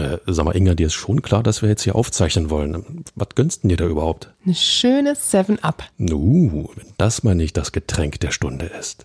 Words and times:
Äh, 0.00 0.18
sag 0.26 0.46
mal, 0.46 0.56
Inga, 0.56 0.74
dir 0.74 0.86
ist 0.86 0.94
schon 0.94 1.20
klar, 1.20 1.42
dass 1.42 1.60
wir 1.60 1.68
jetzt 1.68 1.82
hier 1.82 1.94
aufzeichnen 1.94 2.48
wollen. 2.48 3.04
Was 3.14 3.28
gönnst 3.34 3.64
du 3.64 3.68
dir 3.68 3.76
da 3.76 3.86
überhaupt? 3.86 4.32
Eine 4.44 4.54
schöne 4.54 5.12
7-Up. 5.12 5.84
Nu, 5.98 6.70
wenn 6.74 6.86
das 6.96 7.22
mal 7.22 7.34
nicht 7.34 7.56
das 7.58 7.72
Getränk 7.72 8.18
der 8.20 8.30
Stunde 8.30 8.66
ist. 8.66 9.04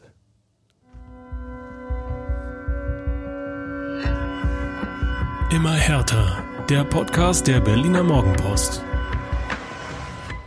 Immer 5.51 5.73
härter. 5.73 6.43
Der 6.69 6.83
Podcast 6.83 7.47
der 7.47 7.59
Berliner 7.59 8.03
Morgenpost. 8.03 8.81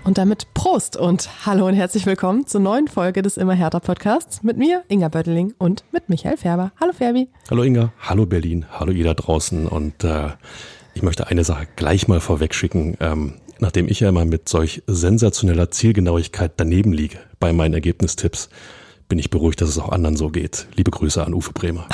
Und 0.08 0.16
damit 0.16 0.54
Prost 0.54 0.96
und 0.96 1.44
hallo 1.44 1.66
und 1.66 1.74
herzlich 1.74 2.06
willkommen 2.06 2.46
zur 2.46 2.62
neuen 2.62 2.88
Folge 2.88 3.20
des 3.20 3.36
Immer 3.36 3.52
härter 3.52 3.80
Podcasts 3.80 4.42
mit 4.42 4.56
mir, 4.56 4.82
Inga 4.88 5.08
Bötteling 5.08 5.52
und 5.58 5.84
mit 5.92 6.08
Michael 6.08 6.38
Färber. 6.38 6.72
Hallo 6.80 6.94
Färbi. 6.94 7.28
Hallo 7.50 7.62
Inga, 7.62 7.92
hallo 8.00 8.24
Berlin, 8.24 8.64
hallo 8.70 8.90
ihr 8.90 9.04
da 9.04 9.12
draußen 9.12 9.66
und 9.66 10.04
äh, 10.04 10.30
ich 10.94 11.02
möchte 11.02 11.26
eine 11.26 11.44
Sache 11.44 11.68
gleich 11.76 12.08
mal 12.08 12.20
vorwegschicken. 12.20 12.96
Ähm, 13.00 13.34
nachdem 13.58 13.86
ich 13.86 14.00
ja 14.00 14.08
immer 14.08 14.24
mit 14.24 14.48
solch 14.48 14.82
sensationeller 14.86 15.70
Zielgenauigkeit 15.70 16.52
daneben 16.56 16.94
liege 16.94 17.18
bei 17.38 17.52
meinen 17.52 17.74
Ergebnistipps, 17.74 18.48
bin 19.10 19.18
ich 19.18 19.28
beruhigt, 19.28 19.60
dass 19.60 19.68
es 19.68 19.78
auch 19.78 19.90
anderen 19.90 20.16
so 20.16 20.30
geht. 20.30 20.68
Liebe 20.74 20.90
Grüße 20.90 21.22
an 21.22 21.34
Uwe 21.34 21.52
Bremer. 21.52 21.86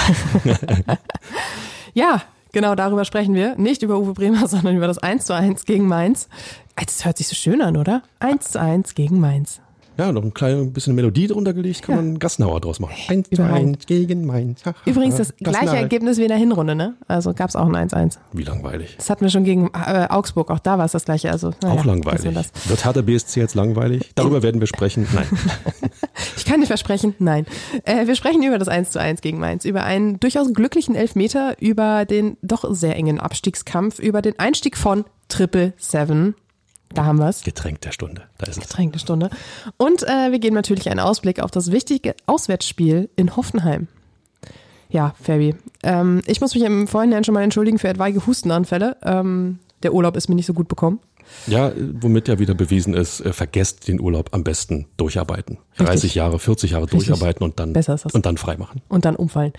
ja, 1.94 2.22
genau 2.54 2.74
darüber 2.74 3.04
sprechen 3.04 3.34
wir. 3.34 3.54
Nicht 3.56 3.82
über 3.82 3.98
Uwe 3.98 4.14
Bremer, 4.14 4.48
sondern 4.48 4.76
über 4.76 4.86
das 4.86 4.96
1 4.96 5.26
zu 5.26 5.34
1 5.34 5.66
gegen 5.66 5.86
Mainz. 5.86 6.28
Das 6.76 7.04
hört 7.04 7.18
sich 7.18 7.28
so 7.28 7.34
schön 7.34 7.60
an, 7.60 7.76
oder? 7.76 8.02
1 8.20 8.52
zu 8.52 8.60
1 8.60 8.94
gegen 8.94 9.20
Mainz. 9.20 9.60
Ja, 9.96 10.10
noch 10.10 10.24
ein 10.24 10.34
kleines 10.34 10.72
bisschen 10.72 10.96
Melodie 10.96 11.28
drunter 11.28 11.52
gelegt, 11.52 11.82
kann 11.82 11.94
ja. 11.94 12.02
man 12.02 12.18
Gassenhauer 12.18 12.60
draus 12.60 12.80
machen. 12.80 12.94
1 13.06 13.30
zu 13.30 13.44
1 13.44 13.86
gegen 13.86 14.26
Mainz. 14.26 14.62
Übrigens 14.86 15.16
das 15.16 15.36
gleiche 15.36 15.76
Ergebnis 15.76 16.18
wie 16.18 16.22
in 16.22 16.28
der 16.28 16.36
Hinrunde, 16.36 16.74
ne? 16.74 16.94
Also 17.06 17.32
gab 17.32 17.48
es 17.48 17.54
auch 17.54 17.72
ein 17.72 17.88
1-1. 17.88 18.18
Wie 18.32 18.42
langweilig. 18.42 18.96
Das 18.96 19.08
hatten 19.08 19.20
wir 19.24 19.30
schon 19.30 19.44
gegen 19.44 19.70
äh, 19.72 20.06
Augsburg, 20.10 20.50
auch 20.50 20.58
da 20.58 20.78
war 20.78 20.84
es 20.84 20.92
das 20.92 21.04
gleiche. 21.04 21.30
Also, 21.30 21.52
naja, 21.62 21.80
auch 21.80 21.84
langweilig. 21.84 22.24
Wird 22.24 22.84
Hertha 22.84 23.02
BSC 23.02 23.38
jetzt 23.38 23.54
langweilig? 23.54 24.10
Darüber 24.16 24.42
werden 24.42 24.60
wir 24.60 24.66
sprechen. 24.66 25.06
Nein. 25.14 25.26
ich 26.44 26.50
kann 26.50 26.60
dir 26.60 26.66
versprechen, 26.66 27.14
nein. 27.18 27.46
Äh, 27.84 28.06
wir 28.06 28.14
sprechen 28.14 28.42
über 28.42 28.58
das 28.58 28.68
1 28.68 28.90
zu 28.90 29.00
1 29.00 29.22
gegen 29.22 29.38
Mainz, 29.38 29.64
über 29.64 29.84
einen 29.84 30.20
durchaus 30.20 30.52
glücklichen 30.52 30.94
Elfmeter, 30.94 31.56
über 31.58 32.04
den 32.04 32.36
doch 32.42 32.66
sehr 32.74 32.96
engen 32.96 33.18
Abstiegskampf, 33.18 33.98
über 33.98 34.20
den 34.20 34.38
Einstieg 34.38 34.76
von 34.76 35.04
Triple 35.28 35.72
Seven 35.78 36.34
da 36.92 37.06
haben 37.06 37.18
wir 37.18 37.28
es. 37.28 37.42
Getränk 37.42 37.80
der 37.80 37.90
Stunde. 37.90 38.22
Da 38.38 38.46
ist 38.46 38.58
es. 38.58 38.68
Getränk 38.68 38.92
der 38.92 39.00
Stunde. 39.00 39.30
Und 39.78 40.04
äh, 40.04 40.30
wir 40.30 40.38
geben 40.38 40.54
natürlich 40.54 40.88
einen 40.88 41.00
Ausblick 41.00 41.40
auf 41.40 41.50
das 41.50 41.72
wichtige 41.72 42.14
Auswärtsspiel 42.26 43.10
in 43.16 43.34
Hoffenheim. 43.34 43.88
Ja, 44.90 45.12
Fabi. 45.20 45.56
Ähm, 45.82 46.22
ich 46.26 46.40
muss 46.40 46.54
mich 46.54 46.62
im 46.62 46.86
Vorhinein 46.86 47.24
schon 47.24 47.34
mal 47.34 47.42
entschuldigen 47.42 47.80
für 47.80 47.88
etwaige 47.88 48.24
Hustenanfälle. 48.26 48.96
Ähm, 49.02 49.58
der 49.82 49.92
Urlaub 49.92 50.16
ist 50.16 50.28
mir 50.28 50.36
nicht 50.36 50.46
so 50.46 50.54
gut 50.54 50.68
bekommen. 50.68 51.00
Ja, 51.46 51.72
womit 52.00 52.28
ja 52.28 52.38
wieder 52.38 52.54
bewiesen 52.54 52.94
ist, 52.94 53.20
äh, 53.20 53.32
vergesst 53.32 53.88
den 53.88 54.00
Urlaub 54.00 54.30
am 54.32 54.44
besten 54.44 54.86
durcharbeiten. 54.96 55.58
Richtig. 55.72 55.86
30 55.86 56.14
Jahre, 56.14 56.38
40 56.38 56.70
Jahre 56.72 56.84
Richtig. 56.84 57.06
durcharbeiten 57.06 57.44
und 57.44 57.58
dann, 57.60 57.74
und 58.12 58.26
dann 58.26 58.36
freimachen. 58.36 58.82
Und 58.88 59.04
dann 59.04 59.16
umfallen. 59.16 59.52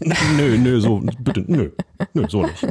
nö, 0.36 0.58
nö, 0.58 0.80
so, 0.80 1.00
bitte, 1.20 1.44
nö, 1.46 1.70
nö, 2.14 2.26
so 2.28 2.42
nicht. 2.42 2.66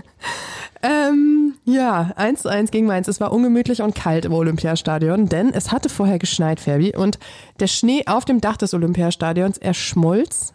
Ähm, 0.82 1.56
ja, 1.66 2.12
1 2.16 2.44
zu 2.44 2.50
1 2.50 2.72
gegen 2.72 2.88
Mainz. 2.88 3.08
Es 3.08 3.20
war 3.20 3.32
ungemütlich 3.34 3.82
und 3.82 3.96
kalt 3.96 4.26
im 4.26 4.34
Olympiastadion, 4.34 5.28
denn 5.28 5.54
es 5.54 5.72
hatte 5.72 5.90
vorher 5.90 6.20
geschneit, 6.20 6.60
Ferbi, 6.60 6.96
und 6.96 7.20
der 7.60 7.68
Schnee 7.68 8.04
auf 8.06 8.24
dem 8.26 8.40
Dach 8.40 8.58
des 8.58 8.74
Olympiastadions 8.74 9.58
erschmolz 9.58 10.54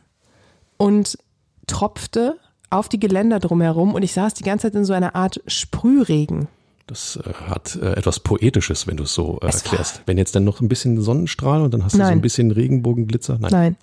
und 0.76 1.18
tropfte 1.66 2.38
auf 2.70 2.88
die 2.88 2.98
Geländer 2.98 3.38
drumherum 3.38 3.94
und 3.94 4.02
ich 4.02 4.12
saß 4.12 4.34
die 4.34 4.44
ganze 4.44 4.68
Zeit 4.68 4.74
in 4.74 4.84
so 4.84 4.92
einer 4.92 5.14
Art 5.14 5.40
Sprühregen. 5.46 6.48
Das 6.86 7.16
äh, 7.16 7.32
hat 7.48 7.76
äh, 7.76 7.92
etwas 7.94 8.20
Poetisches, 8.20 8.86
wenn 8.86 8.96
du 8.96 9.04
es 9.04 9.14
so 9.14 9.38
äh, 9.40 9.46
erklärst. 9.46 10.02
Wenn 10.06 10.18
jetzt 10.18 10.34
dann 10.34 10.44
noch 10.44 10.60
ein 10.60 10.68
bisschen 10.68 11.00
Sonnenstrahl 11.00 11.62
und 11.62 11.72
dann 11.72 11.84
hast 11.84 11.94
du 11.94 11.98
Nein. 11.98 12.08
so 12.08 12.12
ein 12.12 12.20
bisschen 12.20 12.50
Regenbogenglitzer. 12.50 13.38
Nein. 13.40 13.50
Nein. 13.50 13.76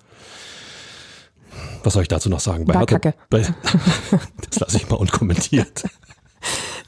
Was 1.82 1.94
soll 1.94 2.02
ich 2.02 2.08
dazu 2.08 2.28
noch 2.28 2.40
sagen? 2.40 2.64
Bei 2.64 2.74
War 2.74 2.86
Kacke. 2.86 3.14
Bei, 3.28 3.40
das 4.50 4.60
lasse 4.60 4.76
ich 4.76 4.88
mal 4.88 4.96
unkommentiert. 4.96 5.84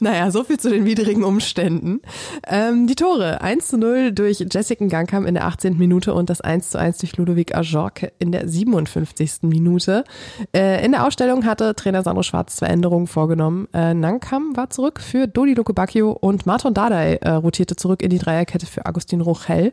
Naja, 0.04 0.30
so 0.30 0.44
viel 0.44 0.60
zu 0.60 0.68
den 0.68 0.84
widrigen 0.84 1.24
Umständen. 1.24 2.02
Ähm, 2.46 2.86
die 2.86 2.94
Tore 2.94 3.40
1 3.40 3.68
zu 3.68 3.78
0 3.78 4.12
durch 4.12 4.44
Jessica 4.52 4.84
Gangkamp 4.84 5.26
in 5.26 5.32
der 5.32 5.46
18. 5.46 5.78
Minute 5.78 6.12
und 6.12 6.28
das 6.28 6.42
1 6.42 6.68
zu 6.68 6.78
1 6.78 6.98
durch 6.98 7.16
Ludovic 7.16 7.56
Ajorque 7.56 8.12
in 8.18 8.30
der 8.30 8.46
57. 8.46 9.44
Minute. 9.44 10.04
Äh, 10.54 10.84
in 10.84 10.92
der 10.92 11.06
Ausstellung 11.06 11.46
hatte 11.46 11.74
Trainer 11.74 12.02
Sandro 12.02 12.22
Schwarz 12.22 12.56
zwei 12.56 12.66
Änderungen 12.66 13.06
vorgenommen. 13.06 13.66
Äh, 13.72 13.94
Nankam 13.94 14.54
war 14.54 14.68
zurück 14.68 15.00
für 15.00 15.26
Dodi 15.26 15.54
Lukebakio 15.54 16.10
und 16.10 16.44
Martin 16.44 16.74
Dardai 16.74 17.14
äh, 17.22 17.30
rotierte 17.30 17.74
zurück 17.74 18.02
in 18.02 18.10
die 18.10 18.18
Dreierkette 18.18 18.66
für 18.66 18.84
Agustin 18.84 19.22
Rochel. 19.22 19.72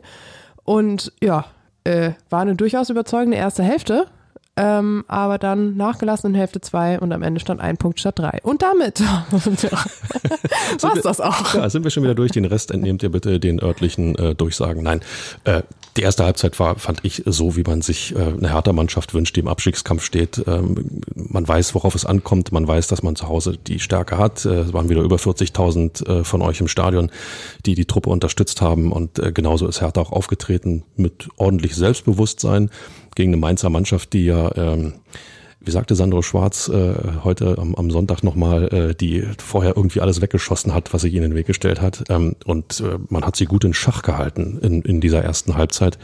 Und 0.64 1.12
ja, 1.20 1.44
äh, 1.84 2.12
war 2.30 2.40
eine 2.40 2.56
durchaus 2.56 2.88
überzeugende 2.88 3.36
erste 3.36 3.62
Hälfte 3.62 4.06
ähm, 4.54 5.04
aber 5.08 5.38
dann 5.38 5.78
nachgelassen 5.78 6.30
in 6.30 6.36
Hälfte 6.36 6.60
2 6.60 7.00
und 7.00 7.10
am 7.12 7.22
Ende 7.22 7.40
stand 7.40 7.60
ein 7.60 7.78
Punkt 7.78 8.00
statt 8.00 8.18
drei. 8.18 8.38
Und 8.42 8.60
damit 8.60 9.00
war 10.80 10.96
es 10.96 11.02
das 11.02 11.20
auch. 11.22 11.54
Ja, 11.54 11.70
sind 11.70 11.84
wir 11.84 11.90
schon 11.90 12.02
wieder 12.02 12.14
durch. 12.14 12.32
Den 12.32 12.44
Rest 12.44 12.70
entnehmt 12.70 13.02
ihr 13.02 13.10
bitte 13.10 13.40
den 13.40 13.62
örtlichen 13.62 14.14
äh, 14.16 14.34
Durchsagen. 14.34 14.82
Nein, 14.82 15.00
äh, 15.44 15.62
die 15.96 16.02
erste 16.02 16.24
Halbzeit 16.24 16.58
war, 16.58 16.78
fand 16.78 17.00
ich, 17.02 17.22
so, 17.24 17.56
wie 17.56 17.62
man 17.62 17.80
sich 17.80 18.14
äh, 18.14 18.18
eine 18.18 18.50
härter 18.50 18.74
Mannschaft 18.74 19.14
wünscht, 19.14 19.36
die 19.36 19.40
im 19.40 19.48
Abstiegskampf 19.48 20.04
steht. 20.04 20.42
Ähm, 20.46 21.00
man 21.14 21.48
weiß, 21.48 21.74
worauf 21.74 21.94
es 21.94 22.04
ankommt. 22.04 22.52
Man 22.52 22.68
weiß, 22.68 22.88
dass 22.88 23.02
man 23.02 23.16
zu 23.16 23.28
Hause 23.28 23.56
die 23.56 23.78
Stärke 23.78 24.18
hat. 24.18 24.44
Äh, 24.44 24.60
es 24.60 24.72
waren 24.74 24.90
wieder 24.90 25.00
über 25.00 25.16
40.000 25.16 26.06
äh, 26.06 26.24
von 26.24 26.42
euch 26.42 26.60
im 26.60 26.68
Stadion, 26.68 27.10
die 27.64 27.74
die 27.74 27.86
Truppe 27.86 28.10
unterstützt 28.10 28.60
haben. 28.60 28.92
Und 28.92 29.18
äh, 29.18 29.32
genauso 29.32 29.66
ist 29.66 29.80
Hertha 29.80 30.02
auch 30.02 30.12
aufgetreten 30.12 30.84
mit 30.96 31.28
ordentlich 31.38 31.74
Selbstbewusstsein 31.74 32.70
gegen 33.14 33.32
eine 33.32 33.40
Mainzer 33.40 33.70
Mannschaft, 33.70 34.12
die 34.12 34.26
ja, 34.26 34.54
ähm, 34.56 34.94
wie 35.60 35.70
sagte 35.70 35.94
Sandro 35.94 36.22
Schwarz 36.22 36.68
äh, 36.68 36.94
heute 37.24 37.58
am, 37.58 37.74
am 37.74 37.90
Sonntag 37.90 38.22
nochmal, 38.22 38.68
äh, 38.72 38.94
die 38.94 39.24
vorher 39.38 39.76
irgendwie 39.76 40.00
alles 40.00 40.20
weggeschossen 40.20 40.74
hat, 40.74 40.92
was 40.92 41.02
sich 41.02 41.14
in 41.14 41.22
den 41.22 41.34
Weg 41.34 41.46
gestellt 41.46 41.80
hat. 41.80 42.04
Ähm, 42.08 42.36
und 42.44 42.80
äh, 42.80 42.98
man 43.08 43.24
hat 43.24 43.36
sie 43.36 43.44
gut 43.44 43.64
in 43.64 43.74
Schach 43.74 44.02
gehalten 44.02 44.58
in, 44.62 44.82
in 44.82 45.00
dieser 45.00 45.22
ersten 45.22 45.56
Halbzeit 45.56 45.98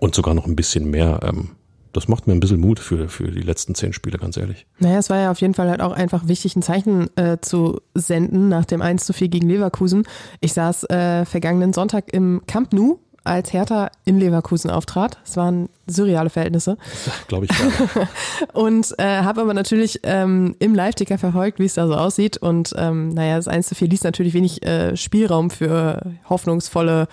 und 0.00 0.14
sogar 0.14 0.34
noch 0.34 0.46
ein 0.46 0.56
bisschen 0.56 0.90
mehr. 0.90 1.20
Ähm, 1.22 1.50
das 1.96 2.08
macht 2.08 2.26
mir 2.26 2.34
ein 2.34 2.40
bisschen 2.40 2.60
Mut 2.60 2.78
für, 2.78 3.08
für 3.08 3.30
die 3.30 3.40
letzten 3.40 3.74
zehn 3.74 3.94
Spiele, 3.94 4.18
ganz 4.18 4.36
ehrlich. 4.36 4.66
Naja, 4.78 4.98
es 4.98 5.08
war 5.08 5.18
ja 5.18 5.30
auf 5.30 5.40
jeden 5.40 5.54
Fall 5.54 5.70
halt 5.70 5.80
auch 5.80 5.92
einfach 5.92 6.28
wichtig, 6.28 6.54
ein 6.54 6.60
Zeichen 6.60 7.08
äh, 7.16 7.38
zu 7.40 7.80
senden 7.94 8.50
nach 8.50 8.66
dem 8.66 8.82
1 8.82 9.06
zu 9.06 9.14
4 9.14 9.28
gegen 9.28 9.48
Leverkusen. 9.48 10.06
Ich 10.42 10.52
saß 10.52 10.84
äh, 10.90 11.24
vergangenen 11.24 11.72
Sonntag 11.72 12.12
im 12.12 12.42
Camp 12.46 12.74
Nou 12.74 12.98
als 13.26 13.52
Hertha 13.52 13.90
in 14.04 14.18
Leverkusen 14.18 14.70
auftrat. 14.70 15.18
Es 15.24 15.36
waren 15.36 15.68
surreale 15.86 16.30
Verhältnisse. 16.30 16.76
Glaube 17.28 17.46
ich. 17.46 17.50
Und 18.52 18.94
äh, 18.98 19.22
habe 19.22 19.42
aber 19.42 19.54
natürlich 19.54 20.00
ähm, 20.02 20.56
im 20.58 20.74
Live-Ticker 20.74 21.18
verfolgt, 21.18 21.58
wie 21.58 21.64
es 21.64 21.74
da 21.74 21.86
so 21.86 21.94
aussieht. 21.94 22.36
Und 22.36 22.74
ähm, 22.76 23.10
naja, 23.10 23.36
das 23.36 23.48
1 23.48 23.68
zu 23.68 23.74
4 23.74 23.88
ließ 23.88 24.04
natürlich 24.04 24.34
wenig 24.34 24.64
äh, 24.64 24.96
Spielraum 24.96 25.50
für 25.50 26.00
hoffnungsvolle 26.28 27.08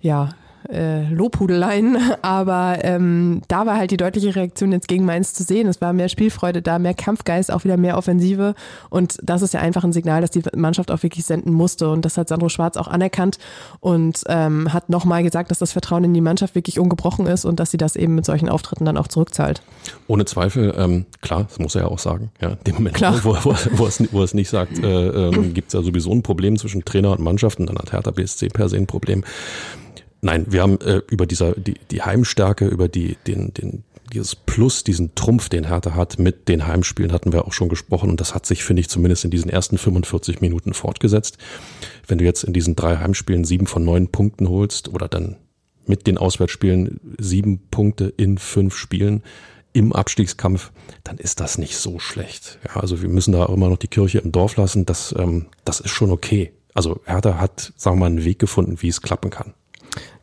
ja, 0.00 0.30
äh, 0.72 1.04
Lobhudeleien, 1.08 1.98
aber 2.22 2.78
ähm, 2.82 3.42
da 3.48 3.66
war 3.66 3.76
halt 3.76 3.90
die 3.90 3.96
deutliche 3.96 4.34
Reaktion 4.34 4.72
jetzt 4.72 4.88
gegen 4.88 5.04
Mainz 5.04 5.34
zu 5.34 5.42
sehen. 5.42 5.68
Es 5.68 5.80
war 5.80 5.92
mehr 5.92 6.08
Spielfreude 6.08 6.62
da, 6.62 6.78
mehr 6.78 6.94
Kampfgeist, 6.94 7.52
auch 7.52 7.64
wieder 7.64 7.76
mehr 7.76 7.96
Offensive 7.96 8.54
und 8.90 9.18
das 9.22 9.42
ist 9.42 9.54
ja 9.54 9.60
einfach 9.60 9.84
ein 9.84 9.92
Signal, 9.92 10.20
dass 10.20 10.30
die 10.30 10.42
Mannschaft 10.56 10.90
auch 10.90 11.02
wirklich 11.02 11.24
senden 11.24 11.52
musste 11.52 11.88
und 11.88 12.04
das 12.04 12.16
hat 12.16 12.28
Sandro 12.28 12.48
Schwarz 12.48 12.76
auch 12.76 12.88
anerkannt 12.88 13.38
und 13.80 14.22
ähm, 14.28 14.72
hat 14.72 14.88
nochmal 14.88 15.22
gesagt, 15.22 15.50
dass 15.50 15.58
das 15.58 15.72
Vertrauen 15.72 16.04
in 16.04 16.14
die 16.14 16.20
Mannschaft 16.20 16.54
wirklich 16.54 16.78
ungebrochen 16.78 17.26
ist 17.26 17.44
und 17.44 17.60
dass 17.60 17.70
sie 17.70 17.76
das 17.76 17.96
eben 17.96 18.14
mit 18.14 18.24
solchen 18.24 18.48
Auftritten 18.48 18.84
dann 18.84 18.96
auch 18.96 19.08
zurückzahlt. 19.08 19.62
Ohne 20.06 20.24
Zweifel, 20.24 20.74
ähm, 20.76 21.06
klar, 21.20 21.44
das 21.48 21.58
muss 21.58 21.74
er 21.74 21.82
ja 21.82 21.88
auch 21.88 21.98
sagen. 21.98 22.30
Ja, 22.40 22.50
in 22.50 22.64
dem 22.66 22.74
Moment, 22.76 22.96
klar. 22.96 23.20
Wo, 23.22 23.36
wo, 23.42 23.54
wo, 23.72 23.86
es, 23.86 24.02
wo 24.12 24.22
es 24.22 24.34
nicht 24.34 24.48
sagt, 24.48 24.78
äh, 24.78 25.08
ähm, 25.08 25.54
gibt 25.54 25.68
es 25.68 25.74
ja 25.74 25.82
sowieso 25.82 26.12
ein 26.12 26.22
Problem 26.22 26.58
zwischen 26.58 26.84
Trainer 26.84 27.12
und 27.12 27.20
Mannschaft 27.20 27.58
und 27.60 27.66
dann 27.66 27.78
hat 27.78 27.92
Hertha 27.92 28.10
BSC 28.10 28.48
per 28.48 28.68
se 28.68 28.76
ein 28.76 28.86
Problem. 28.86 29.24
Nein, 30.22 30.46
wir 30.48 30.62
haben 30.62 30.80
äh, 30.80 31.02
über 31.10 31.26
dieser 31.26 31.52
die, 31.52 31.74
die 31.90 32.02
Heimstärke, 32.02 32.66
über 32.66 32.88
die 32.88 33.16
den 33.26 33.52
den 33.52 33.84
dieses 34.12 34.36
Plus, 34.36 34.84
diesen 34.84 35.14
Trumpf, 35.14 35.48
den 35.48 35.66
Hertha 35.66 35.94
hat 35.94 36.18
mit 36.18 36.48
den 36.48 36.66
Heimspielen, 36.66 37.12
hatten 37.12 37.32
wir 37.32 37.46
auch 37.46 37.52
schon 37.52 37.68
gesprochen 37.68 38.10
und 38.10 38.20
das 38.20 38.34
hat 38.34 38.44
sich, 38.44 38.62
finde 38.62 38.80
ich, 38.80 38.90
zumindest 38.90 39.24
in 39.24 39.30
diesen 39.30 39.50
ersten 39.50 39.78
45 39.78 40.42
Minuten 40.42 40.74
fortgesetzt. 40.74 41.38
Wenn 42.06 42.18
du 42.18 42.24
jetzt 42.24 42.44
in 42.44 42.52
diesen 42.52 42.76
drei 42.76 42.98
Heimspielen 42.98 43.44
sieben 43.44 43.66
von 43.66 43.84
neun 43.84 44.08
Punkten 44.08 44.50
holst 44.50 44.88
oder 44.88 45.08
dann 45.08 45.36
mit 45.86 46.06
den 46.06 46.18
Auswärtsspielen 46.18 47.00
sieben 47.18 47.68
Punkte 47.70 48.12
in 48.16 48.38
fünf 48.38 48.76
Spielen 48.76 49.22
im 49.72 49.92
Abstiegskampf, 49.94 50.72
dann 51.02 51.16
ist 51.16 51.40
das 51.40 51.56
nicht 51.56 51.76
so 51.76 51.98
schlecht. 51.98 52.58
Ja, 52.68 52.80
also 52.80 53.00
wir 53.00 53.08
müssen 53.08 53.32
da 53.32 53.46
immer 53.46 53.70
noch 53.70 53.78
die 53.78 53.88
Kirche 53.88 54.18
im 54.18 54.30
Dorf 54.30 54.56
lassen. 54.56 54.84
Das, 54.84 55.14
ähm, 55.18 55.46
das 55.64 55.80
ist 55.80 55.90
schon 55.90 56.10
okay. 56.10 56.52
Also 56.74 57.00
Hertha 57.06 57.38
hat, 57.38 57.72
sagen 57.76 57.96
wir 57.96 58.00
mal, 58.00 58.06
einen 58.06 58.24
Weg 58.24 58.38
gefunden, 58.38 58.82
wie 58.82 58.88
es 58.88 59.00
klappen 59.00 59.30
kann. 59.30 59.54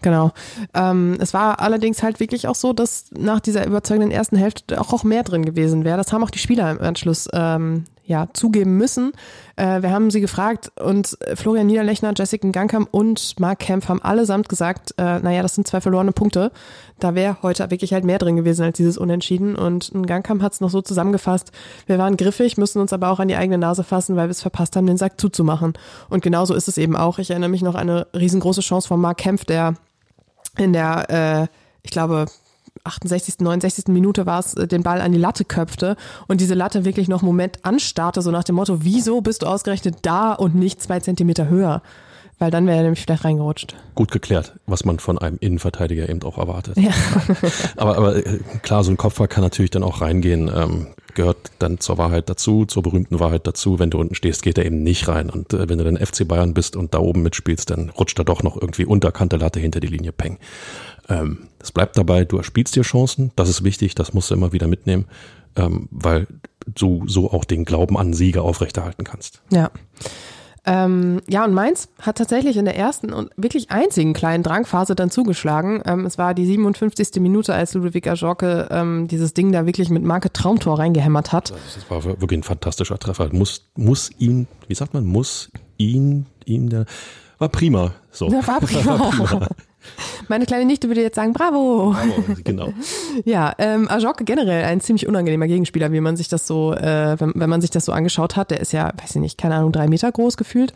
Genau. 0.01 0.31
Ähm, 0.73 1.17
es 1.19 1.33
war 1.33 1.59
allerdings 1.59 2.03
halt 2.03 2.19
wirklich 2.19 2.47
auch 2.47 2.55
so, 2.55 2.73
dass 2.73 3.05
nach 3.11 3.39
dieser 3.39 3.65
überzeugenden 3.65 4.11
ersten 4.11 4.37
Hälfte 4.37 4.79
auch, 4.79 4.93
auch 4.93 5.03
mehr 5.03 5.23
drin 5.23 5.45
gewesen 5.45 5.83
wäre. 5.83 5.97
Das 5.97 6.13
haben 6.13 6.23
auch 6.23 6.29
die 6.29 6.39
Spieler 6.39 6.71
im 6.71 6.79
Anschluss 6.79 7.27
ähm, 7.33 7.85
ja, 8.09 8.27
zugeben 8.33 8.75
müssen. 8.75 9.11
Äh, 9.55 9.83
wir 9.83 9.91
haben 9.91 10.09
sie 10.09 10.19
gefragt 10.19 10.71
und 10.81 11.15
Florian 11.35 11.67
Niederlechner, 11.67 12.11
Jessica 12.17 12.49
Gangkamp 12.49 12.89
und 12.91 13.39
Mark 13.39 13.59
Kempf 13.59 13.87
haben 13.87 14.01
allesamt 14.01 14.49
gesagt, 14.49 14.95
äh, 14.97 15.19
naja, 15.19 15.43
das 15.43 15.53
sind 15.53 15.67
zwei 15.67 15.79
verlorene 15.79 16.11
Punkte. 16.11 16.51
Da 16.97 17.13
wäre 17.13 17.37
heute 17.43 17.69
wirklich 17.69 17.93
halt 17.93 18.05
mehr 18.05 18.17
drin 18.17 18.35
gewesen 18.35 18.63
als 18.63 18.77
dieses 18.77 18.97
Unentschieden. 18.97 19.55
Und 19.55 19.93
ein 19.93 20.07
Gangkamp 20.07 20.41
hat 20.41 20.53
es 20.53 20.59
noch 20.59 20.71
so 20.71 20.81
zusammengefasst, 20.81 21.51
wir 21.85 21.99
waren 21.99 22.17
griffig, 22.17 22.57
müssen 22.57 22.81
uns 22.81 22.93
aber 22.93 23.09
auch 23.09 23.19
an 23.19 23.27
die 23.27 23.35
eigene 23.35 23.59
Nase 23.59 23.83
fassen, 23.83 24.15
weil 24.15 24.27
wir 24.27 24.31
es 24.31 24.41
verpasst 24.41 24.75
haben, 24.75 24.87
den 24.87 24.97
Sack 24.97 25.21
zuzumachen. 25.21 25.73
Und 26.09 26.23
genauso 26.23 26.55
ist 26.55 26.67
es 26.67 26.79
eben 26.79 26.95
auch. 26.95 27.19
Ich 27.19 27.29
erinnere 27.29 27.51
mich 27.51 27.61
noch 27.61 27.75
an 27.75 27.91
eine 27.91 28.07
riesengroße 28.15 28.61
Chance 28.61 28.87
von 28.87 28.99
Mark 28.99 29.19
Kempf, 29.19 29.45
der 29.45 29.75
in 30.57 30.73
der, 30.73 31.09
äh, 31.09 31.47
ich 31.83 31.91
glaube, 31.91 32.25
68., 32.83 33.39
69. 33.39 33.87
Minute 33.87 34.25
war 34.25 34.39
es, 34.39 34.53
äh, 34.55 34.67
den 34.67 34.83
Ball 34.83 35.01
an 35.01 35.11
die 35.11 35.17
Latte 35.17 35.45
köpfte 35.45 35.95
und 36.27 36.41
diese 36.41 36.53
Latte 36.53 36.85
wirklich 36.85 37.07
noch 37.07 37.21
einen 37.21 37.27
Moment 37.27 37.65
anstarrte, 37.65 38.21
so 38.21 38.31
nach 38.31 38.43
dem 38.43 38.55
Motto, 38.55 38.83
wieso 38.83 39.21
bist 39.21 39.41
du 39.41 39.47
ausgerechnet 39.47 39.97
da 40.03 40.33
und 40.33 40.55
nicht 40.55 40.81
zwei 40.81 40.99
Zentimeter 40.99 41.49
höher? 41.49 41.81
Weil 42.39 42.51
dann 42.51 42.65
wäre 42.67 42.77
er 42.77 42.83
nämlich 42.83 43.01
vielleicht 43.01 43.25
reingerutscht. 43.25 43.75
Gut 43.95 44.11
geklärt, 44.11 44.53
was 44.65 44.85
man 44.85 44.99
von 44.99 45.17
einem 45.17 45.37
Innenverteidiger 45.41 46.07
eben 46.07 46.23
auch 46.23 46.37
erwartet. 46.37 46.77
Ja. 46.77 46.91
aber, 47.75 47.97
aber 47.97 48.15
äh, 48.15 48.39
klar, 48.61 48.85
so 48.85 48.91
ein 48.91 48.97
Kopfball 48.97 49.27
kann 49.27 49.43
natürlich 49.43 49.71
dann 49.71 49.83
auch 49.83 49.99
reingehen. 49.99 50.49
Ähm, 50.53 50.87
gehört 51.19 51.51
dann 51.59 51.81
zur 51.81 51.97
Wahrheit 51.97 52.29
dazu, 52.29 52.65
zur 52.65 52.81
berühmten 52.81 53.19
Wahrheit 53.19 53.45
dazu. 53.45 53.77
Wenn 53.77 53.89
du 53.89 53.99
unten 53.99 54.15
stehst, 54.15 54.41
geht 54.41 54.57
er 54.57 54.65
eben 54.65 54.83
nicht 54.83 55.09
rein. 55.09 55.29
Und 55.29 55.53
äh, 55.53 55.67
wenn 55.67 55.77
du 55.77 55.83
dann 55.83 55.97
FC 55.97 56.25
Bayern 56.25 56.53
bist 56.53 56.77
und 56.77 56.93
da 56.93 56.99
oben 56.99 57.23
mitspielst, 57.23 57.69
dann 57.69 57.89
rutscht 57.89 58.17
er 58.17 58.23
doch 58.23 58.41
noch 58.41 58.55
irgendwie 58.55 58.85
unterkante 58.85 59.35
Latte 59.35 59.59
hinter 59.59 59.81
die 59.81 59.87
Linie 59.87 60.13
peng. 60.13 60.37
Ähm, 61.09 61.49
es 61.59 61.73
bleibt 61.73 61.97
dabei, 61.97 62.23
du 62.23 62.37
erspielst 62.37 62.73
dir 62.77 62.83
Chancen, 62.83 63.33
das 63.35 63.49
ist 63.49 63.65
wichtig, 63.65 63.95
das 63.95 64.13
musst 64.13 64.31
du 64.31 64.35
immer 64.35 64.53
wieder 64.53 64.67
mitnehmen, 64.67 65.07
ähm, 65.57 65.89
weil 65.91 66.25
du 66.65 67.03
so 67.05 67.29
auch 67.33 67.43
den 67.43 67.65
Glauben 67.65 67.97
an 67.97 68.13
Siege 68.13 68.41
aufrechterhalten 68.41 69.03
kannst. 69.03 69.41
Ja. 69.51 69.71
Ähm, 70.65 71.21
ja, 71.27 71.45
und 71.45 71.53
Mainz 71.53 71.89
hat 72.01 72.17
tatsächlich 72.17 72.57
in 72.57 72.65
der 72.65 72.75
ersten 72.75 73.13
und 73.13 73.31
wirklich 73.37 73.71
einzigen 73.71 74.13
kleinen 74.13 74.43
Drangphase 74.43 74.95
dann 74.95 75.09
zugeschlagen. 75.09 75.81
Ähm, 75.85 76.05
es 76.05 76.17
war 76.17 76.33
die 76.33 76.45
57. 76.45 77.21
Minute, 77.21 77.53
als 77.53 77.73
Ludovic 77.73 78.07
Ajorke 78.07 78.67
ähm, 78.71 79.07
dieses 79.07 79.33
Ding 79.33 79.51
da 79.51 79.65
wirklich 79.65 79.89
mit 79.89 80.03
Marke 80.03 80.31
Traumtor 80.31 80.79
reingehämmert 80.79 81.31
hat. 81.31 81.51
Das 81.51 81.89
war 81.89 82.03
wirklich 82.03 82.39
ein 82.39 82.43
fantastischer 82.43 82.99
Treffer. 82.99 83.29
Muss, 83.33 83.69
muss 83.75 84.11
ihn, 84.19 84.47
wie 84.67 84.75
sagt 84.75 84.93
man, 84.93 85.05
muss 85.05 85.49
ihn, 85.77 86.25
ihm 86.45 86.69
der, 86.69 86.85
war 87.37 87.49
prima. 87.49 87.93
So. 88.11 88.29
Ja, 88.29 88.45
war 88.45 88.59
prima. 88.59 88.99
war 88.99 89.11
prima. 89.11 89.47
Meine 90.27 90.45
kleine 90.45 90.65
Nichte 90.65 90.87
würde 90.87 91.01
jetzt 91.01 91.15
sagen, 91.15 91.33
bravo. 91.33 91.91
Bravo, 91.91 92.35
genau. 92.43 92.73
ja, 93.25 93.53
ähm, 93.57 93.89
Ajok 93.89 94.25
generell 94.25 94.65
ein 94.65 94.81
ziemlich 94.81 95.07
unangenehmer 95.07 95.47
Gegenspieler, 95.47 95.91
wie 95.91 96.01
man 96.01 96.17
sich 96.17 96.27
das 96.27 96.45
so, 96.45 96.73
äh, 96.73 97.19
wenn, 97.19 97.33
wenn 97.35 97.49
man 97.49 97.61
sich 97.61 97.71
das 97.71 97.85
so 97.85 97.91
angeschaut 97.91 98.35
hat. 98.35 98.51
Der 98.51 98.59
ist 98.59 98.73
ja, 98.73 98.91
weiß 99.01 99.15
ich 99.15 99.21
nicht, 99.21 99.37
keine 99.37 99.55
Ahnung, 99.55 99.71
drei 99.71 99.87
Meter 99.87 100.11
groß 100.11 100.37
gefühlt 100.37 100.73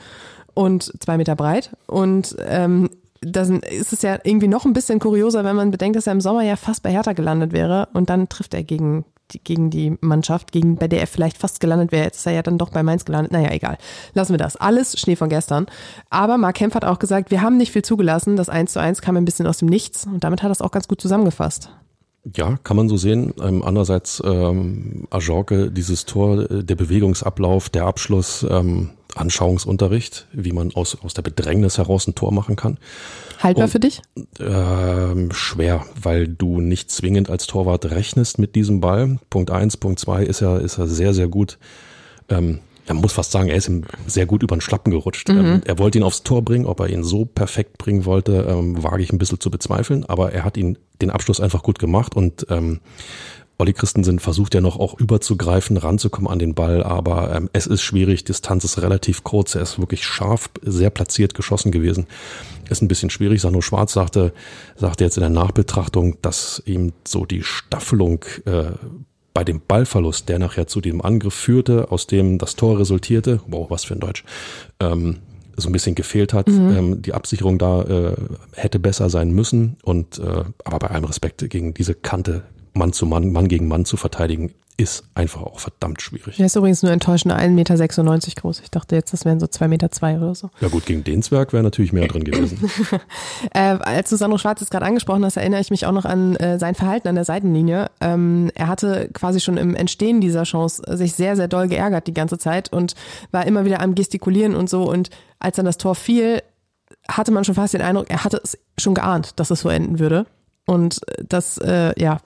und 0.53 0.91
zwei 1.01 1.17
Meter 1.17 1.35
breit. 1.35 1.71
Und 1.87 2.35
ähm, 2.47 2.89
dann 3.21 3.59
ist 3.61 3.93
es 3.93 4.01
ja 4.01 4.19
irgendwie 4.23 4.47
noch 4.47 4.65
ein 4.65 4.73
bisschen 4.73 4.99
kurioser, 4.99 5.43
wenn 5.43 5.55
man 5.55 5.71
bedenkt, 5.71 5.95
dass 5.95 6.07
er 6.07 6.13
im 6.13 6.21
Sommer 6.21 6.43
ja 6.43 6.55
fast 6.55 6.83
bei 6.83 6.91
Hertha 6.91 7.13
gelandet 7.13 7.53
wäre 7.53 7.87
und 7.93 8.09
dann 8.09 8.29
trifft 8.29 8.53
er 8.53 8.63
gegen 8.63 9.05
gegen 9.43 9.69
die 9.69 9.97
Mannschaft, 10.01 10.51
gegen, 10.51 10.75
bei 10.75 10.87
der 10.87 11.01
er 11.01 11.07
vielleicht 11.07 11.37
fast 11.37 11.59
gelandet 11.59 11.91
wäre. 11.91 12.05
Jetzt 12.05 12.17
ist 12.17 12.25
er 12.25 12.33
ja 12.33 12.43
dann 12.43 12.57
doch 12.57 12.69
bei 12.69 12.83
Mainz 12.83 13.05
gelandet. 13.05 13.31
Naja, 13.31 13.51
egal. 13.51 13.77
Lassen 14.13 14.33
wir 14.33 14.37
das. 14.37 14.55
Alles 14.55 14.99
Schnee 14.99 15.15
von 15.15 15.29
gestern. 15.29 15.67
Aber 16.09 16.37
Mark 16.37 16.55
Kempf 16.55 16.75
hat 16.75 16.85
auch 16.85 16.99
gesagt, 16.99 17.31
wir 17.31 17.41
haben 17.41 17.57
nicht 17.57 17.71
viel 17.71 17.83
zugelassen. 17.83 18.35
Das 18.35 18.49
1 18.49 18.73
zu 18.73 18.79
1 18.79 19.01
kam 19.01 19.17
ein 19.17 19.25
bisschen 19.25 19.47
aus 19.47 19.57
dem 19.57 19.67
Nichts 19.67 20.05
und 20.05 20.23
damit 20.23 20.43
hat 20.43 20.49
er 20.49 20.53
es 20.53 20.61
auch 20.61 20.71
ganz 20.71 20.87
gut 20.87 21.01
zusammengefasst. 21.01 21.69
Ja, 22.35 22.57
kann 22.63 22.77
man 22.77 22.87
so 22.87 22.95
sehen. 22.95 23.33
Ähm, 23.41 23.63
andererseits 23.63 24.21
ähm, 24.25 25.07
Ajorke, 25.09 25.71
dieses 25.71 26.05
Tor, 26.05 26.49
äh, 26.49 26.63
der 26.63 26.75
Bewegungsablauf, 26.75 27.69
der 27.69 27.85
Abschluss, 27.85 28.45
ähm, 28.49 28.91
Anschauungsunterricht, 29.15 30.27
wie 30.33 30.51
man 30.51 30.73
aus, 30.73 30.97
aus 31.03 31.13
der 31.13 31.21
Bedrängnis 31.21 31.77
heraus 31.77 32.07
ein 32.07 32.15
Tor 32.15 32.31
machen 32.31 32.55
kann. 32.55 32.77
Haltbar 33.39 33.65
Und, 33.65 33.71
für 33.71 33.79
dich? 33.79 34.01
Ähm, 34.39 35.31
schwer, 35.31 35.85
weil 36.01 36.27
du 36.27 36.61
nicht 36.61 36.91
zwingend 36.91 37.29
als 37.29 37.47
Torwart 37.47 37.85
rechnest 37.85 38.39
mit 38.39 38.55
diesem 38.55 38.79
Ball. 38.79 39.19
Punkt 39.29 39.51
eins, 39.51 39.77
Punkt 39.77 39.99
zwei 39.99 40.23
ist 40.23 40.41
er, 40.41 40.61
ist 40.61 40.77
er 40.77 40.87
sehr, 40.87 41.13
sehr 41.13 41.27
gut. 41.27 41.57
Ähm, 42.29 42.59
man 42.87 42.97
muss 42.97 43.13
fast 43.13 43.31
sagen, 43.31 43.49
er 43.49 43.55
ist 43.55 43.69
ihm 43.69 43.85
sehr 44.07 44.25
gut 44.25 44.43
über 44.43 44.55
den 44.55 44.61
Schlappen 44.61 44.91
gerutscht. 44.91 45.29
Mhm. 45.29 45.37
Ähm, 45.37 45.61
er 45.65 45.79
wollte 45.79 45.97
ihn 45.97 46.03
aufs 46.03 46.23
Tor 46.23 46.41
bringen, 46.41 46.65
ob 46.65 46.79
er 46.79 46.89
ihn 46.89 47.03
so 47.03 47.25
perfekt 47.25 47.77
bringen 47.77 48.05
wollte, 48.05 48.45
ähm, 48.49 48.81
wage 48.83 49.03
ich 49.03 49.13
ein 49.13 49.17
bisschen 49.17 49.39
zu 49.39 49.49
bezweifeln, 49.49 50.05
aber 50.05 50.31
er 50.33 50.43
hat 50.43 50.57
ihn 50.57 50.77
den 51.01 51.09
Abschluss 51.09 51.39
einfach 51.39 51.63
gut 51.63 51.79
gemacht 51.79 52.15
und 52.15 52.45
ähm, 52.49 52.81
Olli 53.63 53.71
Christensen 53.71 54.19
versucht 54.19 54.55
ja 54.55 54.59
noch 54.59 54.77
auch 54.77 54.99
überzugreifen, 54.99 55.77
ranzukommen 55.77 56.29
an 56.29 56.37
den 56.37 56.53
Ball, 56.53 56.83
aber 56.83 57.33
ähm, 57.33 57.49
es 57.53 57.65
ist 57.65 57.81
schwierig, 57.81 58.25
Distanz 58.25 58.65
ist 58.65 58.81
relativ 58.81 59.23
kurz, 59.23 59.55
er 59.55 59.61
ist 59.61 59.79
wirklich 59.79 60.03
scharf, 60.03 60.49
sehr 60.61 60.89
platziert 60.89 61.33
geschossen 61.33 61.71
gewesen. 61.71 62.07
Ist 62.69 62.81
ein 62.81 62.89
bisschen 62.89 63.09
schwierig. 63.09 63.39
Sandro 63.39 63.61
Schwarz 63.61 63.93
sagte, 63.93 64.33
sagte 64.75 65.05
jetzt 65.05 65.15
in 65.15 65.21
der 65.21 65.29
Nachbetrachtung, 65.29 66.17
dass 66.21 66.61
ihm 66.65 66.91
so 67.07 67.23
die 67.23 67.41
Staffelung 67.41 68.25
äh, 68.43 68.71
bei 69.33 69.45
dem 69.45 69.61
Ballverlust, 69.65 70.27
der 70.27 70.39
nachher 70.39 70.67
zu 70.67 70.81
dem 70.81 71.01
Angriff 71.01 71.33
führte, 71.33 71.89
aus 71.89 72.05
dem 72.05 72.39
das 72.39 72.57
Tor 72.57 72.77
resultierte, 72.79 73.39
wow, 73.47 73.69
was 73.69 73.85
für 73.85 73.93
ein 73.93 74.01
Deutsch, 74.01 74.25
ähm, 74.81 75.19
so 75.55 75.69
ein 75.69 75.71
bisschen 75.71 75.95
gefehlt 75.95 76.33
hat. 76.33 76.49
Mhm. 76.49 76.75
Ähm, 76.75 77.01
die 77.01 77.13
Absicherung 77.13 77.59
da 77.59 77.83
äh, 77.83 78.15
hätte 78.55 78.79
besser 78.79 79.09
sein 79.09 79.31
müssen. 79.31 79.77
Und 79.83 80.19
äh, 80.19 80.43
aber 80.65 80.79
bei 80.79 80.87
allem 80.87 81.05
Respekt 81.05 81.49
gegen 81.49 81.73
diese 81.73 81.93
Kante 81.93 82.43
Mann 82.73 82.93
zu 82.93 83.05
Mann, 83.05 83.31
Mann 83.31 83.47
gegen 83.47 83.67
Mann 83.67 83.85
zu 83.85 83.97
verteidigen, 83.97 84.53
ist 84.75 85.03
einfach 85.13 85.43
auch 85.43 85.59
verdammt 85.59 86.01
schwierig. 86.01 86.39
Er 86.39 86.47
ist 86.47 86.55
übrigens 86.55 86.81
nur 86.81 86.91
enttäuschend 86.91 87.33
1,96 87.33 87.49
Meter 87.51 88.41
groß. 88.41 88.61
Ich 88.61 88.71
dachte 88.71 88.95
jetzt, 88.95 89.13
das 89.13 89.23
wären 89.23 89.39
so 89.39 89.45
2,2 89.45 89.67
Meter 89.67 89.91
zwei 89.91 90.17
oder 90.17 90.33
so. 90.33 90.49
Ja 90.61 90.67
gut, 90.67 90.85
gegen 90.85 91.03
den 91.03 91.21
Zwerg 91.21 91.53
wäre 91.53 91.63
natürlich 91.63 91.93
mehr 91.93 92.07
drin 92.07 92.23
gewesen. 92.23 92.69
äh, 93.53 93.59
als 93.59 94.09
du 94.09 94.15
Sandro 94.15 94.39
Schwarz 94.39 94.61
jetzt 94.61 94.71
gerade 94.71 94.85
angesprochen 94.85 95.23
hast, 95.23 95.37
erinnere 95.37 95.61
ich 95.61 95.69
mich 95.69 95.85
auch 95.85 95.91
noch 95.91 96.05
an 96.05 96.35
äh, 96.37 96.57
sein 96.57 96.73
Verhalten 96.73 97.07
an 97.07 97.15
der 97.15 97.25
Seitenlinie. 97.25 97.91
Ähm, 98.01 98.51
er 98.55 98.67
hatte 98.67 99.09
quasi 99.13 99.39
schon 99.39 99.57
im 99.57 99.75
Entstehen 99.75 100.21
dieser 100.21 100.43
Chance 100.43 100.81
sich 100.97 101.13
sehr, 101.13 101.35
sehr 101.35 101.47
doll 101.47 101.67
geärgert 101.67 102.07
die 102.07 102.13
ganze 102.13 102.39
Zeit 102.39 102.73
und 102.73 102.95
war 103.31 103.45
immer 103.45 103.65
wieder 103.65 103.79
am 103.79 103.93
Gestikulieren 103.93 104.55
und 104.55 104.69
so. 104.69 104.89
Und 104.89 105.11
als 105.37 105.57
dann 105.57 105.65
das 105.65 105.77
Tor 105.77 105.93
fiel, 105.93 106.41
hatte 107.07 107.31
man 107.31 107.43
schon 107.43 107.55
fast 107.55 107.75
den 107.75 107.81
Eindruck, 107.81 108.09
er 108.09 108.23
hatte 108.23 108.41
es 108.43 108.57
schon 108.77 108.95
geahnt, 108.95 109.39
dass 109.39 109.51
es 109.51 109.61
so 109.61 109.69
enden 109.69 109.99
würde. 109.99 110.25
Und 110.65 111.01
das, 111.27 111.57
äh, 111.57 111.93
ja, 112.01 112.21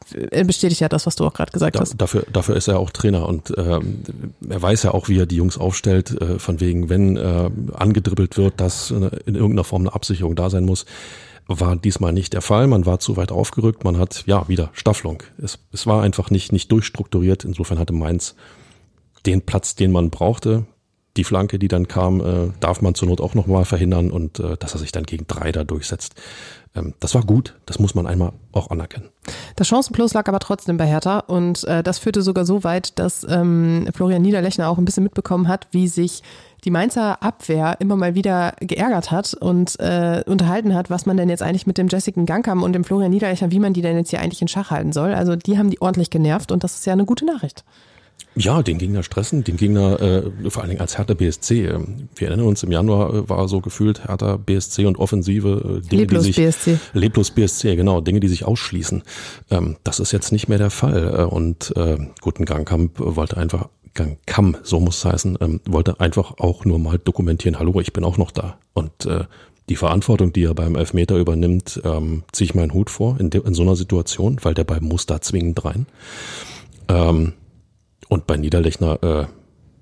bestätigt 0.46 0.80
ja 0.80 0.90
das, 0.90 1.08
was 1.08 1.16
du 1.16 1.26
auch 1.26 1.34
gerade 1.34 1.52
gesagt 1.52 1.76
da, 1.76 1.80
hast. 1.80 2.00
Dafür, 2.00 2.24
dafür 2.32 2.56
ist 2.56 2.68
er 2.68 2.80
auch 2.80 2.92
Trainer 2.92 3.28
und 3.28 3.52
ähm, 3.58 4.04
er 4.48 4.62
weiß 4.62 4.84
ja 4.84 4.94
auch, 4.94 5.10
wie 5.10 5.20
er 5.20 5.26
die 5.26 5.38
Jungs 5.38 5.58
aufstellt, 5.58 6.12
äh, 6.22 6.38
von 6.38 6.60
wegen, 6.60 6.90
wenn 6.90 7.18
äh, 7.18 7.50
angedribbelt 7.74 8.38
wird, 8.38 8.62
dass 8.62 8.92
äh, 8.92 9.10
in 9.26 9.34
irgendeiner 9.34 9.64
Form 9.64 9.84
eine 9.84 9.96
Absicherung 9.96 10.36
da 10.36 10.52
sein 10.52 10.66
muss. 10.66 10.86
War 11.48 11.78
diesmal 11.78 12.14
nicht 12.14 12.34
der 12.34 12.42
Fall. 12.42 12.68
Man 12.68 12.86
war 12.86 13.00
zu 13.00 13.18
weit 13.18 13.32
aufgerückt. 13.32 13.84
Man 13.86 13.98
hat, 13.98 14.24
ja, 14.28 14.48
wieder 14.50 14.70
Staffelung. 14.74 15.24
Es, 15.42 15.60
es 15.72 15.88
war 15.88 16.04
einfach 16.04 16.30
nicht, 16.30 16.52
nicht 16.52 16.72
durchstrukturiert. 16.72 17.46
Insofern 17.46 17.80
hatte 17.80 17.94
Mainz 17.94 18.36
den 19.26 19.42
Platz, 19.42 19.76
den 19.76 19.92
man 19.92 20.10
brauchte 20.10 20.66
die 21.18 21.24
Flanke, 21.24 21.60
die 21.60 21.68
dann 21.68 21.88
kam, 21.88 22.22
äh, 22.22 22.52
darf 22.60 22.82
man 22.82 22.96
zur 22.96 23.10
Not 23.10 23.22
auch 23.22 23.34
nochmal 23.34 23.66
verhindern 23.66 24.12
und 24.12 24.40
äh, 24.40 24.56
dass 24.58 24.74
er 24.74 24.80
sich 24.80 24.92
dann 24.92 25.04
gegen 25.04 25.26
drei 25.28 25.52
da 25.52 25.64
durchsetzt. 25.64 26.16
Ähm, 26.78 26.94
das 27.00 27.16
war 27.16 27.24
gut, 27.24 27.56
das 27.66 27.80
muss 27.80 27.96
man 27.96 28.08
einmal 28.08 28.32
auch 28.52 28.70
anerkennen. 28.70 29.10
Das 29.56 29.68
Chancenplus 29.68 30.14
lag 30.14 30.28
aber 30.28 30.40
trotzdem 30.40 30.78
bei 30.78 30.86
Hertha 30.86 31.20
und 31.20 31.64
äh, 31.66 31.84
das 31.84 32.00
führte 32.00 32.22
sogar 32.22 32.46
so 32.46 32.64
weit, 32.64 32.98
dass 33.00 33.26
ähm, 33.30 33.88
Florian 33.94 34.22
Niederlechner 34.22 34.70
auch 34.70 34.78
ein 34.78 34.86
bisschen 34.86 35.04
mitbekommen 35.04 35.48
hat, 35.48 35.68
wie 35.72 35.88
sich 35.88 36.24
die 36.64 36.72
Mainzer 36.72 37.22
Abwehr 37.22 37.78
immer 37.80 37.96
mal 37.96 38.16
wieder 38.16 38.54
geärgert 38.60 39.12
hat 39.12 39.34
und 39.34 39.80
äh, 39.80 40.24
unterhalten 40.26 40.74
hat, 40.74 40.90
was 40.90 41.06
man 41.06 41.18
denn 41.18 41.30
jetzt 41.30 41.44
eigentlich 41.44 41.68
mit 41.68 41.78
dem 41.78 41.88
Jessica 41.88 42.22
Gangkam 42.24 42.64
und 42.64 42.74
dem 42.74 42.84
Florian 42.84 43.12
Niederlechner, 43.12 43.52
wie 43.52 43.60
man 43.60 43.74
die 43.74 43.82
denn 43.82 43.98
jetzt 43.98 44.10
hier 44.10 44.22
eigentlich 44.22 44.42
in 44.42 44.48
Schach 44.48 44.72
halten 44.72 44.92
soll. 44.92 45.14
Also 45.14 45.36
die 45.36 45.58
haben 45.58 45.70
die 45.70 45.82
ordentlich 45.82 46.10
genervt 46.10 46.52
und 46.52 46.64
das 46.64 46.76
ist 46.76 46.86
ja 46.86 46.94
eine 46.94 47.06
gute 47.06 47.26
Nachricht. 47.26 47.64
Ja, 48.38 48.62
den 48.62 48.78
Gegner 48.78 49.04
stressen, 49.04 49.44
den 49.44 49.58
Gegner 49.58 50.02
äh, 50.02 50.50
vor 50.50 50.62
allen 50.62 50.70
Dingen 50.70 50.82
als 50.82 50.98
Hertha 50.98 51.14
BSC. 51.14 51.66
Äh, 51.66 51.80
wir 52.16 52.28
erinnern 52.28 52.46
uns, 52.48 52.64
im 52.64 52.72
Januar 52.72 53.14
äh, 53.14 53.30
war 53.30 53.48
so 53.48 53.62
gefühlt 53.62 54.08
Hertha 54.08 54.38
BSC 54.38 54.86
und 54.86 54.98
Offensive 54.98 55.82
äh, 55.84 55.88
Dinge, 55.88 56.02
Leblos 56.04 56.24
die 56.24 56.34
sich 56.34 56.46
BSC. 56.46 56.80
Leblos 56.94 57.32
BSC, 57.32 57.76
genau, 57.76 58.02
Dinge, 58.02 58.20
die 58.20 58.28
sich 58.28 58.46
ausschließen. 58.46 59.04
Ähm, 59.50 59.78
das 59.84 60.00
ist 60.00 60.12
jetzt 60.12 60.32
nicht 60.32 60.48
mehr 60.48 60.58
der 60.58 60.70
Fall. 60.70 61.20
Äh, 61.20 61.24
und 61.24 61.76
äh, 61.76 61.98
guten 62.22 62.46
Gangkamp 62.46 62.94
wollte 62.98 63.38
einfach 63.38 63.70
Gangkam, 63.94 64.56
so 64.64 64.80
muss 64.80 64.98
es 64.98 65.06
heißen, 65.06 65.38
ähm, 65.42 65.60
wollte 65.66 66.00
einfach 66.00 66.36
auch 66.38 66.66
nur 66.66 66.80
mal 66.80 67.00
dokumentieren, 67.00 67.58
hallo, 67.58 67.80
ich 67.82 67.94
bin 67.94 68.04
auch 68.04 68.18
noch 68.18 68.32
da. 68.32 68.58
Und 68.74 69.06
äh, 69.06 69.26
die 69.70 69.76
Verantwortung, 69.76 70.32
die 70.32 70.44
er 70.44 70.54
beim 70.54 70.76
Elfmeter 70.76 71.18
übernimmt, 71.18 71.82
ähm, 71.84 72.24
ziehe 72.32 72.46
ich 72.46 72.56
meinen 72.56 72.74
Hut 72.74 72.90
vor 72.90 73.20
in, 73.20 73.30
de, 73.30 73.46
in 73.46 73.54
so 73.54 73.64
einer 73.64 73.76
Situation, 73.76 74.38
weil 74.44 74.54
der 74.54 74.64
Ball 74.64 74.80
muss 74.80 75.08
da 75.08 75.20
zwingend 75.20 75.66
rein. 75.66 75.88
Ähm, 76.88 77.34
und 78.10 78.28
bei 78.28 78.38
Niederlechner, 78.38 79.04
äh, 79.04 79.26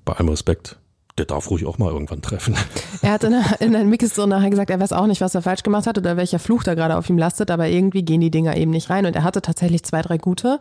bei 0.03 0.13
allem 0.13 0.29
Respekt, 0.29 0.77
der 1.17 1.25
darf 1.25 1.50
ruhig 1.50 1.65
auch 1.65 1.77
mal 1.77 1.91
irgendwann 1.91 2.22
treffen. 2.22 2.55
Er 3.01 3.12
hat 3.12 3.24
in, 3.24 3.32
der, 3.32 3.62
in 3.62 3.75
einem 3.75 3.89
Mix 3.89 4.15
so 4.15 4.25
nachher 4.25 4.50
gesagt, 4.50 4.70
er 4.70 4.79
weiß 4.79 4.91
auch 4.91 5.08
nicht, 5.08 5.22
was 5.22 5.36
er 5.36 5.41
falsch 5.41 5.63
gemacht 5.63 5.88
hat 5.88 5.98
oder 5.98 6.17
welcher 6.17 6.39
Fluch 6.39 6.63
da 6.63 6.74
gerade 6.74 6.98
auf 6.98 7.10
ihm 7.10 7.17
lastet, 7.17 7.51
aber 7.51 7.67
irgendwie 7.67 8.03
gehen 8.03 8.20
die 8.22 8.32
Dinger 8.32 8.58
eben 8.58 8.72
nicht 8.72 8.89
rein 8.89 9.05
und 9.05 9.15
er 9.15 9.24
hatte 9.24 9.41
tatsächlich 9.41 9.84
zwei, 9.84 10.01
drei 10.01 10.17
gute. 10.17 10.60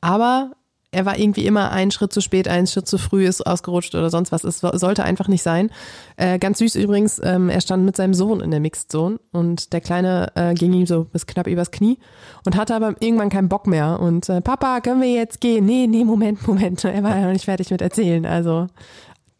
Aber 0.00 0.52
er 0.94 1.04
war 1.04 1.18
irgendwie 1.18 1.44
immer 1.44 1.72
einen 1.72 1.90
Schritt 1.90 2.12
zu 2.12 2.20
spät, 2.20 2.48
einen 2.48 2.66
Schritt 2.66 2.86
zu 2.86 2.98
früh, 2.98 3.26
ist 3.26 3.46
ausgerutscht 3.46 3.94
oder 3.94 4.10
sonst 4.10 4.32
was. 4.32 4.44
Es 4.44 4.60
sollte 4.60 5.04
einfach 5.04 5.28
nicht 5.28 5.42
sein. 5.42 5.70
Äh, 6.16 6.38
ganz 6.38 6.58
süß 6.58 6.76
übrigens, 6.76 7.20
ähm, 7.22 7.48
er 7.48 7.60
stand 7.60 7.84
mit 7.84 7.96
seinem 7.96 8.14
Sohn 8.14 8.40
in 8.40 8.50
der 8.50 8.60
Mixed 8.60 8.90
Zone 8.90 9.18
und 9.32 9.72
der 9.72 9.80
Kleine 9.80 10.32
äh, 10.36 10.54
ging 10.54 10.72
ihm 10.72 10.86
so 10.86 11.04
bis 11.04 11.26
knapp 11.26 11.46
übers 11.46 11.70
Knie 11.70 11.98
und 12.44 12.56
hatte 12.56 12.74
aber 12.74 12.94
irgendwann 13.00 13.28
keinen 13.28 13.48
Bock 13.48 13.66
mehr. 13.66 14.00
Und 14.00 14.28
äh, 14.28 14.40
Papa, 14.40 14.80
können 14.80 15.02
wir 15.02 15.10
jetzt 15.10 15.40
gehen? 15.40 15.66
Nee, 15.66 15.86
nee, 15.86 16.04
Moment, 16.04 16.46
Moment. 16.46 16.84
Er 16.94 17.02
war 17.02 17.16
ja 17.16 17.26
noch 17.26 17.32
nicht 17.32 17.46
fertig 17.46 17.70
mit 17.70 17.82
erzählen. 17.82 18.24
Also 18.24 18.68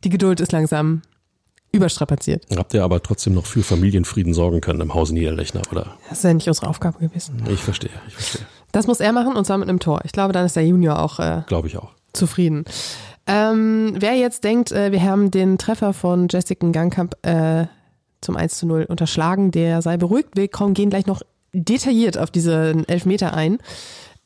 die 0.02 0.08
Geduld 0.08 0.40
ist 0.40 0.50
langsam 0.50 1.02
überstrapaziert. 1.70 2.46
Habt 2.56 2.75
ihr 2.75 2.82
aber 2.82 3.02
trotzdem 3.02 3.34
noch 3.34 3.46
für 3.46 3.62
Familienfrieden 3.62 4.34
sorgen 4.34 4.61
können 4.61 4.80
im 4.80 4.94
Hause 4.94 5.14
Niederlechner, 5.14 5.62
oder? 5.70 5.96
Das 6.08 6.18
ist 6.18 6.25
ja 6.25 6.34
nicht 6.34 6.49
unsere 6.49 6.68
Aufgabe 6.68 6.99
gewesen. 6.99 7.42
Ich 7.49 7.61
verstehe, 7.61 7.90
ich 8.08 8.14
verstehe. 8.14 8.46
Das 8.75 8.88
muss 8.88 8.99
er 8.99 9.12
machen 9.12 9.37
und 9.37 9.45
zwar 9.45 9.57
mit 9.57 9.69
einem 9.69 9.78
Tor. 9.78 10.00
Ich 10.04 10.11
glaube, 10.11 10.33
dann 10.33 10.45
ist 10.45 10.57
der 10.57 10.66
Junior 10.66 10.99
auch, 10.99 11.21
äh, 11.21 11.43
Glaube 11.47 11.69
ich 11.69 11.76
auch. 11.78 11.93
zufrieden. 12.12 12.64
Ähm, 13.28 13.95
wer 13.97 14.14
jetzt 14.14 14.43
denkt, 14.43 14.73
äh, 14.73 14.90
wir 14.90 15.00
haben 15.00 15.31
den 15.31 15.59
Treffer 15.59 15.93
von 15.93 16.26
Jessica 16.28 16.66
Gangkamp 16.69 17.14
äh, 17.25 17.66
zum 18.21 18.37
1 18.37 18.59
zu 18.59 18.66
0 18.66 18.87
unterschlagen, 18.88 19.52
der 19.52 19.81
sei 19.81 19.97
beruhigt. 19.97 20.31
Wir 20.35 20.49
kommen, 20.49 20.75
gehen 20.75 20.90
gleich 20.90 21.07
noch 21.07 21.23
detailliert 21.52 22.19
auf 22.19 22.33
diesen 22.33 22.87
Elfmeter 22.88 23.33
ein. 23.33 23.59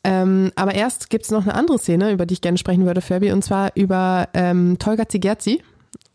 Ähm, 0.02 0.50
aber 0.56 0.74
erst 0.74 1.10
gibt's 1.10 1.30
noch 1.30 1.42
eine 1.42 1.54
andere 1.54 1.78
Szene, 1.78 2.10
über 2.10 2.24
die 2.24 2.32
ich 2.32 2.40
gerne 2.40 2.56
sprechen 2.56 2.86
würde, 2.86 3.02
Fabi, 3.02 3.30
und 3.32 3.44
zwar 3.44 3.72
über 3.74 4.30
ähm, 4.32 4.78
Tolga 4.78 5.10
Zigerzi 5.10 5.62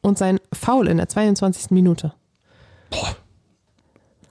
und 0.02 0.18
sein 0.18 0.40
Foul 0.52 0.88
in 0.88 0.98
der 0.98 1.08
22. 1.08 1.70
Minute. 1.70 2.13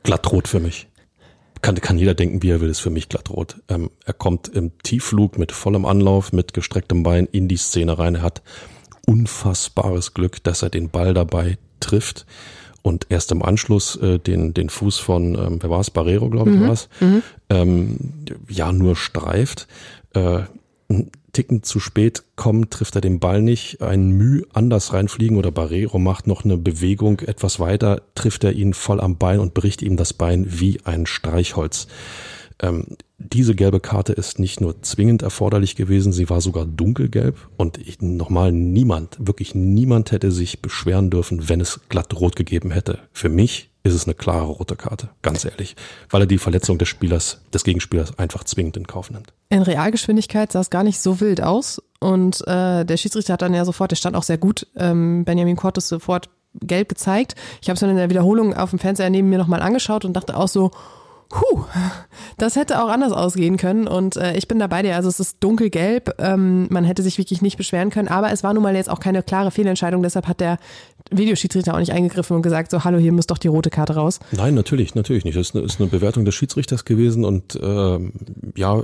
Glattrot 0.03 0.49
für 0.49 0.59
mich. 0.59 0.89
Kann, 1.63 1.77
kann 1.77 1.99
jeder 1.99 2.15
denken, 2.15 2.43
wie 2.43 2.51
er 2.51 2.61
will, 2.61 2.69
ist 2.69 2.81
für 2.81 2.91
mich 2.91 3.09
glattrot. 3.09 3.57
Ähm, 3.69 3.91
er 4.05 4.13
kommt 4.13 4.49
im 4.49 4.77
Tiefflug 4.83 5.39
mit 5.39 5.53
vollem 5.53 5.87
Anlauf, 5.87 6.33
mit 6.33 6.53
gestrecktem 6.53 7.03
Bein 7.03 7.27
in 7.31 7.49
die 7.49 7.57
Szene 7.57 7.99
rein. 7.99 8.17
Er 8.17 8.23
hat 8.23 8.43
unfassbares 9.07 10.13
Glück, 10.15 10.43
dass 10.43 10.63
er 10.63 10.71
den 10.71 10.91
Ball 10.91 11.15
dabei 11.15 11.59
trifft 11.81 12.27
und 12.83 13.07
erst 13.11 13.31
im 13.33 13.43
Anschluss 13.43 13.97
äh, 13.97 14.19
den, 14.19 14.55
den 14.55 14.69
Fuß 14.69 14.99
von, 14.99 15.35
ähm, 15.37 15.59
wer 15.61 15.71
war 15.71 15.81
es, 15.81 15.91
Barrero, 15.91 16.29
glaube 16.29 16.51
ich, 16.51 16.61
war 16.61 16.73
es, 16.73 16.89
ähm, 17.49 17.97
ja, 18.49 18.73
nur 18.73 18.97
streift. 18.97 19.69
Äh, 20.15 20.41
Ticken 21.33 21.63
zu 21.63 21.81
spät 21.81 22.25
kommen, 22.37 22.69
trifft 22.69 22.95
er 22.95 23.01
den 23.01 23.19
Ball 23.19 23.41
nicht. 23.41 23.81
Ein 23.81 24.11
Müh 24.11 24.43
anders 24.53 24.93
reinfliegen 24.93 25.37
oder 25.37 25.51
Barrero 25.51 25.99
macht 25.99 26.27
noch 26.27 26.45
eine 26.45 26.59
Bewegung 26.59 27.21
etwas 27.21 27.59
weiter, 27.59 28.03
trifft 28.15 28.45
er 28.45 28.53
ihn 28.53 28.75
voll 28.75 29.01
am 29.01 29.17
Bein 29.17 29.41
und 29.41 29.55
bricht 29.55 29.83
ihm 29.83 29.97
das 29.97 30.13
Bein 30.13 30.47
wie 30.49 30.81
ein 30.85 31.07
Streichholz. 31.07 31.87
Ähm, 32.61 32.85
diese 33.19 33.55
gelbe 33.55 33.81
Karte 33.81 34.13
ist 34.13 34.39
nicht 34.39 34.61
nur 34.61 34.83
zwingend 34.83 35.23
erforderlich 35.23 35.77
gewesen, 35.77 36.13
sie 36.13 36.29
war 36.29 36.41
sogar 36.41 36.67
dunkelgelb 36.67 37.37
und 37.57 37.79
ich, 37.79 38.01
nochmal 38.01 38.53
niemand, 38.53 39.17
wirklich 39.21 39.55
niemand 39.55 40.13
hätte 40.13 40.33
sich 40.33 40.61
beschweren 40.61 41.11
dürfen, 41.11 41.49
wenn 41.49 41.61
es 41.61 41.81
glatt 41.89 42.15
rot 42.15 42.37
gegeben 42.37 42.71
hätte. 42.71 42.99
Für 43.13 43.29
mich 43.29 43.72
ist 43.85 43.95
es 43.95 44.05
eine 44.05 44.15
klare 44.15 44.47
rote 44.47 44.77
Karte, 44.77 45.09
ganz 45.23 45.45
ehrlich, 45.45 45.77
weil 46.11 46.23
er 46.23 46.27
die 46.27 46.39
Verletzung 46.39 46.79
des 46.79 46.89
Spielers, 46.89 47.41
des 47.53 47.65
Gegenspielers 47.65 48.19
einfach 48.19 48.45
zwingend 48.45 48.77
in 48.77 48.87
Kauf 48.87 49.11
nimmt. 49.11 49.33
In 49.49 49.63
Realgeschwindigkeit 49.63 50.53
sah 50.53 50.61
es 50.61 50.71
gar 50.71 50.85
nicht 50.85 51.01
so 51.01 51.21
wild 51.21 51.43
aus 51.43 51.83
und 52.01 52.47
äh, 52.47 52.85
der 52.85 52.97
Schiedsrichter 52.97 53.35
hat 53.35 53.43
dann 53.43 53.55
ja 53.55 53.65
sofort, 53.65 53.91
der 53.91 53.97
stand 53.97 54.17
auch 54.17 54.23
sehr 54.23 54.39
gut, 54.39 54.67
ähm, 54.77 55.25
Benjamin 55.25 55.57
Cortes 55.57 55.89
sofort 55.89 56.31
gelb 56.55 56.89
gezeigt. 56.89 57.35
Ich 57.61 57.69
habe 57.69 57.75
es 57.75 57.81
dann 57.81 57.91
in 57.91 57.97
der 57.97 58.11
Wiederholung 58.11 58.55
auf 58.55 58.71
dem 58.71 58.79
Fernseher 58.79 59.11
neben 59.11 59.31
mir 59.31 59.39
nochmal 59.39 59.63
angeschaut 59.63 60.05
und 60.05 60.13
dachte 60.13 60.37
auch 60.37 60.49
so, 60.49 60.71
Puh, 61.33 61.65
das 62.37 62.57
hätte 62.57 62.85
auch 62.85 62.91
anders 62.91 63.11
ausgehen 63.11 63.57
können 63.57 63.89
und 63.89 64.17
äh, 64.17 64.37
ich 64.37 64.49
bin 64.49 64.59
da 64.59 64.67
bei 64.67 64.83
dir. 64.83 64.97
Also 64.97 65.09
es 65.09 65.19
ist 65.19 65.39
dunkelgelb, 65.41 66.17
ähm, 66.19 66.67
man 66.69 66.85
hätte 66.85 67.03
sich 67.03 67.17
wirklich 67.17 67.41
nicht 67.41 67.57
beschweren 67.57 67.89
können, 67.89 68.09
aber 68.09 68.33
es 68.33 68.45
war 68.45 68.53
nun 68.53 68.63
mal 68.63 68.77
jetzt 68.77 68.91
auch 68.91 69.01
keine 69.01 69.23
klare 69.23 69.51
Fehlentscheidung, 69.51 70.03
deshalb 70.03 70.29
hat 70.29 70.41
der 70.41 70.59
Videoschiedsrichter 71.17 71.75
auch 71.75 71.79
nicht 71.79 71.93
eingegriffen 71.93 72.37
und 72.37 72.43
gesagt, 72.43 72.71
so 72.71 72.85
hallo, 72.85 72.99
hier 72.99 73.13
muss 73.13 73.27
doch 73.27 73.39
die 73.39 73.49
rote 73.49 73.71
Karte 73.71 73.95
raus. 73.95 74.21
Nein, 74.33 74.55
natürlich, 74.55 74.95
natürlich 74.95 75.25
nicht. 75.25 75.37
Das 75.37 75.49
ist 75.49 75.57
eine, 75.57 75.65
ist 75.65 75.81
eine 75.81 75.89
Bewertung 75.89 76.25
des 76.25 76.35
Schiedsrichters 76.35 76.85
gewesen 76.85 77.25
und 77.25 77.59
ähm, 77.63 78.13
ja, 78.57 78.83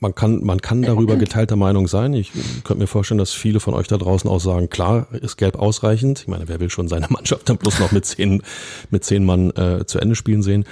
man 0.00 0.14
kann, 0.14 0.44
man 0.44 0.60
kann 0.60 0.82
darüber 0.82 1.16
geteilter 1.16 1.56
Meinung 1.56 1.88
sein. 1.88 2.14
Ich 2.14 2.32
könnte 2.64 2.76
mir 2.76 2.86
vorstellen, 2.86 3.18
dass 3.18 3.32
viele 3.32 3.60
von 3.60 3.74
euch 3.74 3.88
da 3.88 3.96
draußen 3.96 4.28
auch 4.28 4.40
sagen, 4.40 4.68
klar, 4.70 5.08
ist 5.12 5.36
gelb 5.36 5.56
ausreichend. 5.56 6.20
Ich 6.20 6.28
meine, 6.28 6.48
wer 6.48 6.60
will 6.60 6.70
schon 6.70 6.88
seine 6.88 7.06
Mannschaft 7.10 7.48
dann 7.48 7.58
bloß 7.58 7.80
noch 7.80 7.92
mit 7.92 8.04
zehn, 8.06 8.42
mit 8.90 9.04
zehn 9.04 9.24
Mann 9.24 9.50
äh, 9.50 9.84
zu 9.86 9.98
Ende 9.98 10.14
spielen 10.14 10.42
sehen. 10.42 10.64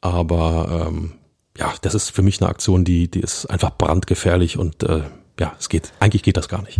Aber 0.00 0.88
ähm, 0.88 1.12
ja, 1.58 1.74
das 1.82 1.94
ist 1.94 2.10
für 2.10 2.22
mich 2.22 2.40
eine 2.40 2.48
Aktion, 2.48 2.84
die, 2.84 3.10
die 3.10 3.20
ist 3.20 3.46
einfach 3.46 3.70
brandgefährlich 3.76 4.58
und 4.58 4.82
äh, 4.84 5.02
ja, 5.40 5.52
es 5.58 5.68
geht, 5.68 5.92
eigentlich 6.00 6.22
geht 6.22 6.36
das 6.36 6.48
gar 6.48 6.62
nicht. 6.62 6.78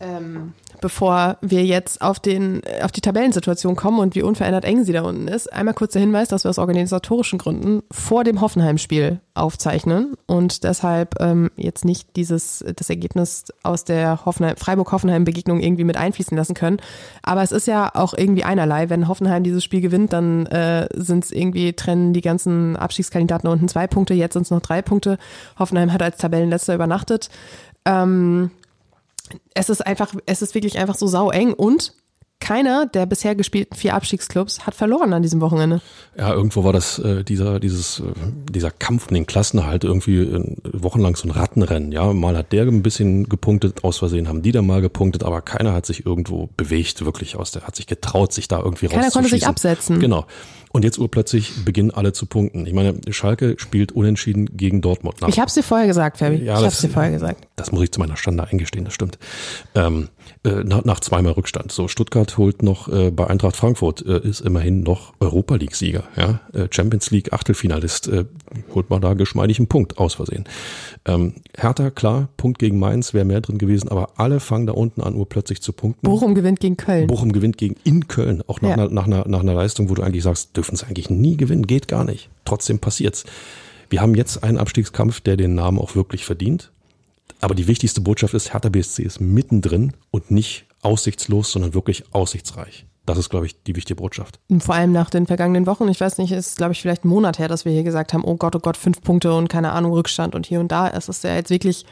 Ähm, 0.00 0.52
bevor 0.84 1.38
wir 1.40 1.64
jetzt 1.64 2.02
auf, 2.02 2.20
den, 2.20 2.60
auf 2.82 2.92
die 2.92 3.00
Tabellensituation 3.00 3.74
kommen 3.74 4.00
und 4.00 4.14
wie 4.14 4.20
unverändert 4.20 4.66
eng 4.66 4.84
sie 4.84 4.92
da 4.92 5.00
unten 5.00 5.28
ist, 5.28 5.50
einmal 5.50 5.72
kurz 5.72 5.94
der 5.94 6.02
Hinweis, 6.02 6.28
dass 6.28 6.44
wir 6.44 6.50
aus 6.50 6.58
organisatorischen 6.58 7.38
Gründen 7.38 7.82
vor 7.90 8.22
dem 8.22 8.42
Hoffenheim-Spiel 8.42 9.18
aufzeichnen 9.32 10.12
und 10.26 10.62
deshalb 10.62 11.18
ähm, 11.22 11.50
jetzt 11.56 11.86
nicht 11.86 12.16
dieses 12.16 12.62
das 12.76 12.90
Ergebnis 12.90 13.46
aus 13.62 13.84
der 13.84 14.26
Hoffenheim, 14.26 14.58
Freiburg-Hoffenheim-Begegnung 14.58 15.60
irgendwie 15.60 15.84
mit 15.84 15.96
einfließen 15.96 16.36
lassen 16.36 16.52
können. 16.52 16.76
Aber 17.22 17.42
es 17.42 17.50
ist 17.50 17.66
ja 17.66 17.90
auch 17.94 18.12
irgendwie 18.12 18.44
einerlei. 18.44 18.90
Wenn 18.90 19.08
Hoffenheim 19.08 19.42
dieses 19.42 19.64
Spiel 19.64 19.80
gewinnt, 19.80 20.12
dann 20.12 20.44
äh, 20.48 20.86
sind 20.92 21.24
es 21.24 21.32
irgendwie, 21.32 21.72
trennen 21.72 22.12
die 22.12 22.20
ganzen 22.20 22.76
Abstiegskandidaten 22.76 23.48
unten 23.48 23.68
zwei 23.68 23.86
Punkte, 23.86 24.12
jetzt 24.12 24.34
sind 24.34 24.42
es 24.42 24.50
noch 24.50 24.60
drei 24.60 24.82
Punkte. 24.82 25.16
Hoffenheim 25.58 25.94
hat 25.94 26.02
als 26.02 26.18
Tabellenletzter 26.18 26.74
übernachtet. 26.74 27.30
Ähm, 27.86 28.50
es 29.54 29.68
ist 29.68 29.86
einfach, 29.86 30.14
es 30.26 30.42
ist 30.42 30.54
wirklich 30.54 30.78
einfach 30.78 30.96
so 30.96 31.06
sau 31.06 31.30
eng 31.30 31.52
und 31.52 31.94
keiner 32.40 32.84
der 32.84 33.06
bisher 33.06 33.34
gespielten 33.34 33.74
vier 33.74 33.94
Abstiegsclubs 33.94 34.66
hat 34.66 34.74
verloren 34.74 35.14
an 35.14 35.22
diesem 35.22 35.40
Wochenende. 35.40 35.80
Ja, 36.18 36.32
irgendwo 36.34 36.62
war 36.62 36.74
das 36.74 36.98
äh, 36.98 37.24
dieser 37.24 37.58
dieses 37.58 38.00
äh, 38.00 38.12
dieser 38.50 38.70
Kampf 38.70 39.08
um 39.08 39.14
den 39.14 39.26
Klassenerhalt 39.26 39.84
irgendwie 39.84 40.18
äh, 40.18 40.54
wochenlang 40.72 41.16
so 41.16 41.26
ein 41.26 41.30
Rattenrennen. 41.30 41.90
Ja, 41.90 42.12
mal 42.12 42.36
hat 42.36 42.52
der 42.52 42.64
ein 42.64 42.82
bisschen 42.82 43.28
gepunktet, 43.30 43.82
aus 43.82 43.98
Versehen 43.98 44.28
haben 44.28 44.42
die 44.42 44.52
da 44.52 44.60
mal 44.60 44.82
gepunktet, 44.82 45.22
aber 45.22 45.40
keiner 45.40 45.72
hat 45.72 45.86
sich 45.86 46.04
irgendwo 46.04 46.50
bewegt, 46.56 47.04
wirklich 47.04 47.36
aus 47.36 47.52
der, 47.52 47.62
hat 47.62 47.76
sich 47.76 47.86
getraut, 47.86 48.32
sich 48.32 48.46
da 48.46 48.60
irgendwie 48.60 48.88
Keiner 48.88 49.10
konnte 49.10 49.30
sich 49.30 49.46
absetzen. 49.46 50.00
Genau. 50.00 50.26
Und 50.74 50.82
jetzt 50.84 50.98
urplötzlich 50.98 51.64
beginnen 51.64 51.92
alle 51.92 52.12
zu 52.12 52.26
punkten. 52.26 52.66
Ich 52.66 52.72
meine, 52.72 52.96
Schalke 53.10 53.54
spielt 53.58 53.92
unentschieden 53.92 54.56
gegen 54.56 54.80
Dortmund. 54.80 55.14
Ich 55.28 55.38
habe 55.38 55.46
es 55.46 55.54
dir 55.54 55.62
vorher 55.62 55.86
gesagt, 55.86 56.18
Fabi. 56.18 56.38
Ja, 56.38 56.54
ich 56.54 56.58
habe 56.58 56.66
es 56.66 56.80
dir 56.80 56.88
vorher 56.88 57.12
gesagt. 57.12 57.46
Das 57.54 57.70
muss 57.70 57.84
ich 57.84 57.92
zu 57.92 58.00
meiner 58.00 58.16
Schande 58.16 58.42
eingestehen, 58.44 58.84
das 58.84 58.92
stimmt. 58.92 59.16
Ähm, 59.76 60.08
äh, 60.42 60.64
nach, 60.64 60.84
nach 60.84 60.98
zweimal 60.98 61.34
Rückstand. 61.34 61.70
So, 61.70 61.86
Stuttgart 61.86 62.36
holt 62.38 62.64
noch 62.64 62.88
äh, 62.88 63.12
bei 63.12 63.28
Eintracht 63.28 63.54
Frankfurt, 63.54 64.04
äh, 64.04 64.18
ist 64.18 64.40
immerhin 64.40 64.82
noch 64.82 65.12
Europa 65.20 65.54
League-Sieger. 65.54 66.02
Ja? 66.16 66.40
Äh, 66.52 66.66
Champions 66.72 67.08
League 67.12 67.32
Achtelfinalist, 67.32 68.08
äh, 68.08 68.24
holt 68.74 68.90
man 68.90 69.00
da 69.00 69.14
geschmeidig 69.14 69.58
einen 69.60 69.68
Punkt 69.68 69.98
aus 69.98 70.14
Versehen. 70.14 70.44
Ähm, 71.04 71.34
Hertha, 71.56 71.90
klar, 71.90 72.30
Punkt 72.36 72.58
gegen 72.58 72.80
Mainz 72.80 73.14
wäre 73.14 73.24
mehr 73.24 73.40
drin 73.40 73.58
gewesen, 73.58 73.90
aber 73.90 74.08
alle 74.16 74.40
fangen 74.40 74.66
da 74.66 74.72
unten 74.72 75.02
an, 75.02 75.14
urplötzlich 75.14 75.62
zu 75.62 75.72
punkten. 75.72 76.04
Bochum 76.04 76.34
gewinnt 76.34 76.58
gegen 76.58 76.76
Köln. 76.76 77.06
Bochum 77.06 77.30
gewinnt 77.30 77.58
gegen 77.58 77.76
in 77.84 78.08
Köln, 78.08 78.42
auch 78.48 78.60
nach, 78.60 78.70
Ja. 78.70 78.74
einer, 78.74 78.88
nach, 78.88 79.06
einer, 79.06 79.28
nach 79.28 79.40
einer 79.40 79.54
Leistung, 79.54 79.88
wo 79.88 79.94
du 79.94 80.02
eigentlich 80.02 80.24
sagst, 80.24 80.56
dürfen 80.64 80.76
sie 80.76 80.86
eigentlich 80.86 81.10
nie 81.10 81.36
gewinnen, 81.36 81.66
geht 81.66 81.88
gar 81.88 82.04
nicht. 82.04 82.30
Trotzdem 82.44 82.78
passiert's. 82.78 83.24
Wir 83.90 84.00
haben 84.00 84.14
jetzt 84.14 84.42
einen 84.42 84.58
Abstiegskampf, 84.58 85.20
der 85.20 85.36
den 85.36 85.54
Namen 85.54 85.78
auch 85.78 85.94
wirklich 85.94 86.24
verdient. 86.24 86.70
Aber 87.40 87.54
die 87.54 87.66
wichtigste 87.66 88.00
Botschaft 88.00 88.32
ist, 88.34 88.52
Hertha 88.54 88.70
BSC 88.70 89.02
ist 89.02 89.20
mittendrin 89.20 89.92
und 90.10 90.30
nicht 90.30 90.64
aussichtslos, 90.82 91.52
sondern 91.52 91.74
wirklich 91.74 92.04
aussichtsreich. 92.12 92.86
Das 93.06 93.18
ist, 93.18 93.28
glaube 93.28 93.44
ich, 93.44 93.62
die 93.64 93.76
wichtige 93.76 93.96
Botschaft. 93.96 94.40
Vor 94.60 94.74
allem 94.74 94.92
nach 94.92 95.10
den 95.10 95.26
vergangenen 95.26 95.66
Wochen. 95.66 95.86
Ich 95.88 96.00
weiß 96.00 96.16
nicht, 96.16 96.32
es 96.32 96.48
ist, 96.48 96.56
glaube 96.56 96.72
ich, 96.72 96.80
vielleicht 96.80 97.04
ein 97.04 97.08
Monat 97.08 97.38
her, 97.38 97.48
dass 97.48 97.66
wir 97.66 97.72
hier 97.72 97.82
gesagt 97.82 98.14
haben, 98.14 98.24
oh 98.24 98.36
Gott, 98.36 98.56
oh 98.56 98.60
Gott, 98.60 98.78
fünf 98.78 99.02
Punkte 99.02 99.34
und 99.34 99.48
keine 99.48 99.72
Ahnung, 99.72 99.92
Rückstand 99.92 100.34
und 100.34 100.46
hier 100.46 100.60
und 100.60 100.72
da. 100.72 100.88
Es 100.88 101.10
ist 101.10 101.22
ja 101.22 101.34
jetzt 101.34 101.50
wirklich, 101.50 101.84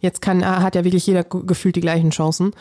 jetzt 0.00 0.20
kann, 0.20 0.44
hat 0.44 0.74
ja 0.74 0.84
wirklich 0.84 1.06
jeder 1.06 1.24
ge- 1.24 1.42
gefühlt 1.46 1.76
die 1.76 1.80
gleichen 1.80 2.10
Chancen. 2.10 2.52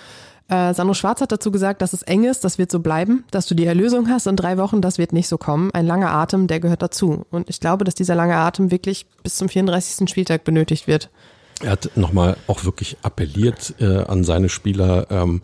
Äh, 0.50 0.74
Sandro 0.74 0.94
Schwarz 0.94 1.20
hat 1.20 1.32
dazu 1.32 1.52
gesagt, 1.52 1.82
dass 1.82 1.94
es 1.94 2.04
eng 2.04 2.24
ist, 2.24 2.44
das 2.44 2.58
wird 2.58 2.72
so 2.72 2.80
bleiben, 2.80 3.26
dass 3.32 3.48
du 3.48 3.56
die 3.56 3.66
Erlösung 3.66 4.10
hast 4.10 4.28
in 4.28 4.38
drei 4.38 4.58
Wochen, 4.58 4.82
das 4.82 4.98
wird 4.98 5.12
nicht 5.12 5.28
so 5.28 5.38
kommen. 5.38 5.72
Ein 5.74 5.86
langer 5.86 6.12
Atem, 6.12 6.48
der 6.48 6.60
gehört 6.60 6.82
dazu. 6.82 7.26
Und 7.32 7.50
ich 7.50 7.60
glaube, 7.60 7.84
dass 7.84 7.96
dieser 7.96 8.16
lange 8.16 8.38
Atem 8.38 8.72
wirklich 8.72 9.06
bis 9.24 9.36
zum 9.36 9.50
34. 9.50 10.10
Spieltag 10.10 10.46
benötigt 10.46 10.88
wird. 10.88 11.10
Er 11.62 11.72
hat 11.72 11.90
nochmal 11.96 12.38
auch 12.48 12.64
wirklich 12.66 12.98
appelliert 13.02 13.74
äh, 13.80 14.04
an 14.04 14.24
seine 14.24 14.48
Spieler, 14.48 15.08
ähm, 15.10 15.42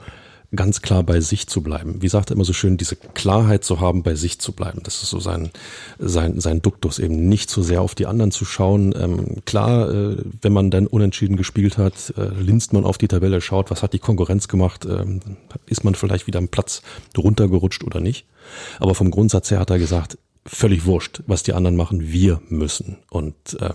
ganz 0.55 0.81
klar 0.81 1.03
bei 1.03 1.19
sich 1.21 1.47
zu 1.47 1.61
bleiben. 1.61 2.01
Wie 2.01 2.07
sagt 2.07 2.29
er 2.29 2.35
immer 2.35 2.45
so 2.45 2.53
schön, 2.53 2.77
diese 2.77 2.95
Klarheit 2.95 3.63
zu 3.63 3.79
haben, 3.79 4.03
bei 4.03 4.15
sich 4.15 4.39
zu 4.39 4.51
bleiben. 4.51 4.81
Das 4.83 5.01
ist 5.01 5.09
so 5.09 5.19
sein, 5.19 5.51
sein, 5.99 6.39
sein 6.39 6.61
Duktus, 6.61 6.99
eben 6.99 7.27
nicht 7.27 7.49
so 7.49 7.61
sehr 7.61 7.81
auf 7.81 7.95
die 7.95 8.05
anderen 8.05 8.31
zu 8.31 8.45
schauen. 8.45 8.93
Ähm, 8.97 9.43
klar, 9.45 9.89
äh, 9.91 10.17
wenn 10.41 10.53
man 10.53 10.71
dann 10.71 10.87
unentschieden 10.87 11.37
gespielt 11.37 11.77
hat, 11.77 12.13
äh, 12.17 12.29
linst 12.39 12.73
man 12.73 12.85
auf 12.85 12.97
die 12.97 13.07
Tabelle, 13.07 13.41
schaut, 13.41 13.71
was 13.71 13.83
hat 13.83 13.93
die 13.93 13.99
Konkurrenz 13.99 14.47
gemacht, 14.47 14.85
ähm, 14.85 15.19
ist 15.65 15.83
man 15.83 15.95
vielleicht 15.95 16.27
wieder 16.27 16.39
am 16.39 16.49
Platz 16.49 16.81
runtergerutscht 17.17 17.83
oder 17.83 17.99
nicht. 17.99 18.25
Aber 18.79 18.95
vom 18.95 19.11
Grundsatz 19.11 19.51
her 19.51 19.59
hat 19.59 19.69
er 19.69 19.79
gesagt, 19.79 20.17
völlig 20.45 20.85
wurscht, 20.85 21.21
was 21.25 21.43
die 21.43 21.53
anderen 21.53 21.75
machen, 21.75 22.11
wir 22.11 22.41
müssen. 22.49 22.97
Und 23.09 23.35
ähm, 23.59 23.73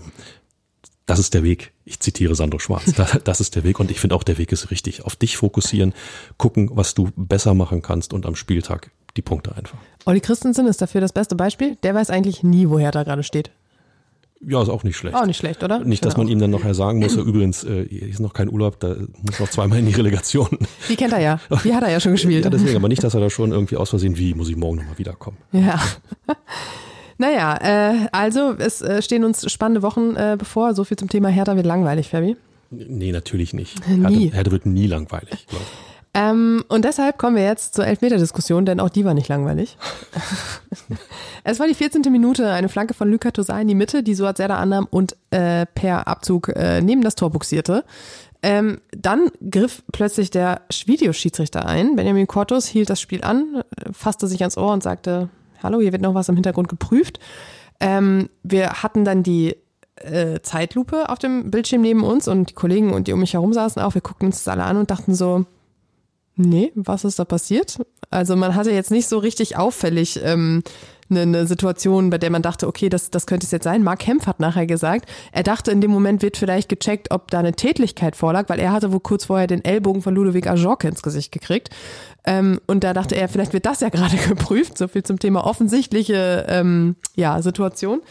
das 1.09 1.19
ist 1.19 1.33
der 1.33 1.43
Weg. 1.43 1.71
Ich 1.85 1.99
zitiere 1.99 2.35
Sandro 2.35 2.59
Schwarz. 2.59 2.93
Das 3.23 3.41
ist 3.41 3.55
der 3.55 3.63
Weg 3.63 3.79
und 3.79 3.91
ich 3.91 3.99
finde 3.99 4.15
auch, 4.15 4.23
der 4.23 4.37
Weg 4.37 4.51
ist 4.51 4.71
richtig. 4.71 5.05
Auf 5.05 5.15
dich 5.15 5.37
fokussieren, 5.37 5.93
gucken, 6.37 6.69
was 6.73 6.93
du 6.93 7.09
besser 7.15 7.53
machen 7.53 7.81
kannst 7.81 8.13
und 8.13 8.25
am 8.25 8.35
Spieltag 8.35 8.91
die 9.17 9.21
Punkte 9.21 9.55
einfach. 9.55 9.77
Olli 10.05 10.21
Christensen 10.21 10.67
ist 10.67 10.81
dafür 10.81 11.01
das 11.01 11.11
beste 11.13 11.35
Beispiel. 11.35 11.75
Der 11.83 11.95
weiß 11.95 12.09
eigentlich 12.09 12.43
nie, 12.43 12.69
woher 12.69 12.91
da 12.91 13.03
gerade 13.03 13.23
steht. 13.23 13.51
Ja, 14.41 14.61
ist 14.61 14.69
auch 14.69 14.83
nicht 14.83 14.95
schlecht. 14.95 15.15
Auch 15.17 15.25
nicht 15.25 15.35
schlecht, 15.37 15.63
oder? 15.63 15.79
Nicht, 15.83 16.05
dass 16.05 16.13
Genau. 16.13 16.23
man 16.23 16.31
ihm 16.31 16.39
dann 16.39 16.51
nachher 16.51 16.73
sagen 16.73 16.99
muss, 16.99 17.13
ja, 17.15 17.21
übrigens, 17.21 17.65
äh, 17.65 17.85
hier 17.89 18.07
ist 18.07 18.21
noch 18.21 18.31
kein 18.33 18.49
Urlaub, 18.49 18.79
da 18.79 18.95
muss 19.21 19.37
noch 19.37 19.49
zweimal 19.49 19.79
in 19.79 19.85
die 19.87 19.93
Relegation. 19.93 20.47
Die 20.87 20.95
kennt 20.95 21.11
er 21.11 21.19
ja. 21.19 21.39
Die 21.65 21.73
hat 21.75 21.83
er 21.83 21.89
ja 21.91 21.99
schon 21.99 22.11
gespielt. 22.13 22.45
Ja, 22.45 22.49
deswegen, 22.49 22.77
aber 22.77 22.87
nicht, 22.87 23.03
dass 23.03 23.13
er 23.15 23.19
da 23.19 23.29
schon 23.29 23.51
irgendwie 23.51 23.75
aus 23.75 23.89
Versehen, 23.89 24.17
wie, 24.17 24.33
muss 24.33 24.47
ich 24.47 24.55
morgen 24.55 24.77
nochmal 24.77 24.97
wiederkommen. 24.97 25.37
Ja. 25.51 25.77
Naja, 27.19 27.57
äh, 27.61 28.07
also 28.13 28.55
es 28.57 28.81
äh, 28.81 29.01
stehen 29.01 29.25
uns 29.25 29.51
spannende 29.51 29.81
Wochen 29.81 30.15
äh, 30.15 30.37
bevor. 30.39 30.73
So 30.73 30.85
viel 30.85 30.97
zum 30.97 31.09
Thema 31.09 31.27
Hertha 31.27 31.55
wird 31.57 31.65
langweilig, 31.65 32.07
Fabi. 32.07 32.37
Nee, 32.71 33.11
natürlich 33.11 33.53
nicht. 33.53 33.85
Nie. 33.87 34.25
Hertha, 34.25 34.35
Hertha 34.37 34.51
wird 34.51 34.65
nie 34.65 34.87
langweilig. 34.87 35.45
Leute. 35.51 35.65
Ähm, 36.13 36.63
und 36.69 36.85
deshalb 36.85 37.17
kommen 37.17 37.35
wir 37.35 37.43
jetzt 37.43 37.75
zur 37.75 37.85
Elfmeter-Diskussion, 37.85 38.65
denn 38.65 38.79
auch 38.79 38.89
die 38.89 39.03
war 39.03 39.13
nicht 39.13 39.27
langweilig. 39.27 39.77
es 41.43 41.59
war 41.59 41.67
die 41.67 41.75
14. 41.75 42.01
Minute, 42.09 42.51
eine 42.51 42.69
Flanke 42.69 42.93
von 42.93 43.11
Luka 43.11 43.31
Tosay 43.31 43.61
in 43.61 43.67
die 43.67 43.75
Mitte, 43.75 44.01
die 44.01 44.15
Suat 44.15 44.37
Serdar 44.37 44.57
annahm 44.57 44.87
und 44.89 45.17
äh, 45.29 45.65
per 45.75 46.07
Abzug 46.07 46.49
äh, 46.55 46.81
neben 46.81 47.01
das 47.01 47.15
Tor 47.15 47.29
buxierte. 47.31 47.83
Ähm, 48.41 48.79
dann 48.91 49.29
griff 49.51 49.83
plötzlich 49.91 50.31
der 50.31 50.61
Videoschiedsrichter 50.85 51.65
ein. 51.65 51.97
Benjamin 51.97 52.27
Kortus 52.27 52.65
hielt 52.65 52.89
das 52.89 53.01
Spiel 53.01 53.23
an, 53.23 53.61
fasste 53.91 54.27
sich 54.27 54.41
ans 54.41 54.57
Ohr 54.57 54.71
und 54.71 54.81
sagte, 54.81 55.29
hallo, 55.63 55.79
hier 55.81 55.91
wird 55.91 56.01
noch 56.01 56.13
was 56.13 56.29
im 56.29 56.35
Hintergrund 56.35 56.69
geprüft. 56.69 57.19
Ähm, 57.79 58.29
wir 58.43 58.83
hatten 58.83 59.05
dann 59.05 59.23
die 59.23 59.55
äh, 59.95 60.39
Zeitlupe 60.41 61.09
auf 61.09 61.19
dem 61.19 61.51
Bildschirm 61.51 61.81
neben 61.81 62.03
uns 62.03 62.27
und 62.27 62.51
die 62.51 62.53
Kollegen 62.53 62.93
und 62.93 63.07
die 63.07 63.13
um 63.13 63.19
mich 63.19 63.33
herum 63.33 63.53
saßen 63.53 63.81
auch. 63.81 63.93
Wir 63.93 64.01
guckten 64.01 64.27
uns 64.27 64.43
das 64.43 64.47
alle 64.47 64.63
an 64.63 64.77
und 64.77 64.91
dachten 64.91 65.13
so, 65.13 65.45
nee, 66.35 66.71
was 66.75 67.03
ist 67.03 67.19
da 67.19 67.25
passiert? 67.25 67.77
Also 68.09 68.35
man 68.35 68.55
hatte 68.55 68.71
jetzt 68.71 68.91
nicht 68.91 69.07
so 69.07 69.19
richtig 69.19 69.57
auffällig 69.57 70.19
ähm, 70.23 70.63
eine, 71.09 71.21
eine 71.21 71.47
Situation, 71.47 72.09
bei 72.09 72.17
der 72.17 72.29
man 72.29 72.41
dachte, 72.41 72.67
okay, 72.67 72.89
das, 72.89 73.09
das 73.09 73.25
könnte 73.25 73.45
es 73.45 73.51
jetzt 73.51 73.63
sein. 73.63 73.83
Mark 73.83 73.99
Kempf 73.99 74.27
hat 74.27 74.39
nachher 74.39 74.65
gesagt, 74.65 75.09
er 75.31 75.43
dachte, 75.43 75.71
in 75.71 75.81
dem 75.81 75.91
Moment 75.91 76.21
wird 76.21 76.37
vielleicht 76.37 76.69
gecheckt, 76.69 77.11
ob 77.11 77.31
da 77.31 77.39
eine 77.39 77.53
Tätlichkeit 77.53 78.15
vorlag, 78.15 78.49
weil 78.49 78.59
er 78.59 78.71
hatte 78.71 78.91
wohl 78.91 78.99
kurz 78.99 79.25
vorher 79.25 79.47
den 79.47 79.63
Ellbogen 79.63 80.01
von 80.01 80.15
Ludovic 80.15 80.47
Ajorque 80.47 80.87
ins 80.87 81.01
Gesicht 81.01 81.31
gekriegt. 81.31 81.69
Ähm, 82.25 82.59
und 82.67 82.83
da 82.83 82.93
dachte 82.93 83.15
er, 83.15 83.29
vielleicht 83.29 83.53
wird 83.53 83.65
das 83.65 83.79
ja 83.79 83.89
gerade 83.89 84.17
geprüft. 84.27 84.77
So 84.77 84.87
viel 84.87 85.03
zum 85.03 85.19
Thema 85.19 85.45
offensichtliche 85.45 86.45
ähm, 86.47 86.95
ja, 87.15 87.41
Situation. 87.41 88.01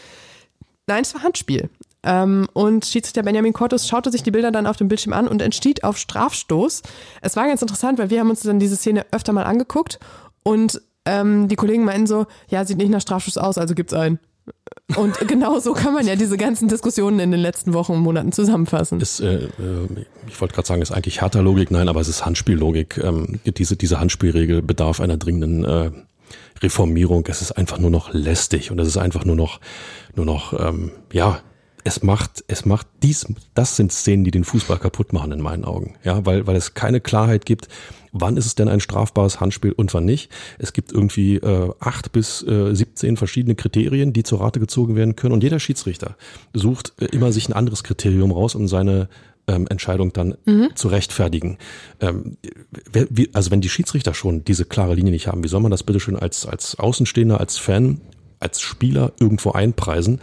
Nein, 0.87 1.03
es 1.03 1.13
war 1.13 1.23
Handspiel. 1.23 1.69
Ähm, 2.03 2.47
und 2.53 2.85
Schiedsrichter 2.85 3.23
Benjamin 3.23 3.53
Cortus 3.53 3.87
schaute 3.87 4.11
sich 4.11 4.23
die 4.23 4.31
Bilder 4.31 4.51
dann 4.51 4.67
auf 4.67 4.77
dem 4.77 4.87
Bildschirm 4.87 5.13
an 5.13 5.27
und 5.27 5.41
entschied 5.41 5.83
auf 5.83 5.97
Strafstoß. 5.97 6.81
Es 7.21 7.35
war 7.35 7.47
ganz 7.47 7.61
interessant, 7.61 7.99
weil 7.99 8.09
wir 8.09 8.19
haben 8.19 8.29
uns 8.29 8.41
dann 8.41 8.59
diese 8.59 8.77
Szene 8.77 9.05
öfter 9.11 9.33
mal 9.33 9.43
angeguckt 9.43 9.99
und 10.43 10.81
ähm, 11.05 11.47
die 11.47 11.55
Kollegen 11.55 11.83
meinten 11.83 12.07
so, 12.07 12.27
ja, 12.49 12.63
sieht 12.65 12.77
nicht 12.77 12.91
nach 12.91 13.01
Strafstoß 13.01 13.37
aus, 13.37 13.57
also 13.57 13.75
gibt's 13.75 13.93
einen. 13.93 14.19
Und 14.95 15.17
genau 15.27 15.59
so 15.59 15.73
kann 15.73 15.93
man 15.93 16.07
ja 16.07 16.15
diese 16.15 16.37
ganzen 16.37 16.67
Diskussionen 16.67 17.19
in 17.19 17.31
den 17.31 17.39
letzten 17.39 17.73
Wochen 17.73 17.93
und 17.93 17.99
Monaten 17.99 18.31
zusammenfassen. 18.31 18.99
Ist, 19.01 19.19
äh, 19.19 19.45
äh, 19.45 19.49
ich 20.27 20.39
wollte 20.39 20.55
gerade 20.55 20.67
sagen, 20.67 20.81
ist 20.81 20.91
eigentlich 20.91 21.21
härter 21.21 21.41
Logik, 21.41 21.71
nein, 21.71 21.89
aber 21.89 22.01
es 22.01 22.07
ist 22.07 22.25
Handspiellogik. 22.25 22.97
Ähm, 22.97 23.39
diese, 23.45 23.75
diese 23.75 23.99
Handspielregel 23.99 24.61
bedarf 24.61 24.99
einer 24.99 25.17
dringenden 25.17 25.65
äh, 25.65 25.91
Reformierung. 26.61 27.25
Es 27.27 27.41
ist 27.41 27.51
einfach 27.53 27.79
nur 27.79 27.91
noch 27.91 28.13
lästig 28.13 28.71
und 28.71 28.79
es 28.79 28.87
ist 28.87 28.97
einfach 28.97 29.25
nur 29.25 29.35
noch, 29.35 29.59
nur 30.15 30.25
noch, 30.25 30.53
ähm, 30.53 30.91
ja, 31.11 31.39
es 31.83 32.03
macht, 32.03 32.43
es 32.47 32.65
macht 32.65 32.87
dies, 33.03 33.25
das 33.53 33.75
sind 33.75 33.91
Szenen, 33.91 34.23
die 34.23 34.31
den 34.31 34.43
Fußball 34.43 34.79
kaputt 34.79 35.13
machen 35.13 35.31
in 35.31 35.41
meinen 35.41 35.65
Augen. 35.65 35.95
Ja, 36.03 36.25
weil, 36.25 36.47
weil 36.47 36.55
es 36.55 36.73
keine 36.73 36.99
Klarheit 37.01 37.45
gibt, 37.45 37.67
wann 38.11 38.37
ist 38.37 38.45
es 38.45 38.55
denn 38.55 38.67
ein 38.67 38.79
strafbares 38.79 39.39
Handspiel 39.39 39.71
und 39.71 39.93
wann 39.93 40.05
nicht. 40.05 40.31
Es 40.57 40.73
gibt 40.73 40.91
irgendwie 40.91 41.35
äh, 41.35 41.71
acht 41.79 42.11
bis 42.11 42.43
äh, 42.43 42.73
17 42.73 43.17
verschiedene 43.17 43.55
Kriterien, 43.55 44.13
die 44.13 44.23
zur 44.23 44.41
Rate 44.41 44.59
gezogen 44.59 44.95
werden 44.95 45.15
können 45.15 45.33
und 45.33 45.43
jeder 45.43 45.59
Schiedsrichter 45.59 46.15
sucht 46.53 46.93
äh, 46.99 47.05
immer 47.05 47.31
sich 47.31 47.47
ein 47.49 47.53
anderes 47.53 47.83
Kriterium 47.83 48.31
raus, 48.31 48.55
um 48.55 48.67
seine 48.67 49.09
ähm, 49.47 49.67
Entscheidung 49.69 50.13
dann 50.13 50.35
zu 50.75 50.89
rechtfertigen. 50.89 51.57
Ähm, 51.99 52.37
wer, 52.91 53.07
wie, 53.09 53.29
also 53.33 53.51
wenn 53.51 53.61
die 53.61 53.69
Schiedsrichter 53.69 54.13
schon 54.13 54.43
diese 54.43 54.65
klare 54.65 54.95
Linie 54.95 55.11
nicht 55.11 55.27
haben, 55.27 55.43
wie 55.43 55.47
soll 55.47 55.61
man 55.61 55.71
das 55.71 55.83
bitte 55.83 55.99
schön 55.99 56.15
als, 56.15 56.45
als 56.45 56.77
Außenstehender, 56.77 57.39
als 57.39 57.57
Fan, 57.57 58.01
als 58.39 58.61
Spieler 58.61 59.13
irgendwo 59.19 59.51
einpreisen? 59.51 60.21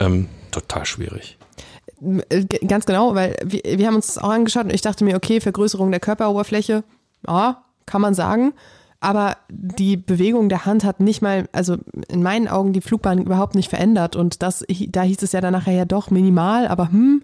Ähm, 0.00 0.26
total 0.50 0.84
schwierig. 0.86 1.38
Äh, 2.28 2.44
Ganz 2.66 2.86
genau, 2.86 3.14
weil 3.14 3.36
wir, 3.44 3.62
wir 3.64 3.86
haben 3.86 3.96
uns 3.96 4.06
das 4.06 4.18
auch 4.18 4.30
angeschaut 4.30 4.64
und 4.64 4.74
ich 4.74 4.82
dachte 4.82 5.04
mir, 5.04 5.16
okay, 5.16 5.40
Vergrößerung 5.40 5.90
der 5.90 6.00
Körperoberfläche, 6.00 6.84
ja, 7.26 7.64
kann 7.86 8.00
man 8.00 8.14
sagen. 8.14 8.52
Aber 9.00 9.36
die 9.48 9.96
Bewegung 9.96 10.48
der 10.48 10.66
Hand 10.66 10.82
hat 10.82 10.98
nicht 10.98 11.22
mal, 11.22 11.48
also 11.52 11.76
in 12.08 12.22
meinen 12.22 12.48
Augen 12.48 12.72
die 12.72 12.80
Flugbahn 12.80 13.22
überhaupt 13.22 13.54
nicht 13.54 13.70
verändert. 13.70 14.16
Und 14.16 14.42
das, 14.42 14.64
da 14.88 15.02
hieß 15.02 15.22
es 15.22 15.32
ja 15.32 15.40
dann 15.40 15.52
nachher 15.52 15.74
ja 15.74 15.84
doch 15.84 16.10
minimal, 16.10 16.66
aber 16.66 16.90
hm, 16.90 17.22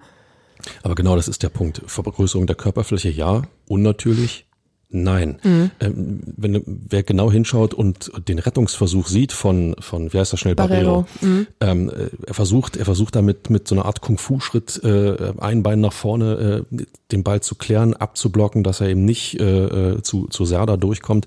Aber 0.83 0.95
genau 0.95 1.17
das 1.17 1.27
ist 1.27 1.43
der 1.43 1.49
Punkt. 1.49 1.83
Vergrößerung 1.87 2.47
der 2.47 2.57
Körperfläche 2.57 3.11
ja, 3.11 3.43
unnatürlich 3.69 4.47
nein. 4.95 5.39
Ähm, 5.81 6.21
wenn 6.37 6.63
wer 6.67 7.03
genau 7.03 7.31
hinschaut 7.31 7.75
und 7.75 8.13
den 8.29 8.39
Rettungsversuch 8.39 9.09
sieht 9.09 9.33
von 9.33 9.75
von 9.79 10.13
wie 10.13 10.19
heißt 10.19 10.33
das 10.33 10.41
schnell 10.41 10.55
Barrero, 10.55 11.07
Barrero, 11.21 11.47
ähm, 11.61 11.91
äh, 11.91 12.11
er 12.27 12.35
versucht 12.35 12.77
er 12.77 12.85
versucht 12.85 13.17
damit 13.17 13.51
mit 13.51 13.69
so 13.69 13.75
einer 13.75 13.85
Art 13.85 14.01
Kung 14.01 14.19
Fu 14.19 14.41
Schritt 14.41 14.83
äh, 14.85 15.33
ein 15.39 15.63
Bein 15.63 15.81
nach 15.81 15.93
vorne 15.93 16.65
äh, 16.71 16.85
den 17.13 17.23
Ball 17.23 17.41
zu 17.41 17.55
klären, 17.55 17.95
abzublocken, 17.95 18.63
dass 18.63 18.81
er 18.81 18.89
eben 18.89 19.05
nicht 19.05 19.41
äh, 19.41 19.95
äh, 19.95 20.03
zu 20.03 20.29
zu 20.29 20.45
Serda 20.45 20.77
durchkommt. 20.77 21.27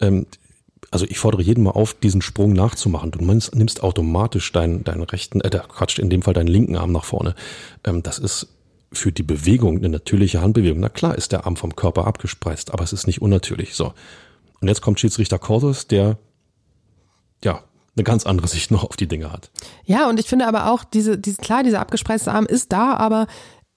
Ähm, 0.00 0.26
also 0.90 1.04
ich 1.06 1.18
fordere 1.18 1.42
jeden 1.42 1.64
mal 1.64 1.72
auf, 1.72 1.94
diesen 1.94 2.22
Sprung 2.22 2.52
nachzumachen. 2.52 3.10
Du 3.10 3.22
nimmst, 3.22 3.54
nimmst 3.54 3.82
automatisch 3.82 4.52
deinen, 4.52 4.84
deinen 4.84 5.02
rechten, 5.02 5.40
äh, 5.40 5.50
Quatsch, 5.50 5.98
in 5.98 6.08
dem 6.08 6.22
Fall 6.22 6.34
deinen 6.34 6.46
linken 6.46 6.76
Arm 6.76 6.92
nach 6.92 7.04
vorne. 7.04 7.34
Ähm, 7.84 8.02
das 8.02 8.18
ist 8.18 8.48
für 8.92 9.12
die 9.12 9.22
Bewegung 9.22 9.78
eine 9.78 9.88
natürliche 9.88 10.40
Handbewegung. 10.40 10.80
Na 10.80 10.88
klar 10.88 11.14
ist 11.14 11.32
der 11.32 11.46
Arm 11.46 11.56
vom 11.56 11.76
Körper 11.76 12.06
abgespreizt, 12.06 12.72
aber 12.72 12.84
es 12.84 12.92
ist 12.92 13.06
nicht 13.06 13.20
unnatürlich. 13.20 13.74
So. 13.74 13.92
Und 14.60 14.68
jetzt 14.68 14.80
kommt 14.80 14.98
Schiedsrichter 15.00 15.38
Cordes, 15.38 15.86
der 15.86 16.18
ja 17.44 17.62
eine 17.96 18.04
ganz 18.04 18.26
andere 18.26 18.48
Sicht 18.48 18.70
noch 18.70 18.84
auf 18.84 18.96
die 18.96 19.08
Dinge 19.08 19.32
hat. 19.32 19.50
Ja, 19.84 20.08
und 20.08 20.18
ich 20.18 20.26
finde 20.26 20.46
aber 20.46 20.70
auch, 20.70 20.84
diese, 20.84 21.18
diese 21.18 21.38
klar, 21.38 21.62
dieser 21.62 21.80
abgespreizte 21.80 22.32
Arm 22.32 22.46
ist 22.46 22.72
da, 22.72 22.94
aber 22.94 23.26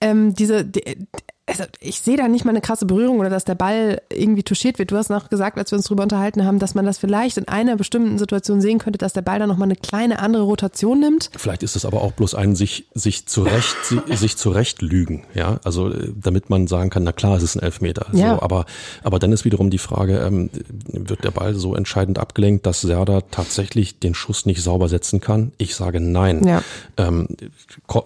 ähm, 0.00 0.34
diese, 0.34 0.64
die, 0.64 1.06
also 1.46 1.64
ich 1.80 2.00
sehe 2.00 2.16
da 2.16 2.28
nicht 2.28 2.44
mal 2.44 2.50
eine 2.50 2.60
krasse 2.60 2.86
Berührung 2.86 3.18
oder 3.18 3.28
dass 3.28 3.44
der 3.44 3.56
Ball 3.56 4.00
irgendwie 4.12 4.44
touchiert 4.44 4.78
wird. 4.78 4.92
Du 4.92 4.96
hast 4.96 5.10
noch 5.10 5.28
gesagt, 5.28 5.58
als 5.58 5.72
wir 5.72 5.76
uns 5.76 5.86
drüber 5.86 6.04
unterhalten 6.04 6.44
haben, 6.44 6.60
dass 6.60 6.74
man 6.76 6.86
das 6.86 6.98
vielleicht 6.98 7.36
in 7.36 7.48
einer 7.48 7.74
bestimmten 7.76 8.16
Situation 8.16 8.60
sehen 8.60 8.78
könnte, 8.78 8.96
dass 8.98 9.12
der 9.12 9.22
Ball 9.22 9.40
dann 9.40 9.48
nochmal 9.48 9.66
eine 9.66 9.74
kleine 9.76 10.20
andere 10.20 10.44
Rotation 10.44 11.00
nimmt. 11.00 11.30
Vielleicht 11.36 11.64
ist 11.64 11.74
es 11.74 11.84
aber 11.84 12.02
auch 12.02 12.12
bloß 12.12 12.36
ein 12.36 12.54
sich 12.54 12.86
sich 12.94 13.26
zurecht 13.26 13.76
si- 13.84 14.00
sich 14.16 14.36
zurecht 14.36 14.82
lügen, 14.82 15.24
ja, 15.34 15.58
also 15.64 15.90
äh, 15.90 16.12
damit 16.14 16.48
man 16.48 16.68
sagen 16.68 16.90
kann, 16.90 17.02
na 17.02 17.12
klar, 17.12 17.36
es 17.36 17.42
ist 17.42 17.56
ein 17.56 17.62
Elfmeter. 17.62 18.06
Ja. 18.12 18.36
So, 18.36 18.42
aber 18.42 18.64
aber 19.02 19.18
dann 19.18 19.32
ist 19.32 19.44
wiederum 19.44 19.68
die 19.68 19.78
Frage, 19.78 20.18
ähm, 20.20 20.48
wird 20.86 21.24
der 21.24 21.32
Ball 21.32 21.54
so 21.54 21.74
entscheidend 21.74 22.18
abgelenkt, 22.20 22.66
dass 22.66 22.82
Serda 22.82 23.22
tatsächlich 23.32 23.98
den 23.98 24.14
Schuss 24.14 24.46
nicht 24.46 24.62
sauber 24.62 24.88
setzen 24.88 25.20
kann? 25.20 25.50
Ich 25.58 25.74
sage 25.74 26.00
nein. 26.00 26.46
Ja. 26.46 26.62
Ähm, 26.96 27.26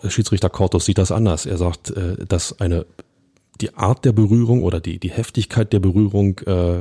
Schiedsrichter 0.09 0.49
Kortos 0.51 0.87
sieht 0.87 0.99
das 0.99 1.13
anders. 1.13 1.45
Er 1.47 1.59
sagt, 1.59 1.91
äh, 1.91 2.25
dass 2.27 2.59
eine 2.61 2.87
die 3.61 3.75
Art 3.75 4.05
der 4.05 4.13
Berührung 4.13 4.63
oder 4.63 4.81
die, 4.81 4.99
die 4.99 5.11
Heftigkeit 5.11 5.73
der 5.73 5.81
Berührung 5.81 6.41
äh, 6.47 6.81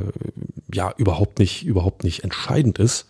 ja 0.74 0.94
überhaupt 0.98 1.40
nicht, 1.40 1.66
überhaupt 1.66 2.04
nicht 2.04 2.24
entscheidend 2.24 2.80
ist. 2.80 3.08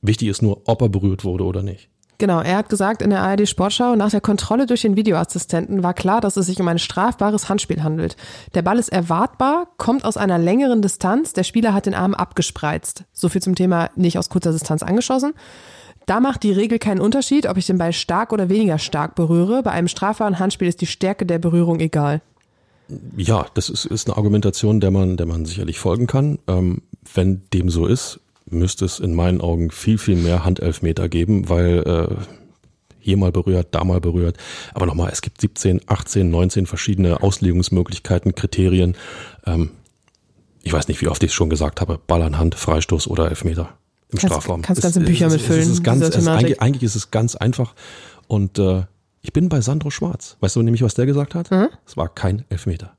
Wichtig 0.00 0.28
ist 0.28 0.42
nur, 0.42 0.62
ob 0.66 0.82
er 0.82 0.88
berührt 0.88 1.24
wurde 1.24 1.44
oder 1.44 1.62
nicht. 1.62 1.88
Genau, 2.18 2.40
er 2.40 2.58
hat 2.58 2.68
gesagt 2.68 3.02
in 3.02 3.10
der 3.10 3.20
ARD 3.20 3.48
Sportschau, 3.48 3.96
nach 3.96 4.10
der 4.10 4.20
Kontrolle 4.20 4.66
durch 4.66 4.82
den 4.82 4.94
Videoassistenten 4.94 5.82
war 5.82 5.92
klar, 5.92 6.20
dass 6.20 6.36
es 6.36 6.46
sich 6.46 6.60
um 6.60 6.68
ein 6.68 6.78
strafbares 6.78 7.48
Handspiel 7.48 7.82
handelt. 7.82 8.16
Der 8.54 8.62
Ball 8.62 8.78
ist 8.78 8.90
erwartbar, 8.90 9.66
kommt 9.76 10.04
aus 10.04 10.16
einer 10.16 10.38
längeren 10.38 10.82
Distanz, 10.82 11.32
der 11.32 11.42
Spieler 11.42 11.74
hat 11.74 11.86
den 11.86 11.94
Arm 11.94 12.14
abgespreizt. 12.14 13.04
So 13.12 13.28
viel 13.28 13.42
zum 13.42 13.56
Thema 13.56 13.90
nicht 13.96 14.18
aus 14.18 14.28
kurzer 14.28 14.52
Distanz 14.52 14.84
angeschossen. 14.84 15.32
Da 16.06 16.20
macht 16.20 16.44
die 16.44 16.52
Regel 16.52 16.78
keinen 16.78 17.00
Unterschied, 17.00 17.48
ob 17.48 17.56
ich 17.56 17.66
den 17.66 17.78
Ball 17.78 17.92
stark 17.92 18.32
oder 18.32 18.48
weniger 18.48 18.78
stark 18.78 19.16
berühre. 19.16 19.62
Bei 19.64 19.72
einem 19.72 19.88
strafbaren 19.88 20.38
Handspiel 20.38 20.68
ist 20.68 20.80
die 20.80 20.86
Stärke 20.86 21.26
der 21.26 21.40
Berührung 21.40 21.80
egal. 21.80 22.22
Ja, 23.16 23.46
das 23.54 23.68
ist, 23.68 23.84
ist 23.84 24.08
eine 24.08 24.16
Argumentation, 24.16 24.80
der 24.80 24.90
man, 24.90 25.16
der 25.16 25.26
man 25.26 25.44
sicherlich 25.44 25.78
folgen 25.78 26.06
kann. 26.06 26.38
Ähm, 26.46 26.82
wenn 27.14 27.42
dem 27.52 27.70
so 27.70 27.86
ist, 27.86 28.20
müsste 28.46 28.84
es 28.84 28.98
in 28.98 29.14
meinen 29.14 29.40
Augen 29.40 29.70
viel, 29.70 29.98
viel 29.98 30.16
mehr 30.16 30.44
Handelfmeter 30.44 31.08
geben, 31.08 31.48
weil 31.48 31.82
äh, 31.86 32.14
hier 33.00 33.16
mal 33.16 33.32
berührt, 33.32 33.68
da 33.72 33.84
mal 33.84 34.00
berührt. 34.00 34.36
Aber 34.74 34.86
nochmal, 34.86 35.10
es 35.12 35.22
gibt 35.22 35.40
17, 35.40 35.82
18, 35.86 36.30
19 36.30 36.66
verschiedene 36.66 37.22
Auslegungsmöglichkeiten, 37.22 38.34
Kriterien. 38.34 38.96
Ähm, 39.46 39.70
ich 40.62 40.72
weiß 40.72 40.88
nicht, 40.88 41.00
wie 41.00 41.08
oft 41.08 41.22
ich 41.22 41.30
es 41.30 41.34
schon 41.34 41.50
gesagt 41.50 41.80
habe, 41.80 41.98
Ball 42.06 42.22
an 42.22 42.38
Hand, 42.38 42.54
Freistoß 42.54 43.08
oder 43.08 43.28
Elfmeter 43.28 43.76
im 44.10 44.18
Kannst- 44.18 44.26
Strafraum. 44.26 44.62
kannst 44.62 44.82
ganze 44.82 45.00
Bücher 45.00 45.28
mitfüllen 45.28 45.70
ist 45.70 45.82
ganz, 45.82 46.02
ist 46.02 46.28
eigentlich, 46.28 46.60
eigentlich 46.60 46.84
ist 46.84 46.94
es 46.94 47.10
ganz 47.10 47.34
einfach 47.34 47.74
und 48.28 48.58
äh, 48.58 48.84
Ich 49.22 49.32
bin 49.32 49.48
bei 49.48 49.60
Sandro 49.60 49.90
Schwarz. 49.90 50.36
Weißt 50.40 50.56
du 50.56 50.62
nämlich, 50.62 50.82
was 50.82 50.94
der 50.94 51.06
gesagt 51.06 51.34
hat? 51.34 51.50
Mhm. 51.50 51.68
Es 51.86 51.96
war 51.96 52.08
kein 52.08 52.44
Elfmeter. 52.48 52.92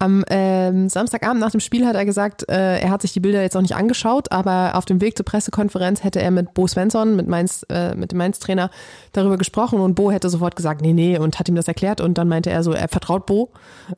Am 0.00 0.24
ähm, 0.30 0.88
Samstagabend 0.88 1.40
nach 1.40 1.50
dem 1.50 1.60
Spiel 1.60 1.86
hat 1.86 1.94
er 1.94 2.06
gesagt, 2.06 2.48
äh, 2.48 2.80
er 2.80 2.90
hat 2.90 3.02
sich 3.02 3.12
die 3.12 3.20
Bilder 3.20 3.42
jetzt 3.42 3.54
auch 3.54 3.60
nicht 3.60 3.76
angeschaut, 3.76 4.32
aber 4.32 4.74
auf 4.76 4.86
dem 4.86 5.02
Weg 5.02 5.14
zur 5.14 5.26
Pressekonferenz 5.26 6.02
hätte 6.02 6.22
er 6.22 6.30
mit 6.30 6.54
Bo 6.54 6.66
Svensson, 6.66 7.16
mit, 7.16 7.28
Mainz, 7.28 7.66
äh, 7.68 7.94
mit 7.94 8.10
dem 8.10 8.18
Mainz-Trainer, 8.18 8.70
darüber 9.12 9.36
gesprochen 9.36 9.78
und 9.78 9.94
Bo 9.94 10.10
hätte 10.10 10.30
sofort 10.30 10.56
gesagt, 10.56 10.80
nee, 10.80 10.94
nee, 10.94 11.18
und 11.18 11.38
hat 11.38 11.50
ihm 11.50 11.54
das 11.54 11.68
erklärt 11.68 12.00
und 12.00 12.16
dann 12.16 12.28
meinte 12.28 12.48
er 12.48 12.62
so, 12.62 12.72
er 12.72 12.88
vertraut 12.88 13.26
Bo. 13.26 13.50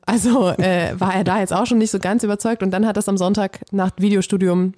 Also 0.05 0.49
äh, 0.49 0.93
war 0.99 1.15
er 1.15 1.23
da 1.23 1.39
jetzt 1.39 1.53
auch 1.53 1.65
schon 1.65 1.77
nicht 1.77 1.91
so 1.91 1.99
ganz 1.99 2.23
überzeugt 2.23 2.63
und 2.63 2.71
dann 2.71 2.85
hat 2.85 2.97
er 2.97 2.99
es 2.99 3.07
am 3.07 3.17
Sonntag 3.17 3.61
nach 3.71 3.91
Videostudium 3.97 4.73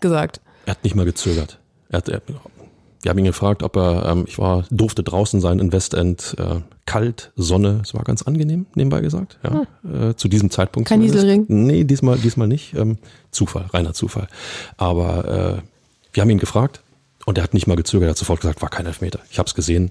gesagt. 0.00 0.40
Er 0.66 0.72
hat 0.72 0.82
nicht 0.82 0.96
mal 0.96 1.04
gezögert. 1.04 1.60
Er 1.88 1.98
hat, 1.98 2.08
er, 2.08 2.20
wir 3.02 3.10
haben 3.10 3.18
ihn 3.18 3.24
gefragt, 3.24 3.62
ob 3.62 3.76
er, 3.76 4.06
ähm, 4.06 4.24
ich 4.26 4.38
war, 4.38 4.64
durfte 4.70 5.02
draußen 5.02 5.40
sein 5.40 5.58
in 5.58 5.72
Westend, 5.72 6.34
äh, 6.38 6.60
kalt, 6.86 7.32
Sonne, 7.36 7.80
es 7.82 7.94
war 7.94 8.02
ganz 8.02 8.22
angenehm, 8.22 8.66
nebenbei 8.74 9.00
gesagt, 9.00 9.38
ja, 9.44 9.66
hm. 9.82 10.10
äh, 10.10 10.16
zu 10.16 10.28
diesem 10.28 10.50
Zeitpunkt. 10.50 10.88
Kein 10.88 11.00
Nieselring? 11.00 11.44
Nee, 11.48 11.84
diesmal, 11.84 12.18
diesmal 12.18 12.48
nicht, 12.48 12.74
ähm, 12.74 12.98
Zufall, 13.30 13.66
reiner 13.72 13.92
Zufall. 13.92 14.28
Aber 14.76 15.58
äh, 15.58 15.62
wir 16.12 16.22
haben 16.22 16.30
ihn 16.30 16.38
gefragt 16.38 16.80
und 17.26 17.38
er 17.38 17.44
hat 17.44 17.54
nicht 17.54 17.66
mal 17.66 17.76
gezögert, 17.76 18.08
er 18.08 18.10
hat 18.10 18.18
sofort 18.18 18.40
gesagt, 18.40 18.62
war 18.62 18.70
kein 18.70 18.86
Elfmeter. 18.86 19.20
Ich 19.30 19.38
habe 19.38 19.46
es 19.46 19.54
gesehen, 19.54 19.90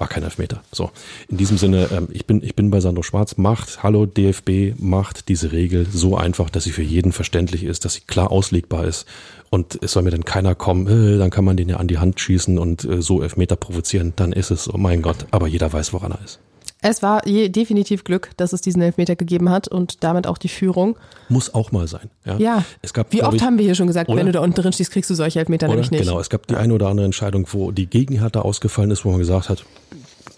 war 0.00 0.08
kein 0.08 0.22
Elfmeter. 0.22 0.62
So, 0.72 0.90
in 1.28 1.36
diesem 1.36 1.58
Sinne, 1.58 1.88
ähm, 1.92 2.08
ich 2.10 2.26
bin 2.26 2.42
ich 2.42 2.56
bin 2.56 2.70
bei 2.70 2.80
Sandro 2.80 3.02
Schwarz. 3.02 3.36
Macht, 3.36 3.82
hallo 3.82 4.06
DFB, 4.06 4.78
macht 4.78 5.28
diese 5.28 5.52
Regel 5.52 5.86
so 5.90 6.16
einfach, 6.16 6.50
dass 6.50 6.64
sie 6.64 6.72
für 6.72 6.82
jeden 6.82 7.12
verständlich 7.12 7.64
ist, 7.64 7.84
dass 7.84 7.94
sie 7.94 8.02
klar 8.06 8.32
auslegbar 8.32 8.84
ist 8.84 9.06
und 9.50 9.78
es 9.82 9.92
soll 9.92 10.04
mir 10.04 10.10
dann 10.10 10.24
keiner 10.24 10.54
kommen, 10.54 10.86
äh, 10.86 11.18
dann 11.18 11.30
kann 11.30 11.44
man 11.44 11.56
den 11.56 11.68
ja 11.68 11.76
an 11.76 11.88
die 11.88 11.98
Hand 11.98 12.18
schießen 12.20 12.58
und 12.58 12.84
äh, 12.84 13.02
so 13.02 13.22
Elfmeter 13.22 13.56
provozieren, 13.56 14.12
dann 14.16 14.32
ist 14.32 14.50
es, 14.50 14.72
oh 14.72 14.78
mein 14.78 15.02
Gott, 15.02 15.26
aber 15.32 15.46
jeder 15.48 15.72
weiß, 15.72 15.92
woran 15.92 16.12
er 16.12 16.24
ist. 16.24 16.40
Es 16.82 17.02
war 17.02 17.26
je, 17.26 17.48
definitiv 17.48 18.04
Glück, 18.04 18.30
dass 18.36 18.52
es 18.52 18.62
diesen 18.62 18.80
Elfmeter 18.80 19.14
gegeben 19.16 19.50
hat 19.50 19.68
und 19.68 20.02
damit 20.02 20.26
auch 20.26 20.38
die 20.38 20.48
Führung. 20.48 20.96
Muss 21.28 21.52
auch 21.52 21.72
mal 21.72 21.86
sein. 21.86 22.10
Ja. 22.24 22.38
ja. 22.38 22.64
Es 22.80 22.94
gab, 22.94 23.12
Wie 23.12 23.22
oft 23.22 23.36
ich, 23.36 23.42
haben 23.42 23.58
wir 23.58 23.64
hier 23.64 23.74
schon 23.74 23.86
gesagt, 23.86 24.08
oder? 24.08 24.18
wenn 24.18 24.26
du 24.26 24.32
da 24.32 24.40
unten 24.40 24.60
drin 24.60 24.72
stehst, 24.72 24.90
kriegst 24.90 25.10
du 25.10 25.14
solche 25.14 25.40
Elfmeter 25.40 25.66
oder? 25.66 25.74
nämlich 25.74 25.90
nicht. 25.90 26.04
Genau, 26.04 26.18
es 26.18 26.30
gab 26.30 26.46
die 26.46 26.56
eine 26.56 26.72
oder 26.72 26.88
andere 26.88 27.04
Entscheidung, 27.04 27.46
wo 27.50 27.70
die 27.70 27.86
gegen 27.86 28.18
Hertha 28.18 28.40
ausgefallen 28.40 28.90
ist, 28.90 29.04
wo 29.04 29.10
man 29.10 29.18
gesagt 29.18 29.50
hat, 29.50 29.64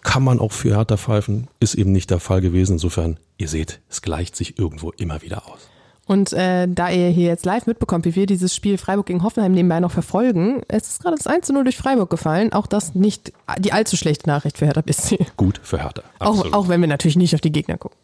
kann 0.03 0.25
man 0.25 0.41
auch 0.41 0.53
für 0.53 0.77
Hertha 0.77 0.97
pfeifen, 0.97 1.47
ist 1.61 1.75
eben 1.75 1.93
nicht 1.93 2.11
der 2.11 2.19
Fall 2.19 2.41
gewesen. 2.41 2.73
Insofern, 2.73 3.19
ihr 3.39 3.49
seht, 3.49 3.81
es 3.89 4.03
gleicht 4.03 4.35
sich 4.35 4.59
irgendwo 4.59 4.91
immer 4.91 5.23
wieder 5.23 5.47
aus. 5.49 5.69
Und 6.07 6.33
äh, 6.33 6.67
da 6.69 6.91
ihr 6.91 7.09
hier 7.09 7.29
jetzt 7.29 7.47
live 7.47 7.67
mitbekommt, 7.67 8.05
wie 8.05 8.17
wir 8.17 8.27
dieses 8.27 8.55
Spiel 8.55 8.77
Freiburg 8.77 9.07
gegen 9.07 9.23
Hoffenheim 9.23 9.53
nebenbei 9.53 9.79
noch 9.81 9.93
verfolgen, 9.93 10.63
es 10.69 10.89
ist 10.89 11.03
gerade 11.03 11.17
das 11.17 11.27
1 11.27 11.47
zu 11.47 11.53
0 11.53 11.65
durch 11.65 11.77
Freiburg 11.77 12.11
gefallen. 12.11 12.53
Auch 12.53 12.67
das 12.67 12.95
nicht 12.95 13.33
die 13.59 13.73
allzu 13.73 13.97
schlechte 13.97 14.29
Nachricht 14.29 14.59
für 14.59 14.67
Hertha 14.67 14.81
BSC. 14.81 15.27
Gut 15.37 15.61
für 15.63 15.79
Hertha. 15.79 16.03
Auch, 16.19 16.53
auch 16.53 16.69
wenn 16.69 16.81
wir 16.81 16.89
natürlich 16.89 17.17
nicht 17.17 17.35
auf 17.35 17.41
die 17.41 17.53
Gegner 17.53 17.79
gucken. 17.79 17.97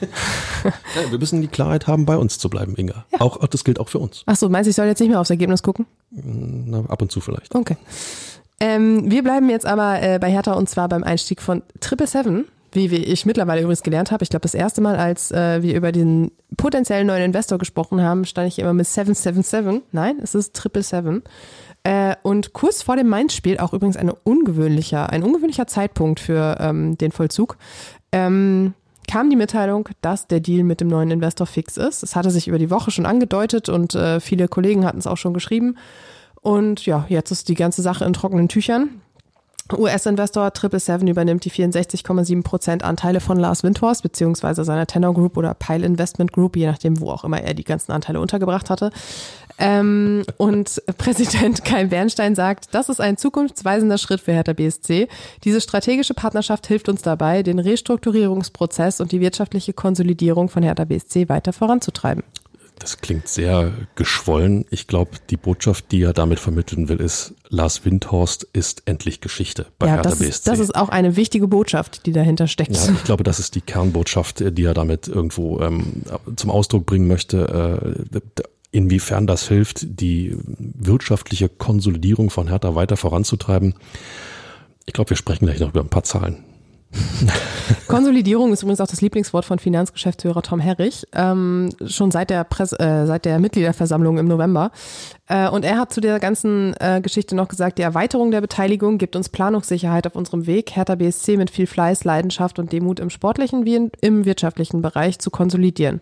ja, 0.64 1.10
wir 1.10 1.18
müssen 1.18 1.40
die 1.42 1.48
Klarheit 1.48 1.86
haben, 1.86 2.06
bei 2.06 2.16
uns 2.16 2.38
zu 2.38 2.48
bleiben, 2.48 2.74
Inga. 2.76 3.04
Ja. 3.12 3.20
Auch, 3.20 3.46
das 3.46 3.64
gilt 3.64 3.78
auch 3.78 3.88
für 3.88 3.98
uns. 3.98 4.22
Ach 4.26 4.36
so, 4.36 4.48
meinst 4.48 4.66
du, 4.66 4.70
ich 4.70 4.76
soll 4.76 4.86
jetzt 4.86 5.00
nicht 5.00 5.10
mehr 5.10 5.20
aufs 5.20 5.30
Ergebnis 5.30 5.62
gucken? 5.62 5.86
Na, 6.10 6.84
ab 6.88 7.02
und 7.02 7.12
zu 7.12 7.20
vielleicht. 7.20 7.54
Okay. 7.54 7.76
Ähm, 8.60 9.10
wir 9.10 9.22
bleiben 9.22 9.48
jetzt 9.48 9.66
aber 9.66 10.02
äh, 10.02 10.18
bei 10.18 10.30
Hertha 10.30 10.52
und 10.52 10.68
zwar 10.68 10.88
beim 10.88 11.04
Einstieg 11.04 11.40
von 11.40 11.62
Triple 11.80 12.06
Seven 12.06 12.46
wie 12.72 12.96
ich 12.96 13.26
mittlerweile 13.26 13.62
übrigens 13.62 13.82
gelernt 13.82 14.10
habe, 14.10 14.22
ich 14.22 14.30
glaube, 14.30 14.42
das 14.42 14.54
erste 14.54 14.80
Mal, 14.80 14.96
als 14.96 15.30
äh, 15.30 15.62
wir 15.62 15.74
über 15.74 15.92
den 15.92 16.30
potenziellen 16.56 17.06
neuen 17.06 17.24
Investor 17.24 17.58
gesprochen 17.58 18.02
haben, 18.02 18.24
stand 18.24 18.48
ich 18.48 18.58
immer 18.58 18.72
mit 18.72 18.86
777. 18.86 19.82
Nein, 19.92 20.18
es 20.22 20.34
ist 20.34 20.54
Triple 20.54 20.82
Seven. 20.82 21.22
Äh, 21.82 22.16
und 22.22 22.52
kurz 22.52 22.82
vor 22.82 22.96
dem 22.96 23.08
Mainz-Spiel, 23.08 23.58
auch 23.58 23.72
übrigens 23.72 23.96
eine 23.96 24.14
ungewöhnlicher, 24.14 25.10
ein 25.10 25.22
ungewöhnlicher 25.22 25.66
Zeitpunkt 25.66 26.20
für 26.20 26.58
ähm, 26.60 26.98
den 26.98 27.10
Vollzug, 27.10 27.56
ähm, 28.12 28.74
kam 29.10 29.30
die 29.30 29.36
Mitteilung, 29.36 29.88
dass 30.02 30.28
der 30.28 30.40
Deal 30.40 30.62
mit 30.62 30.80
dem 30.80 30.88
neuen 30.88 31.10
Investor 31.10 31.46
fix 31.46 31.76
ist. 31.76 32.02
Es 32.02 32.14
hatte 32.14 32.30
sich 32.30 32.48
über 32.48 32.58
die 32.58 32.70
Woche 32.70 32.90
schon 32.90 33.06
angedeutet 33.06 33.68
und 33.68 33.94
äh, 33.94 34.20
viele 34.20 34.46
Kollegen 34.46 34.84
hatten 34.84 34.98
es 34.98 35.06
auch 35.06 35.16
schon 35.16 35.34
geschrieben. 35.34 35.76
Und 36.42 36.86
ja, 36.86 37.06
jetzt 37.08 37.30
ist 37.30 37.48
die 37.48 37.54
ganze 37.54 37.82
Sache 37.82 38.04
in 38.04 38.12
trockenen 38.12 38.48
Tüchern. 38.48 39.00
US-Investor 39.72 40.52
Triple 40.52 40.80
Seven 40.80 41.08
übernimmt 41.08 41.44
die 41.44 41.50
64,7 41.50 42.42
Prozent 42.42 42.82
Anteile 42.82 43.20
von 43.20 43.38
Lars 43.38 43.62
Windhorst 43.62 44.02
beziehungsweise 44.02 44.64
seiner 44.64 44.86
Tenor 44.86 45.14
Group 45.14 45.36
oder 45.36 45.54
Pile 45.54 45.86
Investment 45.86 46.32
Group, 46.32 46.56
je 46.56 46.66
nachdem, 46.66 47.00
wo 47.00 47.10
auch 47.10 47.24
immer 47.24 47.40
er 47.40 47.54
die 47.54 47.64
ganzen 47.64 47.92
Anteile 47.92 48.20
untergebracht 48.20 48.70
hatte. 48.70 48.90
Ähm, 49.58 50.24
und 50.38 50.82
Präsident 50.96 51.64
Kai 51.64 51.84
Bernstein 51.84 52.34
sagt, 52.34 52.74
das 52.74 52.88
ist 52.88 53.00
ein 53.00 53.16
zukunftsweisender 53.16 53.98
Schritt 53.98 54.20
für 54.20 54.32
Hertha 54.32 54.54
BSC. 54.54 55.06
Diese 55.44 55.60
strategische 55.60 56.14
Partnerschaft 56.14 56.66
hilft 56.66 56.88
uns 56.88 57.02
dabei, 57.02 57.42
den 57.42 57.58
Restrukturierungsprozess 57.58 59.00
und 59.00 59.12
die 59.12 59.20
wirtschaftliche 59.20 59.74
Konsolidierung 59.74 60.48
von 60.48 60.62
Hertha 60.62 60.84
BSC 60.84 61.28
weiter 61.28 61.52
voranzutreiben. 61.52 62.24
Das 62.80 62.98
klingt 62.98 63.28
sehr 63.28 63.72
geschwollen. 63.94 64.64
Ich 64.70 64.86
glaube, 64.86 65.12
die 65.28 65.36
Botschaft, 65.36 65.92
die 65.92 66.02
er 66.02 66.14
damit 66.14 66.40
vermitteln 66.40 66.88
will, 66.88 66.98
ist, 66.98 67.34
Lars 67.50 67.84
Windhorst 67.84 68.44
ist 68.54 68.82
endlich 68.86 69.20
Geschichte 69.20 69.66
bei 69.78 69.86
ja, 69.86 69.94
Hertha 69.96 70.10
das 70.10 70.18
BSC. 70.18 70.30
Ist, 70.30 70.48
das 70.48 70.58
ist 70.58 70.74
auch 70.74 70.88
eine 70.88 71.14
wichtige 71.14 71.46
Botschaft, 71.46 72.06
die 72.06 72.12
dahinter 72.12 72.48
steckt. 72.48 72.74
Ja, 72.74 72.90
ich 72.90 73.04
glaube, 73.04 73.22
das 73.22 73.38
ist 73.38 73.54
die 73.54 73.60
Kernbotschaft, 73.60 74.42
die 74.56 74.64
er 74.64 74.72
damit 74.72 75.08
irgendwo 75.08 75.60
ähm, 75.60 76.04
zum 76.36 76.50
Ausdruck 76.50 76.86
bringen 76.86 77.06
möchte. 77.06 77.94
Äh, 78.12 78.20
inwiefern 78.72 79.26
das 79.26 79.46
hilft, 79.46 80.00
die 80.00 80.36
wirtschaftliche 80.46 81.50
Konsolidierung 81.50 82.30
von 82.30 82.48
Hertha 82.48 82.74
weiter 82.74 82.96
voranzutreiben. 82.96 83.74
Ich 84.86 84.94
glaube, 84.94 85.10
wir 85.10 85.16
sprechen 85.18 85.44
gleich 85.44 85.60
noch 85.60 85.68
über 85.68 85.80
ein 85.80 85.90
paar 85.90 86.04
Zahlen. 86.04 86.44
Konsolidierung 87.88 88.52
ist 88.52 88.62
übrigens 88.62 88.80
auch 88.80 88.86
das 88.86 89.00
Lieblingswort 89.00 89.44
von 89.44 89.58
Finanzgeschäftsführer 89.58 90.42
Tom 90.42 90.60
Herrich, 90.60 91.06
ähm, 91.14 91.70
schon 91.86 92.10
seit 92.10 92.30
der, 92.30 92.44
Presse, 92.44 92.78
äh, 92.78 93.06
seit 93.06 93.24
der 93.24 93.38
Mitgliederversammlung 93.38 94.18
im 94.18 94.26
November. 94.26 94.70
Äh, 95.28 95.48
und 95.48 95.64
er 95.64 95.78
hat 95.78 95.92
zu 95.92 96.00
der 96.00 96.18
ganzen 96.18 96.74
äh, 96.80 97.00
Geschichte 97.00 97.36
noch 97.36 97.48
gesagt, 97.48 97.78
die 97.78 97.82
Erweiterung 97.82 98.30
der 98.30 98.40
Beteiligung 98.40 98.98
gibt 98.98 99.16
uns 99.16 99.28
Planungssicherheit 99.28 100.06
auf 100.06 100.16
unserem 100.16 100.46
Weg, 100.46 100.74
Hertha 100.74 100.96
BSC 100.96 101.36
mit 101.36 101.50
viel 101.50 101.66
Fleiß, 101.66 102.04
Leidenschaft 102.04 102.58
und 102.58 102.72
Demut 102.72 103.00
im 103.00 103.10
sportlichen 103.10 103.64
wie 103.64 103.90
im 104.00 104.24
wirtschaftlichen 104.24 104.82
Bereich 104.82 105.18
zu 105.18 105.30
konsolidieren. 105.30 106.00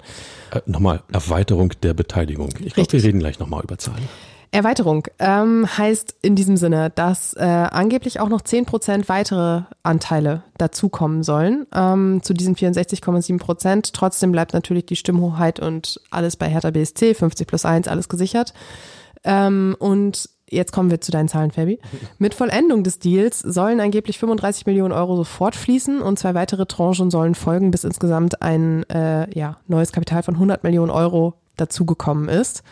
Äh, 0.51 0.61
nochmal, 0.67 1.03
Erweiterung 1.13 1.73
der 1.83 1.95
Beteiligung. 1.95 2.51
Ich 2.61 2.75
glaube, 2.75 2.93
wir 2.93 3.03
reden 3.03 3.19
gleich 3.19 3.39
nochmal 3.39 3.63
über 3.63 3.79
Zahlen. 3.79 4.09
Erweiterung 4.51 5.07
ähm, 5.19 5.67
heißt 5.77 6.17
in 6.23 6.35
diesem 6.35 6.57
Sinne, 6.57 6.91
dass 6.95 7.35
äh, 7.35 7.43
angeblich 7.43 8.19
auch 8.21 8.29
noch 8.29 8.41
10% 8.41 9.09
weitere 9.09 9.63
Anteile 9.83 10.43
dazukommen 10.57 11.23
sollen 11.23 11.67
ähm, 11.75 12.21
zu 12.23 12.33
diesen 12.33 12.57
64,7 12.57 13.39
Prozent. 13.39 13.93
Trotzdem 13.93 14.33
bleibt 14.33 14.55
natürlich 14.55 14.87
die 14.87 14.97
Stimmhoheit 14.97 15.61
und 15.61 16.01
alles 16.11 16.37
bei 16.37 16.49
Hertha 16.49 16.71
BSC, 16.71 17.15
50 17.15 17.47
plus 17.47 17.65
1, 17.65 17.89
alles 17.89 18.09
gesichert. 18.09 18.55
Ähm, 19.25 19.77
und 19.79 20.31
jetzt 20.49 20.73
kommen 20.73 20.91
wir 20.91 21.01
zu 21.03 21.13
deinen 21.13 21.29
Zahlen, 21.29 21.51
Fabi. 21.51 21.79
Mit 22.19 22.33
Vollendung 22.33 22.85
des 22.85 22.99
Deals 22.99 23.41
sollen 23.41 23.81
angeblich 23.81 24.19
35 24.19 24.65
Millionen 24.65 24.93
Euro 24.93 25.17
sofort 25.17 25.57
fließen 25.57 26.01
und 26.01 26.19
zwei 26.19 26.35
weitere 26.35 26.65
Tranchen 26.65 27.11
sollen 27.11 27.35
folgen, 27.35 27.71
bis 27.71 27.85
insgesamt 27.85 28.41
ein 28.41 28.89
äh, 28.89 29.29
ja, 29.39 29.59
neues 29.67 29.93
Kapital 29.93 30.23
von 30.23 30.35
100 30.35 30.65
Millionen 30.65 30.91
Euro 30.91 31.35
dazugekommen 31.57 32.29
ist. 32.31 32.63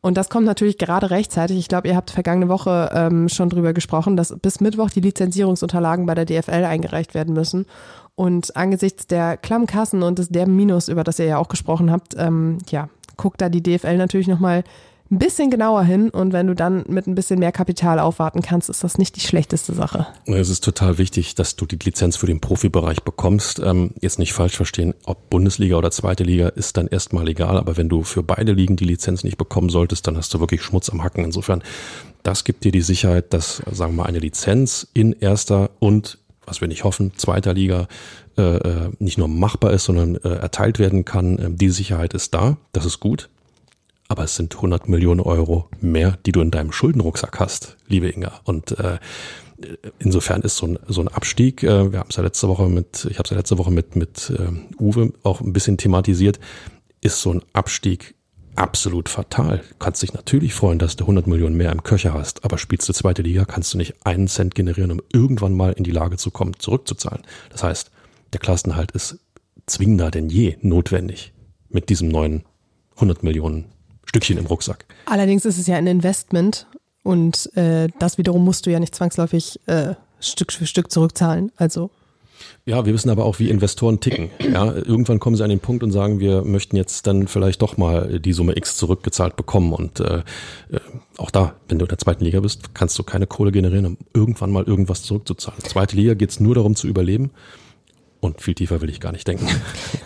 Und 0.00 0.16
das 0.16 0.30
kommt 0.30 0.46
natürlich 0.46 0.78
gerade 0.78 1.10
rechtzeitig. 1.10 1.58
Ich 1.58 1.68
glaube, 1.68 1.88
ihr 1.88 1.96
habt 1.96 2.10
vergangene 2.10 2.48
Woche 2.48 2.90
ähm, 2.94 3.28
schon 3.28 3.48
drüber 3.50 3.72
gesprochen, 3.72 4.16
dass 4.16 4.36
bis 4.38 4.60
Mittwoch 4.60 4.90
die 4.90 5.00
Lizenzierungsunterlagen 5.00 6.06
bei 6.06 6.14
der 6.14 6.24
DFL 6.24 6.64
eingereicht 6.64 7.14
werden 7.14 7.34
müssen. 7.34 7.66
Und 8.14 8.56
angesichts 8.56 9.06
der 9.06 9.36
klammen 9.36 9.66
Kassen 9.66 10.02
und 10.02 10.18
des 10.18 10.28
derben 10.28 10.54
Minus, 10.54 10.88
über 10.88 11.04
das 11.04 11.18
ihr 11.18 11.26
ja 11.26 11.38
auch 11.38 11.48
gesprochen 11.48 11.90
habt, 11.90 12.14
ähm, 12.16 12.58
ja, 12.68 12.88
guckt 13.16 13.40
da 13.40 13.48
die 13.48 13.62
DFL 13.62 13.96
natürlich 13.96 14.28
nochmal 14.28 14.64
ein 15.10 15.18
bisschen 15.18 15.50
genauer 15.50 15.84
hin 15.84 16.10
und 16.10 16.34
wenn 16.34 16.46
du 16.46 16.54
dann 16.54 16.84
mit 16.86 17.06
ein 17.06 17.14
bisschen 17.14 17.38
mehr 17.38 17.52
Kapital 17.52 17.98
aufwarten 17.98 18.42
kannst, 18.42 18.68
ist 18.68 18.84
das 18.84 18.98
nicht 18.98 19.16
die 19.16 19.20
schlechteste 19.20 19.72
Sache. 19.72 20.06
Es 20.26 20.50
ist 20.50 20.62
total 20.62 20.98
wichtig, 20.98 21.34
dass 21.34 21.56
du 21.56 21.64
die 21.64 21.78
Lizenz 21.82 22.16
für 22.16 22.26
den 22.26 22.40
Profibereich 22.40 23.02
bekommst. 23.02 23.58
Ähm, 23.58 23.92
jetzt 24.00 24.18
nicht 24.18 24.34
falsch 24.34 24.56
verstehen, 24.56 24.92
ob 25.06 25.30
Bundesliga 25.30 25.76
oder 25.76 25.90
zweite 25.90 26.24
Liga 26.24 26.48
ist 26.48 26.76
dann 26.76 26.88
erstmal 26.88 27.26
egal, 27.28 27.56
aber 27.56 27.78
wenn 27.78 27.88
du 27.88 28.02
für 28.02 28.22
beide 28.22 28.52
Ligen 28.52 28.76
die 28.76 28.84
Lizenz 28.84 29.24
nicht 29.24 29.38
bekommen 29.38 29.70
solltest, 29.70 30.06
dann 30.06 30.16
hast 30.18 30.34
du 30.34 30.40
wirklich 30.40 30.62
Schmutz 30.62 30.90
am 30.90 31.02
Hacken. 31.02 31.24
Insofern, 31.24 31.62
das 32.22 32.44
gibt 32.44 32.64
dir 32.64 32.72
die 32.72 32.82
Sicherheit, 32.82 33.32
dass, 33.32 33.62
sagen 33.70 33.92
wir 33.92 34.02
mal, 34.02 34.08
eine 34.08 34.18
Lizenz 34.18 34.88
in 34.92 35.12
erster 35.12 35.70
und 35.78 36.18
was 36.44 36.60
wir 36.60 36.68
nicht 36.68 36.84
hoffen, 36.84 37.12
zweiter 37.16 37.54
Liga 37.54 37.88
äh, 38.36 38.42
äh 38.42 38.90
nicht 38.98 39.18
nur 39.18 39.28
machbar 39.28 39.72
ist, 39.72 39.84
sondern 39.84 40.16
äh, 40.16 40.28
erteilt 40.28 40.78
werden 40.78 41.06
kann. 41.06 41.38
Ähm, 41.38 41.56
die 41.56 41.70
Sicherheit 41.70 42.12
ist 42.12 42.34
da, 42.34 42.58
das 42.72 42.84
ist 42.84 43.00
gut 43.00 43.30
aber 44.08 44.24
es 44.24 44.34
sind 44.34 44.56
100 44.56 44.88
Millionen 44.88 45.20
Euro 45.20 45.68
mehr, 45.80 46.18
die 46.24 46.32
du 46.32 46.40
in 46.40 46.50
deinem 46.50 46.72
Schuldenrucksack 46.72 47.38
hast, 47.38 47.76
liebe 47.86 48.08
Inga. 48.08 48.40
Und 48.44 48.78
äh, 48.78 48.98
insofern 49.98 50.40
ist 50.42 50.56
so 50.56 50.66
ein, 50.66 50.78
so 50.88 51.02
ein 51.02 51.08
Abstieg, 51.08 51.62
äh, 51.62 51.92
wir 51.92 52.00
haben 52.00 52.08
es 52.08 52.16
ja 52.16 52.22
letzte 52.22 52.48
Woche 52.48 52.68
mit, 52.68 53.06
ich 53.10 53.18
habe 53.18 53.24
es 53.24 53.30
ja 53.30 53.36
letzte 53.36 53.58
Woche 53.58 53.70
mit, 53.70 53.96
mit 53.96 54.30
äh, 54.30 54.82
Uwe 54.82 55.12
auch 55.22 55.42
ein 55.42 55.52
bisschen 55.52 55.76
thematisiert, 55.76 56.40
ist 57.02 57.20
so 57.20 57.34
ein 57.34 57.42
Abstieg 57.52 58.14
absolut 58.56 59.08
fatal. 59.08 59.58
Du 59.58 59.74
kannst 59.78 60.02
dich 60.02 60.14
natürlich 60.14 60.54
freuen, 60.54 60.78
dass 60.78 60.96
du 60.96 61.04
100 61.04 61.26
Millionen 61.26 61.56
mehr 61.56 61.70
im 61.70 61.82
Köcher 61.82 62.14
hast, 62.14 62.44
aber 62.44 62.58
spielst 62.58 62.88
du 62.88 62.92
zweite 62.94 63.22
Liga, 63.22 63.44
kannst 63.44 63.74
du 63.74 63.78
nicht 63.78 63.94
einen 64.04 64.26
Cent 64.26 64.54
generieren, 64.54 64.90
um 64.90 65.02
irgendwann 65.12 65.52
mal 65.52 65.72
in 65.72 65.84
die 65.84 65.92
Lage 65.92 66.16
zu 66.16 66.30
kommen, 66.30 66.54
zurückzuzahlen. 66.58 67.22
Das 67.50 67.62
heißt, 67.62 67.90
der 68.32 68.40
Klassenhalt 68.40 68.90
ist 68.92 69.18
zwingender 69.66 70.10
denn 70.10 70.28
je 70.30 70.56
notwendig 70.62 71.32
mit 71.68 71.90
diesem 71.90 72.08
neuen 72.08 72.44
100 72.96 73.22
Millionen 73.22 73.66
Stückchen 74.08 74.38
im 74.38 74.46
Rucksack. 74.46 74.84
Allerdings 75.06 75.44
ist 75.44 75.58
es 75.58 75.66
ja 75.66 75.76
ein 75.76 75.86
Investment 75.86 76.66
und 77.02 77.54
äh, 77.56 77.88
das 77.98 78.18
wiederum 78.18 78.44
musst 78.44 78.66
du 78.66 78.70
ja 78.70 78.80
nicht 78.80 78.94
zwangsläufig 78.94 79.60
äh, 79.66 79.94
Stück 80.20 80.52
für 80.52 80.66
Stück 80.66 80.90
zurückzahlen. 80.90 81.52
Also 81.56 81.90
ja, 82.64 82.84
wir 82.84 82.92
wissen 82.92 83.10
aber 83.10 83.24
auch, 83.24 83.38
wie 83.38 83.50
Investoren 83.50 84.00
ticken. 84.00 84.30
Ja, 84.52 84.72
irgendwann 84.72 85.18
kommen 85.18 85.36
sie 85.36 85.42
an 85.42 85.50
den 85.50 85.60
Punkt 85.60 85.82
und 85.82 85.90
sagen, 85.90 86.20
wir 86.20 86.42
möchten 86.42 86.76
jetzt 86.76 87.06
dann 87.06 87.26
vielleicht 87.26 87.62
doch 87.62 87.76
mal 87.76 88.20
die 88.20 88.32
Summe 88.32 88.56
X 88.56 88.76
zurückgezahlt 88.76 89.36
bekommen. 89.36 89.72
Und 89.72 90.00
äh, 90.00 90.18
äh, 90.70 90.80
auch 91.16 91.30
da, 91.30 91.54
wenn 91.68 91.78
du 91.78 91.86
in 91.86 91.88
der 91.88 91.98
zweiten 91.98 92.24
Liga 92.24 92.40
bist, 92.40 92.74
kannst 92.74 92.98
du 92.98 93.02
keine 93.02 93.26
Kohle 93.26 93.52
generieren, 93.52 93.86
um 93.86 93.98
irgendwann 94.14 94.50
mal 94.50 94.64
irgendwas 94.64 95.02
zurückzuzahlen. 95.02 95.60
Zweite 95.64 95.96
Liga 95.96 96.14
geht's 96.14 96.40
nur 96.40 96.54
darum 96.54 96.76
zu 96.76 96.86
überleben. 96.86 97.30
Und 98.20 98.42
viel 98.42 98.54
tiefer 98.54 98.80
will 98.80 98.90
ich 98.90 99.00
gar 99.00 99.12
nicht 99.12 99.26
denken. 99.28 99.48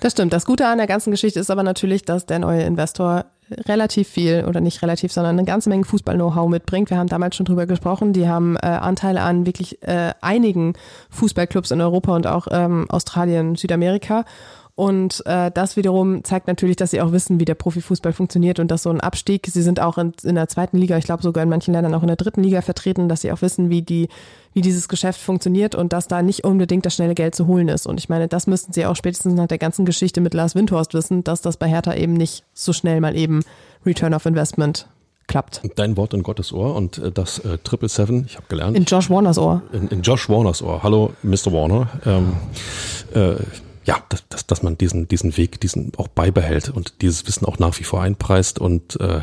Das 0.01 0.12
stimmt. 0.12 0.33
Das 0.33 0.45
Gute 0.45 0.67
an 0.67 0.79
der 0.79 0.87
ganzen 0.87 1.11
Geschichte 1.11 1.41
ist 1.41 1.51
aber 1.51 1.62
natürlich, 1.62 2.05
dass 2.05 2.27
der 2.27 2.38
neue 2.38 2.62
Investor 2.62 3.25
relativ 3.67 4.09
viel 4.09 4.45
oder 4.47 4.61
nicht 4.61 4.83
relativ, 4.83 5.12
sondern 5.12 5.38
eine 5.38 5.47
ganze 5.47 5.69
Menge 5.69 5.85
Fußball-Know-how 5.85 6.49
mitbringt. 6.49 6.91
Wir 6.91 6.99
haben 6.99 7.09
damals 7.09 7.37
schon 7.37 7.47
drüber 7.47 7.67
gesprochen. 7.67 8.12
Die 8.12 8.29
haben 8.29 8.57
äh, 8.57 8.67
Anteile 8.67 9.21
an 9.23 9.47
wirklich 9.47 9.83
äh, 9.83 10.12
einigen 10.21 10.75
Fußballclubs 11.11 11.71
in 11.71 11.81
Europa 11.81 12.15
und 12.15 12.27
auch 12.27 12.47
ähm, 12.51 12.87
Australien, 12.88 13.57
Südamerika. 13.57 14.25
Und 14.83 15.25
äh, 15.27 15.53
das 15.53 15.77
wiederum 15.77 16.25
zeigt 16.25 16.49
natürlich, 16.49 16.75
dass 16.75 16.90
sie 16.90 17.01
auch 17.01 17.12
wissen, 17.12 17.38
wie 17.38 17.45
der 17.45 17.55
Profifußball 17.55 18.12
funktioniert 18.12 18.59
und 18.59 18.68
dass 18.68 18.83
so 18.83 18.90
ein 18.90 19.01
Abstieg, 19.01 19.47
sie 19.47 19.62
sind 19.62 19.79
auch 19.79 19.97
in, 19.97 20.12
in 20.25 20.35
der 20.35 20.49
zweiten 20.49 20.77
Liga, 20.77 20.99
ich 20.99 21.05
glaube 21.05 21.23
sogar 21.23 21.45
in 21.45 21.49
manchen 21.49 21.73
Ländern 21.73 21.95
auch 21.95 22.03
in 22.03 22.09
der 22.09 22.16
dritten 22.16 22.42
Liga 22.42 22.62
vertreten, 22.62 23.09
dass 23.09 23.21
sie 23.21 23.31
auch 23.31 23.42
wissen, 23.42 23.71
wie 23.71 23.83
die, 23.83 24.09
wie 24.55 24.61
dieses 24.61 24.88
Geschäft 24.88 25.21
funktioniert 25.21 25.77
und 25.77 25.92
dass 25.92 26.09
da 26.09 26.21
nicht 26.21 26.42
unbedingt 26.42 26.85
das 26.85 26.97
schnelle 26.97 27.14
Geld 27.14 27.37
zu 27.37 27.47
holen 27.47 27.68
ist. 27.68 27.87
Und 27.87 28.01
ich 28.01 28.09
meine, 28.09 28.27
das 28.27 28.49
müssten 28.49 28.73
sie 28.73 28.85
auch 28.85 28.97
spätestens 28.97 29.35
nach 29.35 29.47
der 29.47 29.59
ganzen 29.59 29.85
Geschichte 29.85 30.21
mit 30.21 30.35
Lars 30.35 30.57
Windhorst 30.57 30.95
wissen, 30.95 31.23
dass 31.23 31.42
das 31.42 31.59
bei 31.59 31.68
Hertha 31.68 31.95
eben 31.95 32.14
nicht 32.14 32.42
so 32.53 32.73
schnell 32.73 33.01
mal 33.01 33.16
eben 33.16 33.45
Return 33.87 34.14
of 34.14 34.27
Investment 34.27 34.88
klappt. 35.29 35.62
Dein 35.77 35.97
Wort 35.97 36.12
in 36.12 36.25
Gottes 36.25 36.53
Ohr 36.53 36.75
und 36.75 36.99
äh, 36.99 37.12
das 37.12 37.38
äh, 37.38 37.59
Triple 37.59 37.88
Seven, 37.88 38.25
ich 38.27 38.35
habe 38.35 38.47
gelernt. 38.49 38.77
In 38.77 38.83
Josh 38.83 39.09
Warners 39.09 39.38
Ohr. 39.38 39.62
In, 39.73 39.87
in, 39.87 40.03
Josh 40.03 40.29
Warners 40.29 40.61
Ohr. 40.61 40.83
Hallo, 40.83 41.12
Mr. 41.23 41.53
Warner. 41.53 41.88
Ähm, 42.05 42.33
äh, 43.14 43.37
ja, 43.85 44.03
dass, 44.09 44.29
dass, 44.29 44.47
dass 44.47 44.62
man 44.62 44.79
diesen, 44.79 45.09
diesen 45.09 45.37
Weg, 45.37 45.61
diesen 45.61 45.92
auch 45.97 46.09
beibehält 46.09 46.68
und 46.68 47.03
dieses 47.03 47.27
Wissen 47.27 47.47
auch 47.47 47.59
nach 47.59 47.79
wie 47.79 47.85
vor 47.85 48.03
einpreist 48.03 48.59
und 48.59 49.01
äh, 49.01 49.21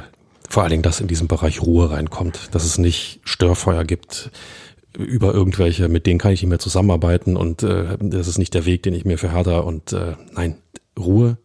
vor 0.49 0.63
allen 0.63 0.71
Dingen, 0.71 0.83
dass 0.83 0.99
in 0.99 1.07
diesem 1.07 1.27
Bereich 1.27 1.61
Ruhe 1.61 1.91
reinkommt, 1.91 2.49
dass 2.51 2.65
es 2.65 2.77
nicht 2.77 3.21
Störfeuer 3.23 3.83
gibt 3.83 4.31
über 4.97 5.33
irgendwelche, 5.33 5.87
mit 5.87 6.07
denen 6.07 6.19
kann 6.19 6.31
ich 6.31 6.41
nicht 6.41 6.49
mehr 6.49 6.59
zusammenarbeiten 6.59 7.37
und 7.37 7.63
äh, 7.63 7.97
das 7.99 8.27
ist 8.27 8.39
nicht 8.39 8.53
der 8.53 8.65
Weg, 8.65 8.83
den 8.83 8.93
ich 8.93 9.05
mir 9.05 9.17
für 9.17 9.31
Hertha 9.31 9.59
und 9.59 9.93
äh, 9.93 10.15
nein, 10.33 10.55
Ruhe, 10.97 11.37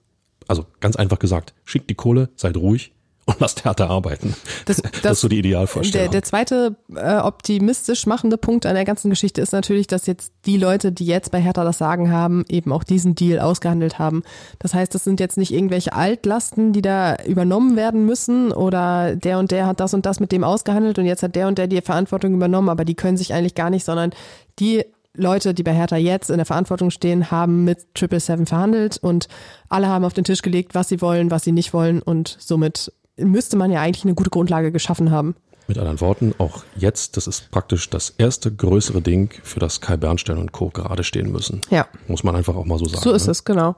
also 0.48 0.66
ganz 0.81 0.96
einfach 0.96 1.18
gesagt, 1.18 1.55
schickt 1.64 1.90
die 1.90 1.94
Kohle, 1.94 2.31
seid 2.37 2.57
ruhig, 2.57 2.93
und 3.26 3.40
lasst 3.40 3.64
härter 3.64 3.90
arbeiten. 3.90 4.34
Das, 4.66 4.76
das, 4.82 4.90
das, 5.02 5.12
ist 5.12 5.20
so 5.20 5.28
die 5.28 5.38
Idealvorstellung. 5.38 6.04
Der, 6.04 6.10
der 6.10 6.22
zweite 6.22 6.76
äh, 6.94 7.16
optimistisch 7.16 8.06
machende 8.06 8.37
Punkt 8.37 8.66
an 8.66 8.74
der 8.74 8.84
ganzen 8.84 9.10
Geschichte 9.10 9.40
ist 9.40 9.52
natürlich, 9.52 9.87
dass 9.87 10.06
jetzt 10.06 10.32
die 10.46 10.58
Leute, 10.58 10.92
die 10.92 11.06
jetzt 11.06 11.30
bei 11.30 11.40
Hertha 11.40 11.64
das 11.64 11.78
Sagen 11.78 12.10
haben, 12.10 12.44
eben 12.48 12.72
auch 12.72 12.84
diesen 12.84 13.14
Deal 13.14 13.40
ausgehandelt 13.40 13.98
haben. 13.98 14.22
Das 14.58 14.74
heißt, 14.74 14.94
das 14.94 15.04
sind 15.04 15.20
jetzt 15.20 15.38
nicht 15.38 15.52
irgendwelche 15.52 15.92
Altlasten, 15.92 16.72
die 16.72 16.82
da 16.82 17.16
übernommen 17.24 17.76
werden 17.76 18.04
müssen 18.04 18.52
oder 18.52 19.16
der 19.16 19.38
und 19.38 19.50
der 19.50 19.66
hat 19.66 19.80
das 19.80 19.94
und 19.94 20.06
das 20.06 20.20
mit 20.20 20.32
dem 20.32 20.44
ausgehandelt 20.44 20.98
und 20.98 21.06
jetzt 21.06 21.22
hat 21.22 21.34
der 21.34 21.48
und 21.48 21.58
der 21.58 21.66
die 21.66 21.80
Verantwortung 21.80 22.34
übernommen, 22.34 22.68
aber 22.68 22.84
die 22.84 22.94
können 22.94 23.16
sich 23.16 23.32
eigentlich 23.32 23.54
gar 23.54 23.70
nicht, 23.70 23.84
sondern 23.84 24.10
die 24.58 24.84
Leute, 25.16 25.54
die 25.54 25.62
bei 25.62 25.72
Hertha 25.72 25.96
jetzt 25.96 26.28
in 26.28 26.38
der 26.38 26.46
Verantwortung 26.46 26.90
stehen, 26.90 27.30
haben 27.30 27.64
mit 27.64 27.94
Triple 27.94 28.18
Seven 28.18 28.46
verhandelt 28.46 28.98
und 28.98 29.28
alle 29.68 29.87
haben 29.87 30.04
auf 30.04 30.12
den 30.12 30.24
Tisch 30.24 30.42
gelegt, 30.42 30.74
was 30.74 30.88
sie 30.88 31.00
wollen, 31.00 31.30
was 31.30 31.44
sie 31.44 31.52
nicht 31.52 31.72
wollen 31.72 32.02
und 32.02 32.37
somit 32.40 32.92
müsste 33.16 33.57
man 33.57 33.70
ja 33.70 33.81
eigentlich 33.81 34.05
eine 34.05 34.14
gute 34.14 34.31
Grundlage 34.31 34.72
geschaffen 34.72 35.11
haben. 35.11 35.37
Mit 35.66 35.79
anderen 35.79 36.00
Worten, 36.00 36.35
auch 36.38 36.62
jetzt, 36.77 37.16
das 37.16 37.27
ist 37.27 37.50
praktisch 37.50 37.88
das 37.88 38.11
erste 38.18 38.53
größere 38.55 39.00
Ding, 39.00 39.31
für 39.42 39.61
das 39.61 39.81
Kai 39.81 39.96
Bernstein 39.96 40.37
und 40.37 40.53
Co. 40.53 40.68
gerade 40.68 41.05
stehen 41.05 41.33
müssen. 41.33 41.62
Ja. 41.70 41.87
Muss 42.07 42.22
man 42.22 42.37
einfach 42.37 42.55
auch 42.55 42.66
mal 42.66 42.79
so 42.79 42.87
sagen. 42.87 43.03
So 43.03 43.12
ist 43.12 43.27
ne? 43.27 43.33
es, 43.33 43.44
genau. 43.44 43.74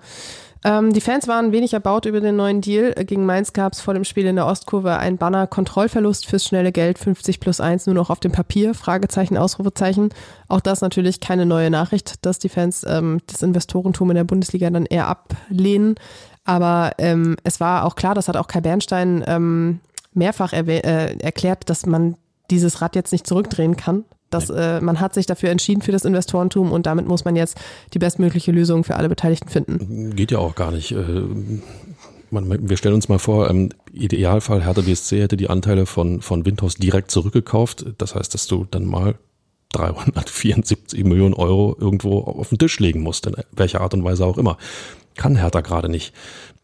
Ähm, 0.64 0.92
die 0.92 1.01
Fans 1.01 1.29
waren 1.29 1.53
wenig 1.53 1.75
erbaut 1.75 2.07
über 2.07 2.20
den 2.20 2.35
neuen 2.35 2.61
Deal. 2.61 2.92
Gegen 3.05 3.25
Mainz 3.25 3.53
gab 3.53 3.72
es 3.72 3.81
vor 3.81 3.94
dem 3.94 4.03
Spiel 4.03 4.27
in 4.27 4.35
der 4.35 4.46
Ostkurve 4.46 4.96
ein 4.96 5.16
Banner 5.16 5.46
Kontrollverlust 5.46 6.27
fürs 6.27 6.44
schnelle 6.44 6.72
Geld 6.72 6.99
50 6.99 7.38
plus 7.38 7.61
1 7.61 7.87
nur 7.87 7.94
noch 7.94 8.11
auf 8.11 8.18
dem 8.18 8.33
Papier, 8.33 8.75
Fragezeichen, 8.75 9.37
Ausrufezeichen. 9.37 10.09
Auch 10.49 10.61
das 10.61 10.81
natürlich 10.81 11.20
keine 11.20 11.46
neue 11.46 11.70
Nachricht, 11.70 12.27
dass 12.27 12.40
die 12.40 12.49
Fans 12.49 12.85
ähm, 12.88 13.20
das 13.29 13.42
Investorentum 13.42 14.11
in 14.11 14.16
der 14.16 14.25
Bundesliga 14.25 14.68
dann 14.70 14.87
eher 14.87 15.07
ablehnen. 15.07 15.94
Aber 16.46 16.92
ähm, 16.98 17.37
es 17.44 17.61
war 17.61 17.85
auch 17.85 17.96
klar, 17.96 18.14
das 18.14 18.28
hat 18.28 18.37
auch 18.37 18.46
Kai 18.46 18.61
Bernstein 18.61 19.22
ähm, 19.26 19.80
mehrfach 20.14 20.52
äh, 20.52 21.18
erklärt, 21.18 21.68
dass 21.68 21.85
man 21.87 22.16
dieses 22.50 22.80
Rad 22.80 22.94
jetzt 22.94 23.12
nicht 23.12 23.26
zurückdrehen 23.26 23.76
kann. 23.76 24.04
Dass, 24.30 24.50
äh, 24.50 24.80
man 24.80 24.98
hat 24.98 25.14
sich 25.14 25.26
dafür 25.26 25.50
entschieden 25.50 25.82
für 25.82 25.92
das 25.92 26.04
Investorentum 26.04 26.72
und 26.72 26.87
damit 26.87 27.06
muss 27.06 27.24
man 27.24 27.37
jetzt 27.37 27.59
die 27.94 28.00
bestmögliche 28.00 28.50
Lösung 28.50 28.82
für 28.82 28.96
alle 28.96 29.09
Beteiligten 29.09 29.48
finden. 29.48 30.16
Geht 30.16 30.32
ja 30.32 30.38
auch 30.38 30.56
gar 30.56 30.72
nicht. 30.72 30.92
Äh, 30.92 31.22
man, 32.30 32.68
wir 32.68 32.76
stellen 32.76 32.96
uns 32.96 33.09
mal 33.09 33.20
vor, 33.20 33.48
im 33.48 33.68
Idealfall 33.92 34.64
Hertha 34.64 34.80
BSC 34.80 35.22
hätte 35.22 35.37
die 35.37 35.48
Anteile 35.48 35.87
von, 35.87 36.22
von 36.22 36.44
Windhaus 36.44 36.74
direkt 36.74 37.12
zurückgekauft. 37.12 37.87
Das 37.98 38.16
heißt, 38.16 38.35
dass 38.35 38.48
du 38.48 38.66
dann 38.68 38.85
mal 38.85 39.14
374 39.72 41.04
Millionen 41.04 41.35
Euro 41.35 41.76
irgendwo 41.78 42.20
auf 42.20 42.48
den 42.48 42.59
Tisch 42.59 42.80
legen 42.80 43.02
musst, 43.02 43.26
in 43.26 43.37
welcher 43.52 43.80
Art 43.80 43.94
und 43.94 44.02
Weise 44.02 44.26
auch 44.26 44.38
immer 44.38 44.59
kann 45.16 45.37
Hertha 45.37 45.61
gerade 45.61 45.88
nicht. 45.88 46.12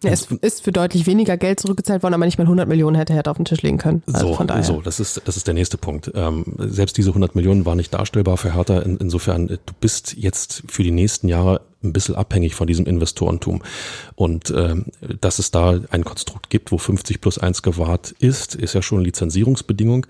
Ja, 0.03 0.11
es 0.11 0.27
ist 0.41 0.65
für 0.65 0.73
deutlich 0.73 1.07
weniger 1.07 1.37
Geld 1.37 1.61
zurückgezahlt 1.61 2.03
worden, 2.03 2.15
aber 2.15 2.25
nicht 2.25 2.38
mal 2.38 2.45
100 2.45 2.69
Millionen 2.69 2.97
hätte 2.97 3.15
Hertha 3.15 3.31
auf 3.31 3.37
den 3.37 3.45
Tisch 3.45 3.62
legen 3.62 3.79
können. 3.79 4.03
Also 4.12 4.29
so, 4.29 4.35
von 4.35 4.47
daher. 4.49 4.65
so, 4.65 4.81
das 4.81 4.99
ist, 4.99 5.23
das 5.25 5.37
ist 5.37 5.47
der 5.47 5.55
nächste 5.55 5.79
Punkt. 5.79 6.11
Ähm, 6.15 6.45
selbst 6.59 6.97
diese 6.97 7.11
100 7.11 7.37
Millionen 7.37 7.65
waren 7.67 7.77
nicht 7.77 7.95
darstellbar 7.95 8.37
für 8.37 8.55
Hertha. 8.55 8.81
In, 8.81 8.97
insofern, 8.97 9.47
du 9.47 9.59
bist 9.81 10.15
jetzt 10.17 10.65
für 10.67 10.83
die 10.83 10.91
nächsten 10.91 11.29
Jahre 11.29 11.61
ein 11.85 11.93
bisschen 11.93 12.17
abhängig 12.17 12.55
von 12.57 12.67
diesem 12.67 12.87
Investorentum. 12.87 13.62
Und 14.17 14.53
ähm, 14.57 14.87
dass 15.21 15.38
es 15.38 15.53
da 15.53 15.79
ein 15.91 16.05
Konstrukt 16.05 16.51
gibt, 16.51 16.73
wo 16.73 16.79
50 16.79 17.21
plus 17.21 17.38
1 17.38 17.62
gewahrt 17.62 18.12
ist, 18.19 18.57
ist 18.57 18.75
ja 18.75 18.83
schon 18.83 19.03
Lizenzierungsbedingung. 19.03 20.07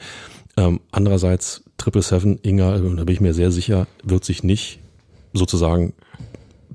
Ähm, 0.56 0.80
andererseits, 0.90 1.64
Triple 1.76 2.02
Seven, 2.02 2.38
Inga, 2.42 2.78
da 2.78 3.04
bin 3.04 3.08
ich 3.08 3.20
mir 3.20 3.34
sehr 3.34 3.50
sicher, 3.50 3.86
wird 4.02 4.24
sich 4.24 4.42
nicht 4.42 4.80
sozusagen 5.34 5.92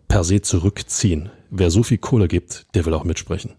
per 0.07 0.23
se 0.23 0.41
zurückziehen 0.41 1.29
wer 1.49 1.71
so 1.71 1.83
viel 1.83 1.97
Kohle 1.97 2.27
gibt, 2.27 2.65
der 2.75 2.85
will 2.85 2.93
auch 2.93 3.03
mitsprechen. 3.03 3.53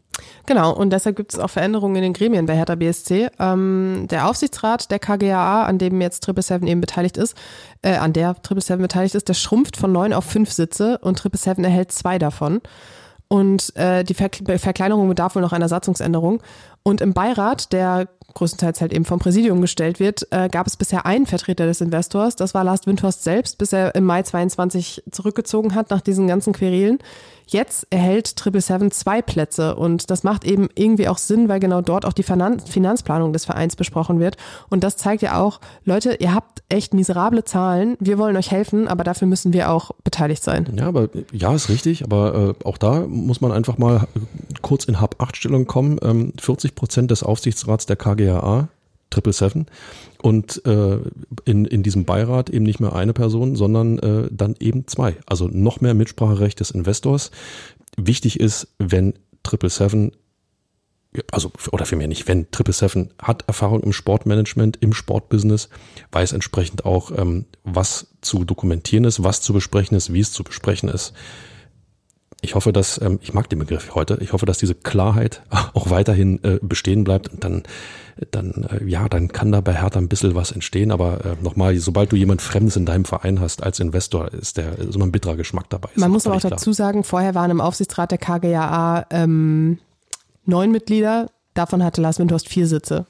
Genau, 0.47 0.75
und 0.75 0.91
deshalb 0.91 1.17
gibt 1.17 1.33
es 1.33 1.39
auch 1.39 1.51
Veränderungen 1.51 1.97
in 1.97 2.03
den 2.03 2.13
Gremien 2.13 2.47
bei 2.47 2.57
Hertha 2.57 2.75
BSC. 2.75 3.29
Ähm, 3.39 4.07
der 4.11 4.29
Aufsichtsrat 4.29 4.91
der 4.91 4.99
KGAA, 4.99 5.65
an 5.65 5.79
dem 5.79 6.01
jetzt 6.01 6.25
Triple 6.25 6.43
Seven 6.43 6.67
eben 6.67 6.81
beteiligt 6.81 7.17
ist, 7.17 7.37
äh, 7.83 7.95
an 7.95 8.13
der 8.13 8.35
Triple 8.43 8.63
Seven 8.63 8.83
beteiligt 8.83 9.15
ist, 9.15 9.29
der 9.29 9.35
schrumpft 9.35 9.77
von 9.77 9.93
neun 9.93 10.13
auf 10.13 10.25
fünf 10.25 10.51
Sitze 10.51 10.99
und 10.99 11.19
Triple 11.19 11.39
Seven 11.39 11.65
erhält 11.65 11.93
zwei 11.93 12.19
davon. 12.19 12.61
Und 13.29 13.77
äh, 13.77 14.05
die 14.05 14.15
Ver 14.15 14.31
Verkleinerung 14.59 15.09
bedarf 15.09 15.35
wohl 15.35 15.43
noch 15.43 15.53
einer 15.53 15.69
Satzungsänderung. 15.69 16.43
Und 16.83 17.03
im 17.03 17.13
Beirat, 17.13 17.75
der 17.75 18.09
größtenteils 18.33 18.81
halt 18.81 18.93
eben 18.93 19.05
vom 19.05 19.19
Präsidium 19.19 19.61
gestellt 19.61 20.01
wird, 20.01 20.27
äh, 20.31 20.49
gab 20.49 20.67
es 20.67 20.77
bisher 20.77 21.05
einen 21.05 21.27
Vertreter 21.27 21.67
des 21.67 21.83
Investors. 21.83 22.37
Das 22.37 22.55
war 22.55 22.65
Lars 22.65 22.87
Windhorst 22.87 23.23
selbst, 23.23 23.59
bis 23.59 23.73
er 23.73 23.95
im 23.95 24.05
Mai 24.05 24.23
22 24.23 25.03
zurückgezogen 25.11 25.75
hat 25.75 25.91
nach 25.91 26.01
diesen 26.01 26.27
ganzen 26.27 26.55
Querelen. 26.55 26.99
Jetzt 27.51 27.87
erhält 27.89 28.37
Triple 28.37 28.61
Seven 28.61 28.91
zwei 28.91 29.23
Plätze 29.23 29.75
und 29.75 30.11
das 30.11 30.23
macht 30.23 30.45
eben 30.45 30.69
irgendwie 30.75 31.09
auch 31.09 31.17
Sinn, 31.17 31.49
weil 31.49 31.61
genau 31.61 31.81
dort 31.81 32.05
auch 32.05 32.13
die 32.13 32.23
Finanzplanung 32.23 33.33
des 33.33 33.47
Vereins 33.47 33.75
besprochen 33.75 34.21
wird. 34.21 34.37
Und 34.69 34.85
das 34.85 34.99
zeigt 34.99 35.23
ja 35.23 35.41
auch, 35.41 35.61
Leute, 35.85 36.15
ihr 36.21 36.35
habt 36.35 36.63
echt 36.69 36.93
miserable 36.93 37.45
Zahlen, 37.45 37.97
wir 38.01 38.19
wollen 38.19 38.37
euch 38.37 38.51
helfen, 38.51 38.87
aber 38.87 39.03
dafür 39.03 39.27
müssen 39.27 39.55
wir 39.55 39.71
auch 39.71 39.93
beteiligt 40.05 40.45
sein. 40.45 40.71
Ja, 40.77 40.89
aber 40.89 41.09
ja, 41.33 41.55
ist 41.55 41.71
richtig, 41.71 42.05
aber 42.05 42.55
äh, 42.61 42.65
auch 42.67 42.77
da 42.77 43.07
muss 43.07 43.41
man 43.41 43.53
einfach 43.53 43.79
mal 43.79 44.07
kurz 44.61 44.85
in 44.85 45.01
Hab-8-Stellung 45.01 45.67
kommen. 45.67 45.99
Ähm, 46.03 46.35
40 46.39 46.75
Prozent 46.75 47.11
des 47.11 47.23
Aufsichtsrats 47.23 47.87
der 47.87 47.97
KGAA 47.97 48.69
Triple 49.11 49.33
Seven 49.33 49.67
und 50.23 50.65
äh, 50.67 50.99
in, 51.45 51.65
in 51.65 51.83
diesem 51.83 52.05
Beirat 52.05 52.51
eben 52.51 52.65
nicht 52.65 52.81
mehr 52.81 52.95
eine 52.95 53.13
Person, 53.13 53.57
sondern 53.57 53.99
äh, 53.99 54.29
dann 54.31 54.55
eben 54.61 54.87
zwei. 54.87 55.17
Also 55.27 55.49
noch 55.49 55.81
mehr 55.81 55.95
Mitspracherecht 55.95 56.61
des 56.61 56.71
Investors. 56.71 57.31
Wichtig 57.97 58.39
ist, 58.41 58.69
wenn 58.79 59.15
Triple 59.43 59.71
Seven 59.71 60.13
also 61.33 61.51
oder 61.73 61.87
vielmehr 61.87 62.09
nicht, 62.09 62.29
wenn 62.29 62.51
Triple 62.51 62.75
Seven 62.75 63.11
hat 63.21 63.45
Erfahrung 63.47 63.83
im 63.83 63.93
Sportmanagement, 63.93 64.77
im 64.81 64.93
Sportbusiness, 64.93 65.69
weiß 66.13 66.33
entsprechend 66.33 66.85
auch, 66.85 67.11
ähm, 67.17 67.47
was 67.65 68.09
zu 68.21 68.45
dokumentieren 68.45 69.05
ist, 69.05 69.23
was 69.23 69.41
zu 69.41 69.53
besprechen 69.53 69.97
ist, 69.97 70.13
wie 70.13 70.21
es 70.21 70.33
zu 70.33 70.45
besprechen 70.45 70.89
ist. 70.89 71.15
Ich 72.41 72.55
hoffe, 72.55 72.73
dass, 72.73 73.01
ähm, 73.01 73.19
ich 73.23 73.35
mag 73.35 73.49
den 73.51 73.59
Begriff 73.59 73.95
heute, 73.95 74.19
ich 74.21 74.33
hoffe, 74.33 74.47
dass 74.47 74.59
diese 74.59 74.75
Klarheit 74.75 75.43
auch 75.75 75.91
weiterhin 75.91 76.43
äh, 76.45 76.59
bestehen 76.63 77.05
bleibt 77.05 77.29
und 77.29 77.43
dann, 77.43 77.63
dann, 78.31 78.69
äh, 78.71 78.85
ja, 78.85 79.09
dann 79.09 79.29
kann 79.29 79.51
da 79.53 79.61
bei 79.61 79.75
Hertha 79.75 79.99
ein 79.99 80.09
bisschen 80.09 80.35
was 80.35 80.53
entstehen, 80.53 80.93
aber 80.93 81.25
äh, 81.25 81.37
nochmal, 81.43 81.77
sobald 81.79 82.13
du 82.13 82.17
jemand 82.17 82.41
Fremdes 82.43 82.77
in 82.77 82.87
deinem 82.87 83.05
Verein 83.05 83.41
hast 83.41 83.63
als 83.63 83.81
Investor, 83.81 84.33
ist 84.33 84.57
der 84.57 84.79
ist 84.79 84.95
immer 84.95 85.07
ein 85.07 85.13
bitterer 85.13 85.37
Geschmack 85.37 85.69
dabei. 85.71 85.89
Man 85.97 86.11
muss 86.11 86.27
aber 86.27 86.37
auch 86.37 86.41
dazu 86.41 86.73
sagen, 86.73 87.05
vorher 87.05 87.35
waren 87.35 87.51
im 87.51 87.61
Aufsichtsrat 87.61 88.11
der 88.13 88.19
KGAA 88.19 89.07
ähm, 89.11 89.79
neun 90.45 90.71
Mitglieder, 90.71 91.31
davon 91.55 91.83
hatte 91.83 92.01
Lars 92.01 92.19
Windhorst 92.19 92.49
vier 92.49 92.67
Sitze. 92.67 93.07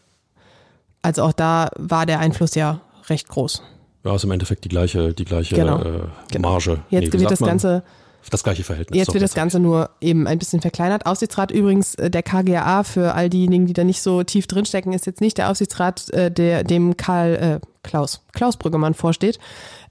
Also 1.03 1.23
auch 1.23 1.33
da 1.33 1.71
war 1.77 2.07
der 2.07 2.19
Einfluss 2.19 2.55
ja 2.55 2.81
recht 3.09 3.29
groß. 3.29 3.63
Ja, 4.05 4.15
ist 4.15 4.25
im 4.25 4.31
Endeffekt 4.31 4.65
die 4.65 4.69
gleiche, 4.69 5.13
die 5.13 5.25
gleiche 5.25 5.55
Genau. 5.55 5.83
äh, 5.83 6.01
Genau. 6.31 6.51
Marge. 6.51 6.81
Jetzt 6.91 7.13
wie 7.13 7.21
wird 7.21 7.31
das 7.31 7.41
man? 7.41 7.51
Ganze 7.51 7.83
Das 8.31 8.43
gleiche 8.43 8.65
Verhältnis. 8.65 8.99
Jetzt 8.99 9.15
wird 9.15 9.23
das. 9.23 9.35
Ganze 9.35 9.59
nur 9.61 9.91
eben 10.01 10.27
ein 10.27 10.39
bisschen 10.39 10.61
verkleinert. 10.61 11.07
Aufsichtsrat 11.07 11.51
übrigens 11.51 11.95
äh, 11.95 12.11
der 12.11 12.23
KGAA 12.23 12.83
für 12.83 13.15
all 13.15 13.31
diejenigen, 13.31 13.67
die 13.67 13.73
da 13.73 13.85
nicht 13.85 14.03
so 14.03 14.23
tief 14.23 14.47
drinstecken, 14.47 14.93
ist 14.93 15.07
jetzt 15.07 15.21
nicht 15.21 15.39
der 15.39 15.51
Aufsichtsrat, 15.51 16.11
äh, 16.11 16.31
der 16.31 16.65
dem 16.65 16.97
Karl 16.97 17.61
äh, 17.63 17.67
Klaus 17.83 18.23
Klaus 18.33 18.57
Brüggemann 18.57 18.95
vorsteht, 18.95 19.39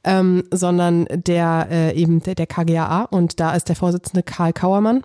ähm, 0.04 0.44
sondern 0.52 1.08
der 1.10 1.68
äh, 1.72 1.96
eben 1.96 2.22
der, 2.22 2.36
der 2.36 2.48
KGAA 2.48 3.04
und 3.04 3.40
da 3.40 3.56
ist 3.56 3.70
der 3.70 3.76
Vorsitzende 3.76 4.24
Karl 4.24 4.54
Kauermann. 4.54 5.04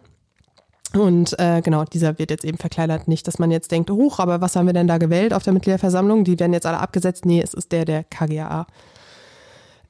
Und 0.95 1.39
äh, 1.39 1.63
genau, 1.63 1.85
dieser 1.85 2.19
wird 2.19 2.31
jetzt 2.31 2.45
eben 2.45 2.59
verkleinert. 2.59 3.09
Nicht, 3.09 3.27
dass 3.27 3.39
man 3.39 3.51
jetzt 3.51 3.71
denkt, 3.73 3.91
hoch, 3.91 4.19
aber 4.19 4.41
was 4.41 4.57
haben 4.57 4.67
wir 4.67 4.75
denn 4.75 4.89
da 4.89 4.99
gewählt 4.99 5.33
auf 5.33 5.43
der 5.43 5.55
Mitgliederversammlung? 5.55 6.25
Die 6.25 6.39
werden 6.39 6.53
jetzt 6.53 6.67
alle 6.67 6.79
abgesetzt. 6.79 7.25
Nee, 7.25 7.41
es 7.41 7.55
ist 7.55 7.73
der 7.73 7.85
der 7.85 8.05
KGAA. 8.05 8.67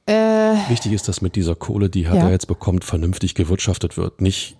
Äh, 0.05 0.13
Wichtig 0.69 0.91
ist, 0.91 1.07
dass 1.07 1.21
mit 1.21 1.35
dieser 1.35 1.55
Kohle, 1.55 1.89
die 1.89 2.05
Hertha 2.07 2.25
Ja. 2.27 2.31
jetzt 2.31 2.47
bekommt, 2.47 2.83
vernünftig 2.83 3.35
gewirtschaftet 3.35 3.97
wird. 3.97 4.21
Nicht 4.21 4.57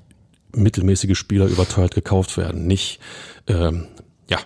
mittelmäßige 0.56 1.18
Spieler 1.18 1.48
überteuert 1.48 1.96
gekauft 1.96 2.38
werden. 2.38 2.68
Nicht 2.68 3.00
ähm, 3.48 3.88
ja, 4.30 4.38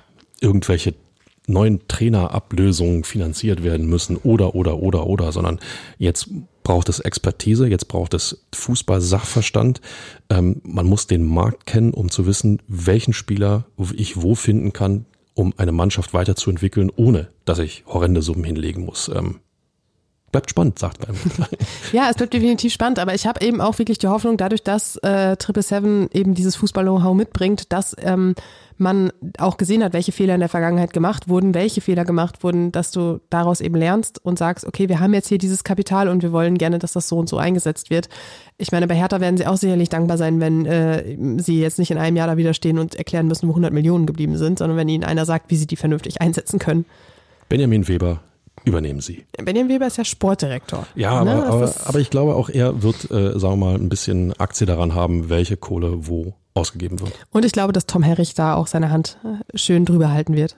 irgendwelche 0.42 0.96
neuen 1.48 1.88
Trainerablösungen 1.88 3.04
finanziert 3.04 3.64
werden 3.64 3.88
müssen 3.88 4.18
oder, 4.18 4.56
oder, 4.56 4.80
oder, 4.80 5.08
oder, 5.08 5.32
sondern 5.32 5.60
jetzt 5.98 6.30
braucht 6.64 6.90
es 6.90 7.00
Expertise, 7.00 7.68
jetzt 7.68 7.88
braucht 7.88 8.14
es 8.14 8.46
Fußball-Sachverstand. 8.54 9.80
Ähm, 10.30 10.62
man 10.64 10.86
muss 10.86 11.08
den 11.08 11.24
Markt 11.26 11.66
kennen, 11.66 11.94
um 11.94 12.10
zu 12.12 12.26
wissen, 12.26 12.62
welchen 12.68 13.14
Spieler 13.14 13.66
ich 13.96 14.22
wo 14.22 14.36
finden 14.36 14.74
kann, 14.74 15.06
um 15.36 15.54
eine 15.58 15.72
Mannschaft 15.72 16.14
weiterzuentwickeln, 16.14 16.92
ohne 16.94 17.30
dass 17.46 17.60
ich 17.60 17.86
horrende 17.88 18.22
Summen 18.22 18.44
hinlegen 18.44 18.84
muss. 18.84 19.10
Ähm, 19.14 19.40
bleibt 20.32 20.50
spannend, 20.50 20.80
sagt 20.80 21.08
man. 21.08 21.16
Ja, 21.94 22.10
es 22.10 22.16
bleibt 22.16 22.34
definitiv 22.34 22.74
spannend, 22.74 23.00
aber 23.00 23.16
ich 23.16 23.26
habe 23.26 23.44
eben 23.46 23.62
auch 23.62 23.80
wirklich 23.80 23.98
die 23.98 24.08
Hoffnung, 24.08 24.38
dadurch, 24.38 24.64
dass 24.64 24.98
äh, 24.98 25.38
Triple 25.38 25.64
Seven 25.64 26.10
eben 26.14 26.34
dieses 26.34 26.56
Fußball-Know-how 26.58 27.16
mitbringt, 27.16 27.72
dass 27.72 27.96
ähm, 28.00 28.36
man 28.78 29.12
auch 29.40 29.58
gesehen 29.58 29.84
hat, 29.84 29.94
welche 29.94 30.12
Fehler 30.12 30.36
in 30.36 30.40
der 30.40 30.50
Vergangenheit 30.50 30.94
gemacht 30.94 31.28
wurden, 31.28 31.54
welche 31.54 31.82
Fehler 31.82 32.06
gemacht 32.06 32.44
wurden, 32.44 32.72
dass 32.72 32.92
du 32.92 33.20
daraus 33.30 33.62
eben 33.62 33.76
lernst 33.76 34.24
und 34.24 34.38
sagst, 34.38 34.66
okay, 34.66 34.88
wir 34.88 35.00
haben 35.00 35.14
jetzt 35.14 35.30
hier 35.30 35.38
dieses 35.38 35.64
Kapital 35.64 36.10
und 36.10 36.22
wir 36.22 36.32
wollen 36.32 36.58
gerne, 36.58 36.78
dass 36.78 36.94
das 36.94 37.08
so 37.08 37.18
und 37.18 37.28
so 37.28 37.38
eingesetzt 37.38 37.90
wird. 37.90 38.08
Ich 38.58 38.72
meine, 38.72 38.88
bei 38.88 38.96
Hertha 38.96 39.20
werden 39.20 39.38
sie 39.38 39.48
auch 39.48 39.58
sicherlich 39.58 39.90
dankbar 39.90 40.18
sein, 40.18 40.40
wenn 40.40 40.66
äh, 40.66 41.18
sie 41.42 41.60
jetzt 41.60 41.80
nicht 41.80 41.92
in 41.92 41.98
einem 41.98 42.18
Jahr 42.18 42.28
da 42.28 42.38
wieder 42.38 42.54
stehen 42.54 42.78
und 42.78 42.96
erklären 42.96 43.28
müssen, 43.28 43.48
wo 43.48 43.54
100 43.54 43.74
Millionen 43.74 44.06
geblieben 44.06 44.38
sind, 44.38 44.60
sondern 44.60 44.78
wenn 44.78 44.90
ihnen 44.90 45.04
einer 45.04 45.26
sagt, 45.26 45.50
wie 45.50 45.56
sie 45.56 45.68
die 45.68 45.76
vernünftig 45.76 46.22
einsetzen 46.22 46.60
können. 46.60 46.86
Benjamin 47.50 47.88
Weber, 47.88 48.20
übernehmen 48.68 49.02
Sie. 49.02 49.26
Benjamin 49.44 49.70
Weber 49.74 49.88
ist 49.88 49.98
ja 49.98 50.06
Sportdirektor. 50.06 50.86
Ja, 50.96 51.24
Ne, 51.24 51.44
aber, 51.46 51.62
das 51.62 51.78
aber, 51.80 51.90
aber 51.90 52.00
ich 52.00 52.10
glaube 52.10 52.36
auch 52.36 52.50
er 52.50 52.84
wird, 52.84 53.10
äh, 53.12 53.40
sagen 53.40 53.54
wir 53.60 53.66
mal, 53.66 53.76
ein 53.76 53.90
bisschen 53.90 54.34
Aktie 54.40 54.68
daran 54.68 54.94
haben, 54.96 55.30
welche 55.30 55.58
Kohle 55.58 56.08
wo 56.08 56.34
ausgegeben 56.54 57.00
wird. 57.00 57.14
Und 57.32 57.46
ich 57.46 57.52
glaube, 57.52 57.74
dass 57.74 57.86
Tom 57.86 58.04
Herrich 58.04 58.34
da 58.34 58.56
auch 58.56 58.68
seine 58.68 58.90
Hand 58.92 59.18
äh, 59.24 59.58
schön 59.58 59.86
drüber 59.86 60.12
halten 60.12 60.36
wird. 60.36 60.56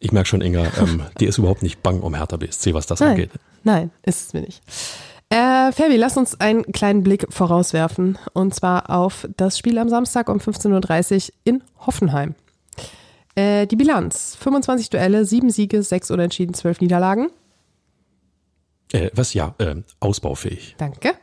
Ich 0.00 0.12
merke 0.12 0.28
schon, 0.28 0.40
Inga, 0.42 0.66
ähm, 0.80 1.02
die 1.20 1.26
ist 1.26 1.38
überhaupt 1.38 1.62
nicht 1.62 1.82
bang 1.82 2.00
um 2.00 2.14
Hertha 2.14 2.36
BSC, 2.36 2.74
was 2.74 2.86
das 2.86 3.00
Nein, 3.00 3.10
angeht. 3.10 3.30
nein, 3.62 3.90
ist 4.02 4.26
es 4.28 4.32
mir 4.34 4.40
nicht. 4.42 4.62
Äh, 5.30 5.72
Fabi, 5.72 5.96
lass 5.96 6.16
uns 6.16 6.38
einen 6.40 6.62
kleinen 6.72 7.02
Blick 7.02 7.26
vorauswerfen. 7.30 8.18
Und 8.34 8.54
zwar 8.54 8.90
auf 8.90 9.26
das 9.36 9.58
Spiel 9.58 9.78
am 9.78 9.88
Samstag 9.88 10.28
um 10.28 10.38
15.30 10.38 11.14
Uhr 11.28 11.34
in 11.44 11.64
Hoffenheim. 11.86 12.34
Äh, 13.34 13.66
die 13.66 13.76
Bilanz: 13.76 14.36
25 14.40 14.90
Duelle, 14.90 15.24
7 15.24 15.50
Siege, 15.50 15.82
6 15.82 16.10
Unentschieden, 16.10 16.54
12 16.54 16.80
Niederlagen. 16.80 17.30
Äh, 18.92 19.10
was 19.12 19.34
ja, 19.34 19.56
äh, 19.58 19.74
ausbaufähig. 19.98 20.76
Danke. 20.78 21.14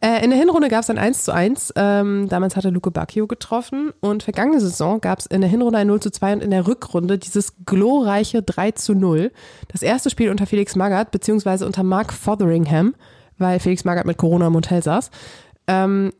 Äh, 0.00 0.24
in 0.24 0.30
der 0.30 0.38
Hinrunde 0.38 0.68
gab 0.68 0.80
es 0.80 0.88
ein 0.88 0.96
1 0.96 1.24
zu 1.24 1.34
1. 1.34 1.74
Ähm, 1.76 2.28
damals 2.30 2.56
hatte 2.56 2.70
Luke 2.70 2.90
Bacchio 2.90 3.26
getroffen. 3.26 3.92
Und 4.00 4.22
vergangene 4.22 4.58
Saison 4.58 5.02
gab 5.02 5.18
es 5.18 5.26
in 5.26 5.42
der 5.42 5.50
Hinrunde 5.50 5.80
ein 5.80 5.86
0 5.86 6.00
zu 6.00 6.10
2 6.10 6.34
und 6.34 6.42
in 6.42 6.50
der 6.50 6.66
Rückrunde 6.66 7.18
dieses 7.18 7.52
glorreiche 7.66 8.42
3 8.42 8.70
zu 8.70 8.94
0. 8.94 9.32
Das 9.68 9.82
erste 9.82 10.08
Spiel 10.08 10.30
unter 10.30 10.46
Felix 10.46 10.76
Magath, 10.76 11.10
beziehungsweise 11.10 11.66
unter 11.66 11.82
Mark 11.82 12.14
Fotheringham, 12.14 12.94
weil 13.36 13.60
Felix 13.60 13.84
Magath 13.84 14.06
mit 14.06 14.16
Corona 14.16 14.46
im 14.46 14.54
Hotel 14.54 14.82
saß. 14.82 15.10
Ähm, 15.66 16.12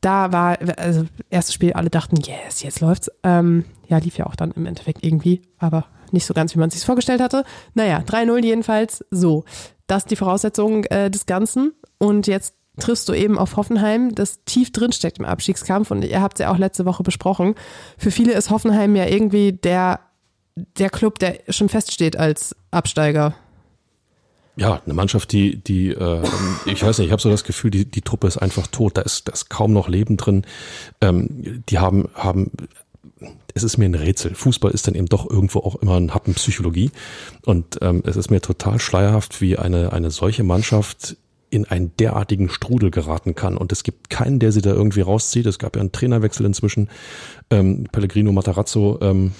da 0.00 0.32
war, 0.32 0.58
also 0.78 1.06
erstes 1.30 1.54
Spiel, 1.54 1.72
alle 1.72 1.90
dachten, 1.90 2.16
yes, 2.16 2.62
jetzt 2.62 2.80
läuft's. 2.80 3.10
Ähm, 3.22 3.64
ja, 3.88 3.98
lief 3.98 4.18
ja 4.18 4.26
auch 4.26 4.36
dann 4.36 4.52
im 4.52 4.66
Endeffekt 4.66 5.04
irgendwie, 5.04 5.42
aber 5.58 5.86
nicht 6.12 6.26
so 6.26 6.34
ganz, 6.34 6.54
wie 6.54 6.58
man 6.58 6.70
sich 6.70 6.84
vorgestellt 6.84 7.20
hatte. 7.20 7.44
Naja, 7.74 8.02
3-0 8.06 8.44
jedenfalls. 8.44 9.04
So, 9.10 9.44
das 9.86 10.04
ist 10.04 10.10
die 10.10 10.16
Voraussetzung 10.16 10.84
äh, 10.84 11.10
des 11.10 11.26
Ganzen. 11.26 11.72
Und 11.98 12.26
jetzt 12.26 12.54
triffst 12.78 13.08
du 13.08 13.14
eben 13.14 13.38
auf 13.38 13.56
Hoffenheim, 13.56 14.14
das 14.14 14.44
tief 14.44 14.70
drinsteckt 14.70 15.18
im 15.18 15.24
Abstiegskampf. 15.24 15.90
Und 15.90 16.04
ihr 16.04 16.20
habt 16.20 16.38
es 16.38 16.44
ja 16.44 16.52
auch 16.52 16.58
letzte 16.58 16.84
Woche 16.84 17.02
besprochen. 17.02 17.54
Für 17.96 18.10
viele 18.10 18.32
ist 18.32 18.50
Hoffenheim 18.50 18.96
ja 18.96 19.06
irgendwie 19.06 19.52
der, 19.52 20.00
der 20.54 20.90
Club, 20.90 21.18
der 21.18 21.40
schon 21.48 21.68
feststeht 21.68 22.16
als 22.16 22.54
Absteiger. 22.70 23.34
Ja, 24.58 24.80
eine 24.84 24.94
Mannschaft, 24.94 25.32
die, 25.32 25.56
die, 25.56 25.90
äh, 25.90 26.22
ich 26.64 26.82
weiß 26.82 26.98
nicht, 26.98 27.08
ich 27.08 27.12
habe 27.12 27.20
so 27.20 27.28
das 27.28 27.44
Gefühl, 27.44 27.70
die, 27.70 27.84
die 27.84 28.00
Truppe 28.00 28.26
ist 28.26 28.38
einfach 28.38 28.66
tot. 28.66 28.96
Da 28.96 29.02
ist, 29.02 29.28
da 29.28 29.32
ist 29.32 29.50
kaum 29.50 29.74
noch 29.74 29.88
Leben 29.88 30.16
drin. 30.16 30.46
Ähm, 31.02 31.62
die 31.68 31.78
haben, 31.78 32.08
haben, 32.14 32.50
es 33.52 33.62
ist 33.62 33.76
mir 33.76 33.84
ein 33.84 33.94
Rätsel. 33.94 34.34
Fußball 34.34 34.70
ist 34.70 34.86
dann 34.86 34.94
eben 34.94 35.06
doch 35.06 35.28
irgendwo 35.28 35.58
auch 35.58 35.76
immer 35.76 35.96
ein 35.96 36.14
Happen 36.14 36.32
Psychologie. 36.34 36.90
Und 37.44 37.78
ähm, 37.82 38.02
es 38.06 38.16
ist 38.16 38.30
mir 38.30 38.40
total 38.40 38.80
schleierhaft, 38.80 39.42
wie 39.42 39.58
eine, 39.58 39.92
eine 39.92 40.10
solche 40.10 40.42
Mannschaft 40.42 41.16
in 41.50 41.66
einen 41.66 41.94
derartigen 41.98 42.48
Strudel 42.48 42.90
geraten 42.90 43.34
kann. 43.34 43.58
Und 43.58 43.72
es 43.72 43.82
gibt 43.82 44.08
keinen, 44.08 44.38
der 44.38 44.52
sie 44.52 44.62
da 44.62 44.70
irgendwie 44.70 45.02
rauszieht. 45.02 45.44
Es 45.44 45.58
gab 45.58 45.76
ja 45.76 45.80
einen 45.80 45.92
Trainerwechsel 45.92 46.46
inzwischen. 46.46 46.88
Ähm, 47.50 47.84
Pellegrino 47.92 48.32
Matarazzo, 48.32 48.98
ähm, 49.02 49.32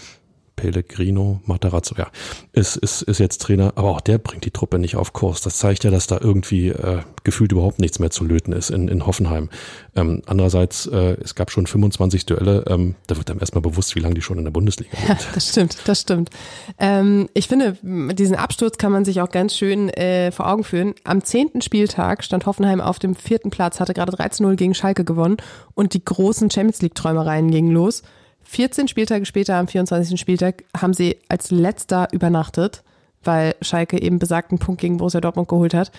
Pellegrino 0.57 1.41
Matarazzo, 1.45 1.95
ja, 1.97 2.09
ist, 2.53 2.77
ist, 2.77 3.03
ist 3.03 3.19
jetzt 3.21 3.43
Trainer, 3.43 3.75
aber 3.77 3.91
auch 3.91 4.01
der 4.01 4.19
bringt 4.19 4.45
die 4.45 4.51
Truppe 4.51 4.79
nicht 4.79 4.97
auf 4.97 5.13
Kurs. 5.13 5.43
Das 5.43 5.59
zeigt 5.59 5.85
ja, 5.85 5.91
dass 5.91 6.07
da 6.07 6.19
irgendwie 6.21 6.69
äh, 6.69 7.01
gefühlt 7.25 7.53
überhaupt 7.53 7.79
nichts 7.79 7.99
mehr 7.99 8.11
zu 8.11 8.25
löten 8.25 8.53
ist 8.53 8.71
in, 8.71 8.89
in 8.89 9.07
Hoffenheim. 9.07 9.51
Ähm, 9.95 10.23
andererseits, 10.27 10.87
äh, 10.87 11.17
es 11.23 11.35
gab 11.35 11.51
schon 11.51 11.67
25 11.67 12.27
Duelle, 12.27 12.65
ähm, 12.69 12.95
da 13.07 13.17
wird 13.17 13.31
einem 13.31 13.41
erstmal 13.41 13.63
bewusst, 13.63 13.95
wie 13.95 14.01
lange 14.01 14.15
die 14.15 14.23
schon 14.23 14.39
in 14.39 14.45
der 14.45 14.51
Bundesliga 14.51 14.97
Ja, 15.07 15.17
sind. 15.17 15.29
das 15.35 15.49
stimmt, 15.51 15.77
das 15.85 16.01
stimmt. 16.01 16.31
Ähm, 16.79 17.29
ich 17.35 17.49
finde, 17.49 17.77
diesen 17.83 18.37
Absturz 18.37 18.79
kann 18.79 18.93
man 18.93 19.05
sich 19.05 19.21
auch 19.21 19.31
ganz 19.31 19.55
schön 19.55 19.91
äh, 19.91 20.33
vor 20.33 20.49
Augen 20.49 20.65
führen. 20.65 20.95
Am 21.05 21.23
zehnten 21.23 21.61
Spieltag 21.61 22.25
stand 22.25 22.47
Hoffenheim 22.47 22.81
auf 22.81 22.99
dem 22.99 23.15
vierten 23.15 23.51
Platz, 23.51 23.79
hatte 23.81 23.93
gerade 23.95 24.13
13-0 24.13 24.55
gegen 24.57 24.75
Schalke 24.75 25.05
gewonnen 25.05 25.37
und 25.75 25.93
die 25.93 26.05
großen 26.05 26.51
Champions 26.51 26.81
League-Träumereien 26.83 27.51
gingen 27.51 27.73
los. 27.73 28.03
14 28.47 28.89
Spieltage 28.89 29.27
später, 29.27 29.57
am 29.57 29.69
24. 29.69 30.19
Spieltag, 30.19 30.65
haben 30.77 30.95
sie 30.95 31.19
als 31.29 31.51
letzter 31.51 32.09
übernachtet, 32.13 32.83
weil 33.23 33.55
Schalke 33.61 34.01
eben 34.01 34.19
besagten 34.19 34.59
Punkt 34.59 34.81
gegen 34.81 34.99
Borussia 34.99 35.21
Dortmund 35.21 35.49
geholt 35.49 35.75
hat. 35.75 35.91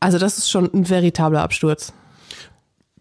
Also 0.00 0.18
das 0.18 0.38
ist 0.38 0.50
schon 0.50 0.72
ein 0.72 0.88
veritabler 0.88 1.42
Absturz. 1.42 1.92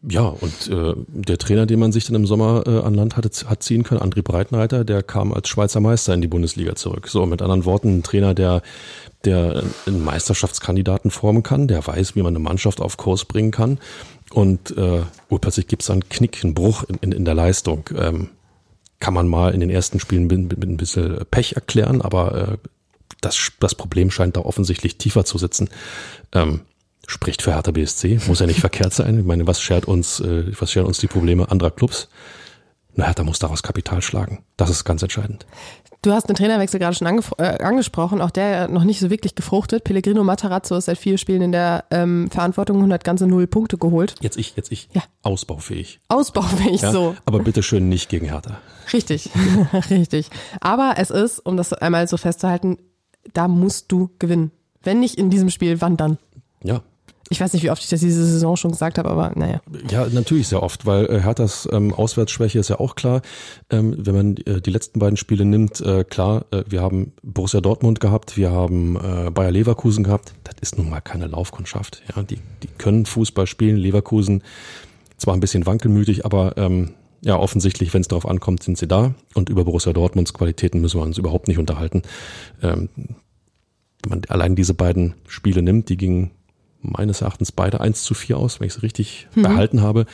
Ja, 0.07 0.27
und 0.27 0.67
äh, 0.69 0.93
der 1.07 1.37
Trainer, 1.39 1.65
den 1.65 1.79
man 1.79 1.91
sich 1.91 2.05
dann 2.05 2.15
im 2.15 2.27
Sommer 2.27 2.63
äh, 2.67 2.79
an 2.81 2.93
Land 2.93 3.17
hatte, 3.17 3.29
hat 3.47 3.63
ziehen 3.63 3.83
können, 3.83 4.01
André 4.01 4.21
Breitenreiter, 4.21 4.83
der 4.83 5.01
kam 5.01 5.33
als 5.33 5.47
Schweizer 5.49 5.79
Meister 5.79 6.13
in 6.13 6.21
die 6.21 6.27
Bundesliga 6.27 6.75
zurück. 6.75 7.07
So, 7.07 7.25
mit 7.25 7.41
anderen 7.41 7.65
Worten, 7.65 7.97
ein 7.97 8.03
Trainer, 8.03 8.35
der, 8.35 8.61
der 9.23 9.63
einen 9.87 10.03
Meisterschaftskandidaten 10.03 11.09
formen 11.09 11.41
kann, 11.41 11.67
der 11.67 11.85
weiß, 11.85 12.15
wie 12.15 12.21
man 12.21 12.35
eine 12.35 12.43
Mannschaft 12.43 12.81
auf 12.81 12.97
Kurs 12.97 13.25
bringen 13.25 13.49
kann. 13.49 13.79
Und 14.31 14.77
äh, 14.77 15.01
urplötzlich 15.29 15.67
gibt 15.67 15.81
es 15.81 15.89
einen 15.89 16.07
Knick, 16.07 16.43
einen 16.43 16.53
Bruch 16.53 16.83
in, 16.83 16.97
in, 16.97 17.11
in 17.11 17.25
der 17.25 17.33
Leistung. 17.33 17.89
Ähm, 17.97 18.29
kann 18.99 19.13
man 19.13 19.27
mal 19.27 19.53
in 19.53 19.59
den 19.59 19.69
ersten 19.69 19.99
Spielen 19.99 20.27
mit, 20.27 20.57
mit 20.57 20.69
ein 20.69 20.77
bisschen 20.77 21.25
Pech 21.31 21.53
erklären, 21.53 22.01
aber 22.01 22.59
äh, 22.61 22.67
das, 23.21 23.51
das 23.59 23.75
Problem 23.75 24.11
scheint 24.11 24.37
da 24.37 24.41
offensichtlich 24.41 24.97
tiefer 24.97 25.25
zu 25.25 25.37
sitzen. 25.37 25.69
Ähm, 26.31 26.61
spricht 27.07 27.41
für 27.41 27.53
Hertha 27.53 27.71
BSC, 27.71 28.19
muss 28.27 28.39
ja 28.39 28.47
nicht 28.47 28.59
verkehrt 28.59 28.93
sein. 28.93 29.19
Ich 29.19 29.25
meine, 29.25 29.47
was 29.47 29.61
schert 29.61 29.85
uns, 29.85 30.19
äh, 30.19 30.51
was 30.59 30.71
scheren 30.71 30.87
uns 30.87 30.99
die 30.99 31.07
Probleme 31.07 31.49
anderer 31.49 31.71
Clubs? 31.71 32.09
Na, 32.95 33.05
Hertha 33.05 33.23
muss 33.23 33.39
daraus 33.39 33.61
Kapital 33.61 34.01
schlagen. 34.01 34.43
Das 34.57 34.69
ist 34.69 34.85
ganz 34.85 35.03
entscheidend. 35.03 35.45
Du 36.01 36.13
hast 36.13 36.29
den 36.29 36.35
Trainerwechsel 36.35 36.79
gerade 36.79 36.95
schon 36.95 37.07
äh, 37.39 37.43
angesprochen, 37.63 38.21
auch 38.21 38.29
der 38.29 38.67
noch 38.67 38.83
nicht 38.83 38.99
so 38.99 39.09
wirklich 39.09 39.33
gefruchtet. 39.33 39.83
Pellegrino 39.83 40.23
Matarazzo 40.23 40.77
ist 40.77 40.85
seit 40.85 40.99
vier 40.99 41.17
Spielen 41.17 41.41
in 41.41 41.51
der 41.51 41.85
ähm, 41.89 42.29
Verantwortung 42.29 42.81
und 42.83 42.93
hat 42.93 43.03
ganze 43.03 43.25
null 43.27 43.47
Punkte 43.47 43.77
geholt. 43.77 44.15
Jetzt 44.21 44.37
ich, 44.37 44.55
jetzt 44.55 44.71
ich. 44.71 44.87
Ja. 44.93 45.01
Ausbaufähig. 45.23 45.99
Ausbaufähig, 46.07 46.81
ja, 46.81 46.91
so. 46.91 47.15
Aber 47.25 47.39
bitteschön 47.39 47.89
nicht 47.89 48.07
gegen 48.09 48.27
Hertha. 48.27 48.59
Richtig, 48.93 49.29
richtig. 49.89 50.29
Aber 50.61 50.95
es 50.97 51.09
ist, 51.09 51.39
um 51.39 51.57
das 51.57 51.73
einmal 51.73 52.07
so 52.07 52.17
festzuhalten, 52.17 52.77
da 53.33 53.47
musst 53.47 53.91
du 53.91 54.11
gewinnen. 54.19 54.51
Wenn 54.83 54.99
nicht 54.99 55.15
in 55.15 55.29
diesem 55.29 55.49
Spiel, 55.49 55.81
wann 55.81 55.97
dann? 55.97 56.17
Ja, 56.63 56.81
ich 57.29 57.41
weiß 57.41 57.53
nicht, 57.53 57.63
wie 57.63 57.71
oft 57.71 57.83
ich 57.83 57.89
das 57.89 58.01
diese 58.01 58.23
Saison 58.23 58.55
schon 58.55 58.71
gesagt 58.71 58.99
habe, 58.99 59.09
aber 59.09 59.31
naja. 59.35 59.59
Ja, 59.89 60.07
natürlich 60.07 60.47
sehr 60.47 60.61
oft, 60.61 60.85
weil 60.85 61.05
äh, 61.07 61.19
Herthas 61.21 61.67
ähm, 61.71 61.91
Auswärtsschwäche 61.91 62.59
ist 62.59 62.69
ja 62.69 62.79
auch 62.79 62.95
klar. 62.95 63.21
Ähm, 63.71 63.95
wenn 63.97 64.15
man 64.15 64.37
äh, 64.37 64.61
die 64.61 64.69
letzten 64.69 64.99
beiden 64.99 65.17
Spiele 65.17 65.43
nimmt, 65.43 65.81
äh, 65.81 66.03
klar, 66.03 66.45
äh, 66.51 66.63
wir 66.67 66.81
haben 66.81 67.13
Borussia 67.23 67.61
Dortmund 67.61 67.99
gehabt, 67.99 68.37
wir 68.37 68.51
haben 68.51 68.95
äh, 68.95 69.31
Bayer 69.31 69.49
Leverkusen 69.49 70.03
gehabt. 70.03 70.33
Das 70.43 70.55
ist 70.61 70.77
nun 70.77 70.89
mal 70.89 71.01
keine 71.01 71.25
Laufkundschaft. 71.25 72.03
Ja, 72.15 72.21
die, 72.21 72.37
die 72.61 72.67
können 72.77 73.07
Fußball 73.07 73.47
spielen. 73.47 73.77
Leverkusen 73.77 74.43
zwar 75.17 75.33
ein 75.33 75.39
bisschen 75.39 75.65
wankelmütig, 75.65 76.25
aber 76.25 76.55
ähm, 76.57 76.93
ja, 77.25 77.39
offensichtlich, 77.39 77.91
wenn 77.95 78.01
es 78.01 78.07
darauf 78.07 78.27
ankommt, 78.27 78.61
sind 78.61 78.77
sie 78.77 78.87
da. 78.87 79.15
Und 79.33 79.49
über 79.49 79.65
Borussia 79.65 79.93
Dortmunds 79.93 80.35
Qualitäten 80.35 80.79
müssen 80.79 80.99
wir 80.99 81.03
uns 81.03 81.17
überhaupt 81.17 81.47
nicht 81.47 81.57
unterhalten. 81.57 82.03
Ähm, 82.61 82.89
wenn 84.03 84.09
man 84.09 84.21
allein 84.27 84.55
diese 84.55 84.75
beiden 84.75 85.15
Spiele 85.27 85.63
nimmt, 85.63 85.89
die 85.89 85.97
gingen 85.97 86.29
meines 86.81 87.21
Erachtens 87.21 87.51
beide 87.51 87.81
1 87.81 88.03
zu 88.03 88.13
4 88.13 88.37
aus, 88.37 88.59
wenn 88.59 88.67
ich 88.67 88.75
es 88.75 88.83
richtig 88.83 89.27
mhm. 89.33 89.41
behalten 89.41 89.81
habe. 89.81 90.05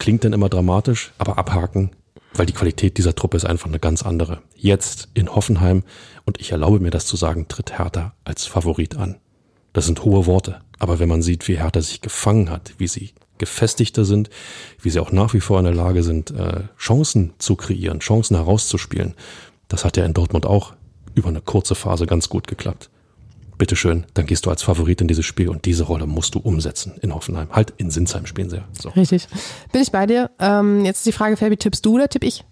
Klingt 0.00 0.24
dann 0.24 0.32
immer 0.32 0.48
dramatisch, 0.48 1.12
aber 1.18 1.38
abhaken, 1.38 1.90
weil 2.34 2.46
die 2.46 2.54
Qualität 2.54 2.98
dieser 2.98 3.14
Truppe 3.14 3.36
ist 3.36 3.44
einfach 3.44 3.68
eine 3.68 3.78
ganz 3.78 4.02
andere. 4.02 4.42
Jetzt 4.56 5.10
in 5.14 5.32
Hoffenheim, 5.32 5.84
und 6.24 6.40
ich 6.40 6.50
erlaube 6.50 6.80
mir 6.80 6.90
das 6.90 7.06
zu 7.06 7.16
sagen, 7.16 7.46
tritt 7.46 7.78
Hertha 7.78 8.14
als 8.24 8.46
Favorit 8.46 8.96
an. 8.96 9.18
Das 9.72 9.86
sind 9.86 10.04
hohe 10.04 10.26
Worte, 10.26 10.58
aber 10.80 10.98
wenn 10.98 11.08
man 11.08 11.22
sieht, 11.22 11.46
wie 11.46 11.58
Hertha 11.58 11.80
sich 11.80 12.00
gefangen 12.00 12.50
hat, 12.50 12.74
wie 12.78 12.88
sie 12.88 13.12
gefestigter 13.38 14.04
sind, 14.04 14.30
wie 14.80 14.90
sie 14.90 15.00
auch 15.00 15.12
nach 15.12 15.34
wie 15.34 15.40
vor 15.40 15.58
in 15.58 15.64
der 15.64 15.74
Lage 15.74 16.02
sind, 16.02 16.30
äh, 16.30 16.62
Chancen 16.78 17.32
zu 17.38 17.56
kreieren, 17.56 18.00
Chancen 18.00 18.36
herauszuspielen, 18.36 19.14
das 19.68 19.84
hat 19.84 19.96
ja 19.96 20.04
in 20.04 20.14
Dortmund 20.14 20.46
auch 20.46 20.74
über 21.14 21.28
eine 21.28 21.40
kurze 21.40 21.74
Phase 21.74 22.06
ganz 22.06 22.28
gut 22.28 22.46
geklappt 22.46 22.90
bitteschön, 23.58 24.06
dann 24.14 24.26
gehst 24.26 24.46
du 24.46 24.50
als 24.50 24.62
Favorit 24.62 25.00
in 25.00 25.08
dieses 25.08 25.26
Spiel 25.26 25.48
und 25.48 25.66
diese 25.66 25.84
Rolle 25.84 26.06
musst 26.06 26.34
du 26.34 26.38
umsetzen 26.38 26.94
in 27.02 27.14
Hoffenheim. 27.14 27.48
Halt 27.50 27.74
in 27.76 27.90
Sinsheim 27.90 28.24
spielen 28.24 28.48
sie 28.48 28.56
ja. 28.56 28.64
So. 28.80 28.88
Richtig. 28.90 29.26
Bin 29.72 29.82
ich 29.82 29.90
bei 29.90 30.06
dir. 30.06 30.30
Ähm, 30.38 30.84
jetzt 30.84 30.98
ist 30.98 31.06
die 31.06 31.12
Frage, 31.12 31.36
Fabi, 31.36 31.56
tippst 31.56 31.84
du 31.84 31.96
oder 31.96 32.08
tipp 32.08 32.24
ich? 32.24 32.44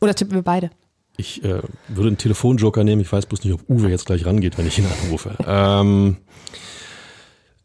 Oder 0.00 0.14
tippen 0.14 0.34
wir 0.34 0.42
beide? 0.42 0.70
Ich 1.16 1.42
äh, 1.42 1.62
würde 1.88 2.08
einen 2.08 2.18
Telefonjoker 2.18 2.84
nehmen. 2.84 3.00
Ich 3.00 3.10
weiß 3.10 3.26
bloß 3.26 3.44
nicht, 3.44 3.54
ob 3.54 3.68
Uwe 3.68 3.88
jetzt 3.88 4.06
gleich 4.06 4.26
rangeht, 4.26 4.58
wenn 4.58 4.66
ich 4.66 4.78
ihn 4.78 4.86
anrufe. 5.04 5.36
Ähm, 5.46 6.18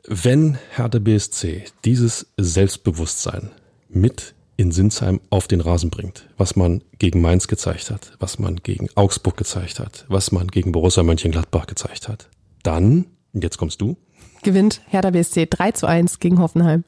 wenn 0.08 0.58
Hertha 0.76 1.00
BSC 1.00 1.66
dieses 1.86 2.28
Selbstbewusstsein 2.38 3.52
mit 3.90 4.34
in 4.58 4.72
Sinsheim 4.72 5.20
auf 5.30 5.48
den 5.48 5.62
Rasen 5.62 5.90
bringt, 5.90 6.28
was 6.38 6.56
man 6.56 6.84
gegen 7.00 7.22
Mainz 7.22 7.48
gezeigt 7.48 7.90
hat, 7.90 8.14
was 8.20 8.38
man 8.38 8.58
gegen 8.58 8.90
Augsburg 8.96 9.38
gezeigt 9.38 9.80
hat, 9.80 10.06
was 10.10 10.32
man 10.32 10.48
gegen 10.48 10.72
Borussia 10.72 11.04
Mönchengladbach 11.04 11.68
gezeigt 11.68 12.08
hat, 12.08 12.30
dann, 12.64 13.06
jetzt 13.34 13.58
kommst 13.58 13.82
du. 13.82 13.98
Gewinnt 14.44 14.82
Hertha 14.88 15.10
BSC 15.10 15.48
3 15.50 15.72
zu 15.72 15.88
1 15.88 16.20
gegen 16.20 16.40
Hoffenheim. 16.40 16.84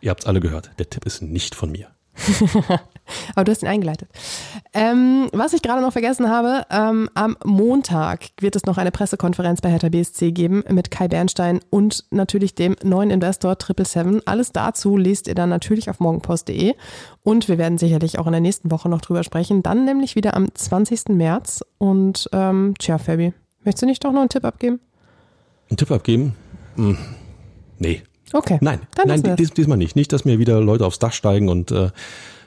Ihr 0.00 0.10
habt 0.10 0.20
es 0.20 0.26
alle 0.26 0.40
gehört, 0.40 0.70
der 0.78 0.88
Tipp 0.90 1.06
ist 1.06 1.22
nicht 1.22 1.54
von 1.54 1.72
mir. 1.72 1.88
Aber 3.34 3.44
du 3.44 3.52
hast 3.52 3.62
ihn 3.62 3.68
eingeleitet. 3.68 4.08
Ähm, 4.72 5.28
was 5.32 5.52
ich 5.52 5.62
gerade 5.62 5.82
noch 5.82 5.92
vergessen 5.92 6.28
habe, 6.28 6.64
ähm, 6.70 7.08
am 7.14 7.36
Montag 7.44 8.30
wird 8.40 8.56
es 8.56 8.64
noch 8.64 8.78
eine 8.78 8.90
Pressekonferenz 8.90 9.60
bei 9.60 9.70
Hertha 9.70 9.88
BSC 9.88 10.32
geben 10.32 10.64
mit 10.68 10.90
Kai 10.90 11.08
Bernstein 11.08 11.60
und 11.70 12.04
natürlich 12.10 12.54
dem 12.54 12.76
neuen 12.82 13.10
Investor 13.10 13.58
Triple 13.58 13.84
Seven. 13.84 14.20
Alles 14.26 14.52
dazu 14.52 14.96
lest 14.96 15.28
ihr 15.28 15.34
dann 15.34 15.48
natürlich 15.48 15.90
auf 15.90 16.00
morgenpost.de 16.00 16.74
und 17.22 17.48
wir 17.48 17.58
werden 17.58 17.78
sicherlich 17.78 18.18
auch 18.18 18.26
in 18.26 18.32
der 18.32 18.40
nächsten 18.40 18.70
Woche 18.70 18.88
noch 18.88 19.00
drüber 19.00 19.22
sprechen. 19.22 19.62
Dann 19.62 19.84
nämlich 19.84 20.16
wieder 20.16 20.34
am 20.34 20.54
20. 20.54 21.08
März 21.10 21.64
und 21.78 22.28
ähm, 22.32 22.74
tja, 22.78 22.98
Fabi, 22.98 23.32
möchtest 23.64 23.82
du 23.82 23.86
nicht 23.86 24.04
doch 24.04 24.12
noch 24.12 24.20
einen 24.20 24.28
Tipp 24.28 24.44
abgeben? 24.44 24.80
Einen 25.70 25.76
Tipp 25.76 25.90
abgeben? 25.90 26.34
Hm. 26.76 26.98
Nee. 27.78 28.02
Okay. 28.32 28.58
Nein, 28.60 28.80
nein, 29.04 29.36
dies, 29.36 29.50
diesmal 29.50 29.76
nicht. 29.76 29.96
Nicht, 29.96 30.12
dass 30.12 30.24
mir 30.24 30.38
wieder 30.38 30.60
Leute 30.60 30.86
aufs 30.86 30.98
Dach 30.98 31.12
steigen 31.12 31.48
und 31.48 31.70
äh, 31.70 31.90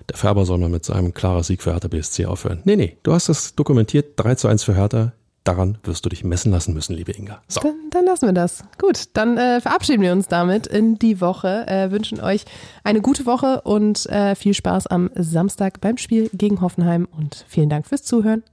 der 0.10 0.18
Färber 0.18 0.46
soll 0.46 0.58
mal 0.58 0.70
mit 0.70 0.86
seinem 0.86 1.14
klaren 1.14 1.44
Sieg 1.44 1.62
für 1.62 1.74
Hertha 1.74 1.88
BSC 1.88 2.26
aufhören. 2.26 2.62
Nee, 2.64 2.76
nee, 2.76 2.98
du 3.04 3.14
hast 3.14 3.30
das 3.30 3.56
dokumentiert, 3.56 4.14
3 4.18 4.36
zu 4.36 4.48
1 4.48 4.64
für 4.64 4.76
Hertha. 4.76 5.14
Daran 5.44 5.78
wirst 5.84 6.04
du 6.04 6.10
dich 6.10 6.24
messen 6.24 6.52
lassen 6.52 6.74
müssen, 6.74 6.96
liebe 6.96 7.12
Inga. 7.12 7.40
So. 7.48 7.60
Dann, 7.62 7.76
dann 7.92 8.06
lassen 8.06 8.26
wir 8.26 8.34
das. 8.34 8.64
Gut, 8.80 9.10
dann 9.14 9.38
äh, 9.38 9.62
verabschieden 9.62 10.02
wir 10.02 10.12
uns 10.12 10.28
damit 10.28 10.66
in 10.66 10.98
die 10.98 11.22
Woche. 11.22 11.68
Äh, 11.68 11.92
wünschen 11.92 12.20
euch 12.20 12.46
eine 12.84 13.00
gute 13.00 13.28
Woche 13.28 13.62
und 13.62 14.08
äh, 14.08 14.34
viel 14.34 14.56
Spaß 14.56 14.88
am 14.88 15.12
Samstag 15.14 15.82
beim 15.82 15.98
Spiel 15.98 16.32
gegen 16.34 16.62
Hoffenheim 16.62 17.08
und 17.16 17.46
vielen 17.48 17.70
Dank 17.70 17.86
fürs 17.86 18.02
Zuhören. 18.02 18.44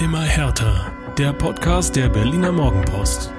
Immer 0.00 0.22
härter. 0.22 0.92
Der 1.18 1.32
Podcast 1.32 1.96
der 1.96 2.08
Berliner 2.08 2.52
Morgenpost. 2.52 3.32